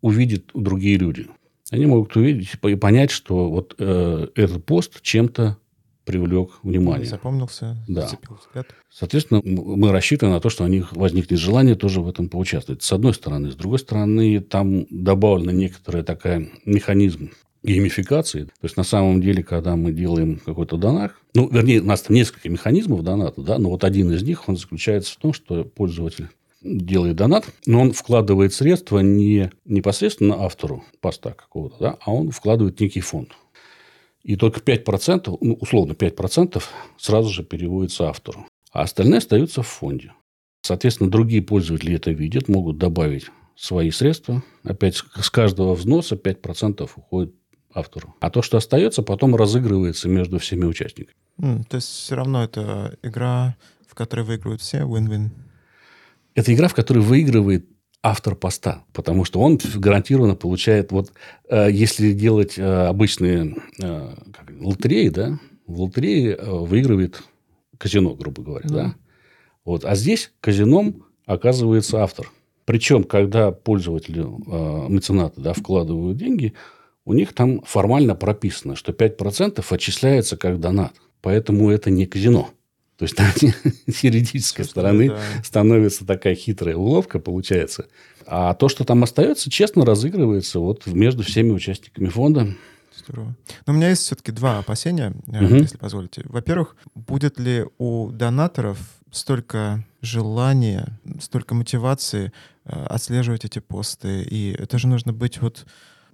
увидят 0.00 0.50
другие 0.54 0.96
люди. 0.98 1.26
Они 1.70 1.86
могут 1.86 2.14
увидеть 2.16 2.50
и 2.62 2.74
понять, 2.76 3.10
что 3.10 3.50
вот 3.50 3.74
э, 3.78 4.28
этот 4.36 4.64
пост 4.64 5.02
чем-то 5.02 5.58
привлек 6.04 6.60
внимание. 6.62 7.06
Запомнился, 7.06 7.76
Да. 7.88 8.08
взгляд. 8.40 8.68
Соответственно, 8.88 9.42
мы 9.44 9.90
рассчитываем 9.90 10.36
на 10.36 10.40
то, 10.40 10.48
что 10.48 10.62
у 10.62 10.68
них 10.68 10.92
возникнет 10.92 11.40
желание 11.40 11.74
тоже 11.74 12.00
в 12.00 12.08
этом 12.08 12.28
поучаствовать. 12.28 12.84
С 12.84 12.92
одной 12.92 13.12
стороны. 13.12 13.50
С 13.50 13.56
другой 13.56 13.80
стороны, 13.80 14.38
там 14.40 14.86
добавлена 14.88 15.50
некоторая 15.50 16.04
такая 16.04 16.48
механизм 16.64 17.32
геймификации. 17.66 18.44
То 18.44 18.52
есть, 18.62 18.76
на 18.76 18.84
самом 18.84 19.20
деле, 19.20 19.42
когда 19.42 19.76
мы 19.76 19.92
делаем 19.92 20.40
какой-то 20.44 20.76
донат, 20.76 21.12
ну, 21.34 21.48
вернее, 21.48 21.80
у 21.80 21.84
нас 21.84 22.02
там 22.02 22.14
несколько 22.14 22.48
механизмов 22.48 23.02
доната, 23.02 23.42
да, 23.42 23.58
но 23.58 23.70
вот 23.70 23.84
один 23.84 24.12
из 24.12 24.22
них, 24.22 24.48
он 24.48 24.56
заключается 24.56 25.12
в 25.12 25.16
том, 25.16 25.32
что 25.32 25.64
пользователь 25.64 26.28
делает 26.62 27.16
донат, 27.16 27.46
но 27.66 27.80
он 27.80 27.92
вкладывает 27.92 28.52
средства 28.54 29.00
не 29.00 29.50
непосредственно 29.64 30.42
автору 30.44 30.84
поста 31.00 31.32
какого-то, 31.32 31.76
да, 31.78 31.98
а 32.00 32.12
он 32.12 32.30
вкладывает 32.30 32.80
некий 32.80 33.00
фонд. 33.00 33.32
И 34.22 34.36
только 34.36 34.60
5%, 34.60 35.38
ну, 35.40 35.54
условно 35.54 35.92
5% 35.92 36.62
сразу 36.98 37.28
же 37.28 37.44
переводится 37.44 38.08
автору. 38.08 38.46
А 38.72 38.82
остальные 38.82 39.18
остаются 39.18 39.62
в 39.62 39.68
фонде. 39.68 40.12
Соответственно, 40.62 41.10
другие 41.10 41.42
пользователи 41.42 41.94
это 41.94 42.10
видят, 42.10 42.48
могут 42.48 42.76
добавить 42.76 43.26
свои 43.54 43.90
средства. 43.92 44.42
Опять 44.64 44.96
с 44.96 45.30
каждого 45.30 45.74
взноса 45.74 46.16
5% 46.16 46.90
уходит 46.96 47.34
автору. 47.76 48.14
А 48.20 48.30
то, 48.30 48.42
что 48.42 48.56
остается, 48.56 49.02
потом 49.02 49.36
разыгрывается 49.36 50.08
между 50.08 50.38
всеми 50.38 50.64
участниками. 50.64 51.14
М, 51.40 51.64
то 51.64 51.76
есть 51.76 51.88
все 51.88 52.16
равно 52.16 52.42
это 52.42 52.96
игра, 53.02 53.56
в 53.86 53.94
которой 53.94 54.22
выигрывают 54.24 54.62
все, 54.62 54.78
win-win. 54.78 55.30
Это 56.34 56.54
игра, 56.54 56.68
в 56.68 56.74
которой 56.74 56.98
выигрывает 56.98 57.66
автор 58.02 58.34
поста, 58.36 58.84
потому 58.92 59.24
что 59.24 59.40
он 59.40 59.58
гарантированно 59.74 60.34
получает, 60.36 60.92
вот 60.92 61.12
э, 61.48 61.68
если 61.70 62.12
делать 62.12 62.58
э, 62.58 62.62
обычные 62.86 63.56
э, 63.82 64.14
как, 64.32 64.50
лотереи, 64.60 65.08
да, 65.08 65.38
в 65.66 65.80
лотерее 65.80 66.36
э, 66.36 66.50
выигрывает 66.50 67.22
казино, 67.78 68.14
грубо 68.14 68.42
говоря, 68.42 68.66
Ну. 68.68 68.74
да. 68.74 68.94
Вот, 69.64 69.84
а 69.84 69.96
здесь 69.96 70.32
казином 70.40 71.04
оказывается 71.26 72.02
автор. 72.02 72.30
Причем, 72.64 73.02
когда 73.04 73.50
пользователи, 73.50 74.22
э, 74.22 74.88
меценаты, 74.88 75.40
да, 75.40 75.52
вкладывают 75.52 76.16
деньги, 76.16 76.52
у 77.06 77.14
них 77.14 77.32
там 77.32 77.62
формально 77.62 78.14
прописано, 78.14 78.76
что 78.76 78.92
5% 78.92 79.64
отчисляется 79.70 80.36
как 80.36 80.60
донат. 80.60 80.92
Поэтому 81.22 81.70
это 81.70 81.90
не 81.90 82.04
казино. 82.04 82.50
То 82.98 83.04
есть, 83.04 83.16
там 83.16 83.26
с 83.86 84.00
юридической 84.04 84.64
Собственно, 84.64 84.88
стороны 84.88 85.08
да. 85.10 85.18
становится 85.44 86.04
такая 86.06 86.34
хитрая 86.34 86.76
уловка, 86.76 87.18
получается. 87.18 87.86
А 88.26 88.54
то, 88.54 88.68
что 88.68 88.84
там 88.84 89.02
остается, 89.04 89.50
честно 89.50 89.84
разыгрывается 89.84 90.58
вот 90.58 90.86
между 90.86 91.22
всеми 91.22 91.52
участниками 91.52 92.08
фонда. 92.08 92.48
Здорово. 92.96 93.36
Но 93.66 93.72
у 93.72 93.76
меня 93.76 93.90
есть 93.90 94.02
все-таки 94.02 94.32
два 94.32 94.58
опасения, 94.58 95.14
Мгм. 95.26 95.58
если 95.58 95.76
позволите. 95.76 96.22
Во-первых, 96.24 96.76
будет 96.94 97.38
ли 97.38 97.66
у 97.78 98.10
донаторов 98.10 98.78
столько 99.12 99.84
желания, 100.00 100.98
столько 101.20 101.54
мотивации 101.54 102.32
э, 102.64 102.84
отслеживать 102.86 103.44
эти 103.44 103.58
посты? 103.58 104.22
И 104.22 104.56
это 104.58 104.78
же 104.78 104.88
нужно 104.88 105.12
быть 105.12 105.40
вот 105.40 105.66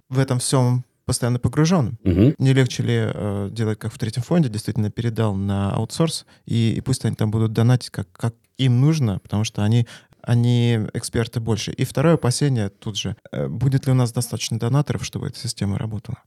в 0.09 0.19
этом 0.19 0.39
всем 0.39 0.85
постоянно 1.05 1.39
погруженным. 1.39 1.97
Мгм. 2.03 2.35
Не 2.37 2.53
легче 2.53 2.83
ли 2.83 2.95
э, 2.95 3.49
делать, 3.51 3.79
как 3.79 3.93
в 3.93 3.97
третьем 3.97 4.23
фонде, 4.23 4.49
действительно 4.49 4.89
передал 4.89 5.35
на 5.35 5.73
аутсорс, 5.73 6.25
и, 6.45 6.73
и 6.73 6.81
пусть 6.81 7.03
они 7.05 7.15
там 7.15 7.29
будут 7.31 7.51
донатить, 7.51 7.89
как, 7.89 8.11
как 8.11 8.35
им 8.57 8.79
нужно, 8.79 9.19
потому 9.19 9.43
что 9.43 9.63
они, 9.63 9.85
они 10.21 10.79
эксперты 10.93 11.39
больше. 11.39 11.71
И 11.71 11.83
второе 11.83 12.13
опасение 12.13 12.69
тут 12.69 12.97
же. 12.97 13.15
э, 13.31 13.47
будет 13.47 13.85
ли 13.85 13.91
у 13.91 13.95
нас 13.95 14.13
достаточно 14.13 14.57
донаторов, 14.57 15.03
чтобы 15.03 15.27
эта 15.27 15.39
система 15.39 15.77
работала? 15.77 16.19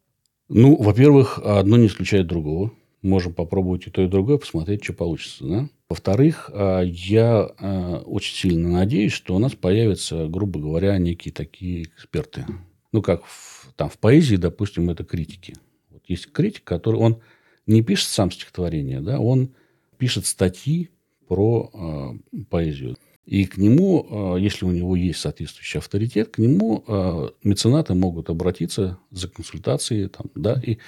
Ну, 0.49 0.77
во-первых, 0.81 1.39
одно 1.39 1.77
не 1.77 1.87
исключает 1.87 2.27
другого. 2.27 2.73
Можем 3.03 3.35
попробовать 3.35 3.87
и 3.87 3.91
то, 3.91 4.03
и 4.03 4.09
другое, 4.09 4.39
посмотреть, 4.39 4.83
что 4.85 4.93
получится. 4.93 5.45
Да? 5.45 5.69
Во-вторых, 5.89 6.51
а, 6.53 6.83
я 6.83 7.49
а, 7.59 8.03
очень 8.05 8.35
сильно 8.35 8.69
надеюсь, 8.69 9.13
что 9.13 9.35
у 9.35 9.39
нас 9.39 9.55
появятся, 9.55 10.27
грубо 10.27 10.61
говоря, 10.61 10.99
некие 10.99 11.33
такие 11.33 11.85
эксперты. 11.85 12.47
Ну, 12.93 13.03
как 13.03 13.25
в, 13.25 13.56
там, 13.77 13.89
в 13.89 13.99
поэзии, 13.99 14.37
допустим, 14.37 14.91
это 14.91 15.05
критики. 15.05 15.55
Вот 15.91 16.03
есть 16.09 16.33
критик, 16.33 16.65
который 16.65 16.97
он 16.97 17.21
не 17.67 17.83
пишет 17.83 18.09
сам 18.09 18.31
стихотворение, 18.31 19.01
да, 19.01 19.21
он 19.21 19.51
пишет 19.99 20.27
статьи 20.27 20.91
про 21.29 21.71
а, 21.73 22.15
поэзию. 22.49 22.97
И 23.27 23.45
к 23.45 23.57
нему, 23.57 24.07
а, 24.09 24.37
если 24.37 24.65
у 24.65 24.71
него 24.71 24.95
есть 24.95 25.19
соответствующий 25.19 25.79
авторитет, 25.79 26.29
к 26.29 26.39
нему 26.39 26.85
а, 26.87 27.33
меценаты 27.43 27.95
могут 27.95 28.31
обратиться 28.31 28.99
за 29.11 29.29
консультацией. 29.29 30.09
Там, 30.09 30.27
да, 30.35 30.61
и, 30.65 30.79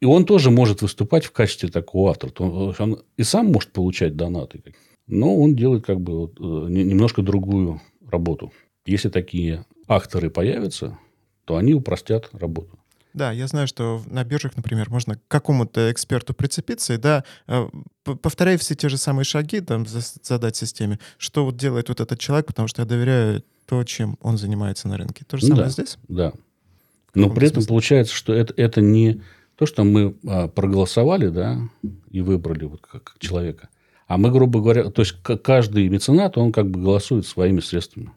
и 0.00 0.04
он 0.04 0.26
тоже 0.26 0.50
может 0.50 0.82
выступать 0.82 1.24
в 1.24 1.32
качестве 1.32 1.70
такого 1.70 2.10
автора. 2.10 2.30
То 2.30 2.68
есть 2.68 2.80
Он 2.80 3.02
и 3.16 3.22
сам 3.22 3.46
может 3.46 3.72
получать 3.72 4.14
донаты. 4.14 4.62
Но 5.06 5.34
он 5.36 5.56
делает 5.56 5.84
как 5.84 6.00
бы 6.00 6.18
вот, 6.20 6.38
э, 6.38 6.70
не- 6.70 6.84
немножко 6.84 7.22
другую 7.22 7.80
работу. 8.06 8.52
Если 8.84 9.08
такие 9.08 9.64
акторы 9.88 10.30
появятся, 10.30 10.98
то 11.50 11.56
они 11.56 11.74
упростят 11.74 12.28
работу. 12.32 12.78
Да, 13.12 13.32
я 13.32 13.48
знаю, 13.48 13.66
что 13.66 14.00
на 14.06 14.22
биржах, 14.22 14.56
например, 14.56 14.88
можно 14.88 15.16
к 15.16 15.20
какому-то 15.26 15.90
эксперту 15.90 16.32
прицепиться 16.32 16.94
и, 16.94 16.96
да, 16.96 17.24
э, 17.48 17.68
повторяя 18.04 18.56
все 18.56 18.76
те 18.76 18.88
же 18.88 18.96
самые 18.96 19.24
шаги, 19.24 19.60
там, 19.60 19.84
задать 19.84 20.54
системе, 20.54 21.00
что 21.18 21.44
вот 21.44 21.56
делает 21.56 21.88
вот 21.88 22.00
этот 22.00 22.20
человек, 22.20 22.46
потому 22.46 22.68
что 22.68 22.82
я 22.82 22.86
доверяю 22.86 23.42
то, 23.66 23.82
чем 23.82 24.16
он 24.20 24.38
занимается 24.38 24.86
на 24.86 24.96
рынке. 24.96 25.24
То 25.26 25.38
же 25.38 25.46
Ну 25.46 25.56
самое 25.56 25.66
да. 25.66 25.72
здесь? 25.72 25.98
Да. 26.06 26.32
Но 27.16 27.30
при 27.30 27.48
этом 27.48 27.62
смысле? 27.62 27.68
получается, 27.68 28.14
что 28.14 28.32
это, 28.32 28.54
это 28.56 28.80
не 28.80 29.20
то, 29.56 29.66
что 29.66 29.82
мы 29.82 30.14
а, 30.28 30.46
проголосовали, 30.46 31.30
да, 31.30 31.58
и 32.12 32.20
выбрали 32.20 32.66
вот 32.66 32.86
как, 32.86 33.16
человека. 33.18 33.70
А 34.06 34.18
мы, 34.18 34.30
грубо 34.30 34.60
говоря, 34.60 34.88
то 34.88 35.02
есть 35.02 35.16
каждый 35.20 35.88
меценат, 35.88 36.38
он 36.38 36.52
как 36.52 36.70
бы 36.70 36.80
голосует 36.80 37.26
своими 37.26 37.58
средствами. 37.58 38.12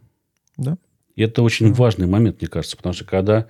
Да. 0.55 0.77
И 1.15 1.23
это 1.23 1.43
очень 1.43 1.73
важный 1.73 2.07
момент, 2.07 2.41
мне 2.41 2.47
кажется, 2.47 2.77
потому 2.77 2.93
что 2.93 3.05
когда 3.05 3.47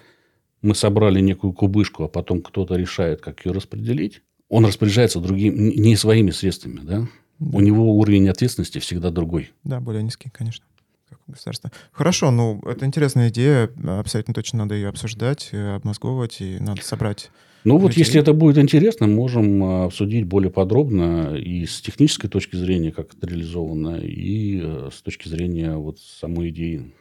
мы 0.61 0.75
собрали 0.75 1.19
некую 1.19 1.53
кубышку, 1.53 2.03
а 2.03 2.07
потом 2.07 2.41
кто-то 2.41 2.75
решает, 2.75 3.21
как 3.21 3.45
ее 3.45 3.51
распределить, 3.51 4.21
он 4.49 4.65
распоряжается 4.65 5.19
другим, 5.19 5.55
не 5.55 5.95
своими 5.95 6.31
средствами, 6.31 6.81
да? 6.83 7.07
У 7.39 7.59
него 7.59 7.97
уровень 7.97 8.29
ответственности 8.29 8.79
всегда 8.79 9.09
другой. 9.09 9.51
Да, 9.63 9.79
более 9.79 10.03
низкий, 10.03 10.29
конечно, 10.29 10.65
государства. 11.27 11.71
Хорошо, 11.91 12.31
ну, 12.31 12.61
это 12.65 12.85
интересная 12.85 13.29
идея, 13.29 13.69
абсолютно 13.85 14.33
точно 14.33 14.59
надо 14.59 14.75
ее 14.75 14.89
обсуждать, 14.89 15.49
э, 15.51 15.75
обмозговывать, 15.75 16.41
и 16.41 16.59
надо 16.59 16.83
собрать 16.83 17.31
Ну 17.63 17.77
вот, 17.77 17.93
если 17.93 18.19
это 18.19 18.33
будет 18.33 18.57
интересно, 18.57 19.07
можем 19.07 19.63
а, 19.63 19.85
обсудить 19.85 20.25
более 20.25 20.51
подробно 20.51 21.35
и 21.35 21.65
с 21.65 21.81
технической 21.81 22.29
точки 22.29 22.55
зрения, 22.55 22.91
как 22.91 23.13
это 23.13 23.27
реализовано, 23.27 23.97
и 23.97 24.61
э, 24.61 24.89
с 24.93 25.01
точки 25.01 25.27
зрения 25.27 25.75
вот 25.75 25.99
самой 25.99 26.49
идеи. 26.49 26.93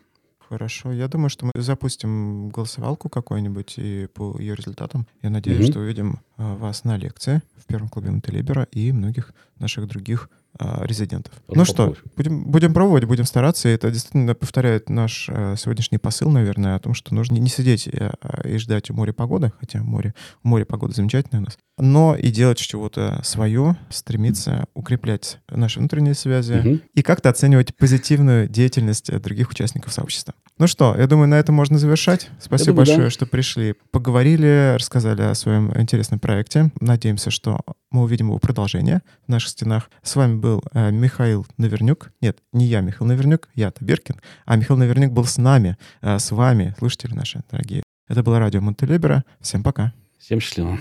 Хорошо. 0.53 0.92
Я 0.92 1.09
думаю, 1.09 1.30
что 1.30 1.46
мы 1.46 1.62
запустим 1.62 2.50
голосовалку 2.50 3.09
какую-нибудь 3.09 3.74
и 3.78 4.07
по 4.12 4.38
ее 4.38 4.55
результатам. 4.55 5.07
Я 5.22 5.30
надеюсь, 5.30 5.61
Мгм. 5.61 5.70
что 5.70 5.80
увидим 5.80 6.20
а, 6.36 6.55
вас 6.57 6.84
на 6.84 6.98
лекции 6.98 7.40
в 7.57 7.64
первом 7.64 7.88
клубе 7.88 8.11
Монтелибера 8.11 8.64
и 8.64 8.92
многих 8.92 9.32
наших 9.59 9.86
других 9.88 10.28
резидентов. 10.82 11.32
Надо 11.48 11.58
ну 11.58 11.64
что, 11.64 11.96
будем, 12.16 12.44
будем 12.44 12.74
пробовать, 12.74 13.04
будем 13.04 13.24
стараться. 13.24 13.68
И 13.68 13.72
это 13.72 13.90
действительно 13.90 14.34
повторяет 14.34 14.88
наш 14.88 15.28
а, 15.28 15.56
сегодняшний 15.56 15.98
посыл, 15.98 16.30
наверное, 16.30 16.76
о 16.76 16.78
том, 16.78 16.94
что 16.94 17.14
нужно 17.14 17.36
не 17.36 17.48
сидеть 17.48 17.86
и, 17.86 17.98
а, 17.98 18.48
и 18.48 18.58
ждать 18.58 18.90
у 18.90 18.94
моря 18.94 19.12
погоды, 19.12 19.52
хотя 19.58 19.82
море, 19.82 20.14
у 20.42 20.48
моря 20.48 20.64
погода 20.64 20.94
замечательная 20.94 21.40
у 21.42 21.44
нас, 21.44 21.58
но 21.78 22.14
и 22.14 22.30
делать 22.30 22.58
чего-то 22.58 23.20
свое, 23.24 23.76
стремиться 23.90 24.64
укреплять 24.74 25.38
наши 25.48 25.78
внутренние 25.78 26.14
связи, 26.14 26.52
Мгм. 26.54 26.80
и 26.94 27.02
как-то 27.02 27.30
оценивать 27.30 27.76
позитивную 27.76 28.48
деятельность 28.48 29.10
э, 29.10 29.18
других 29.18 29.50
участников 29.50 29.92
сообщества. 29.92 30.34
Ну 30.62 30.68
что, 30.68 30.94
я 30.96 31.08
думаю, 31.08 31.26
на 31.26 31.40
этом 31.40 31.56
можно 31.56 31.76
завершать. 31.76 32.30
Спасибо 32.38 32.70
думаю, 32.70 32.86
да. 32.86 32.92
большое, 32.92 33.10
что 33.10 33.26
пришли, 33.26 33.74
поговорили, 33.90 34.76
рассказали 34.76 35.22
о 35.22 35.34
своем 35.34 35.76
интересном 35.76 36.20
проекте. 36.20 36.70
Надеемся, 36.80 37.32
что 37.32 37.58
мы 37.90 38.02
увидим 38.04 38.28
его 38.28 38.38
продолжение 38.38 39.02
в 39.26 39.28
наших 39.28 39.48
стенах. 39.48 39.90
С 40.04 40.14
вами 40.14 40.36
был 40.36 40.62
э, 40.72 40.92
Михаил 40.92 41.48
Навернюк. 41.56 42.12
Нет, 42.20 42.38
не 42.52 42.66
я, 42.66 42.80
Михаил 42.80 43.08
Навернюк, 43.08 43.48
я 43.56 43.72
Табиркин, 43.72 44.20
а 44.46 44.54
Михаил 44.54 44.78
Навернюк 44.78 45.10
был 45.10 45.24
с 45.24 45.36
нами, 45.36 45.78
э, 46.00 46.20
с 46.20 46.30
вами, 46.30 46.76
слушатели 46.78 47.12
наши 47.12 47.42
дорогие. 47.50 47.82
Это 48.06 48.22
было 48.22 48.38
радио 48.38 48.60
Монтелибера. 48.60 49.24
Всем 49.40 49.64
пока. 49.64 49.92
Всем 50.20 50.38
счастливо. 50.38 50.78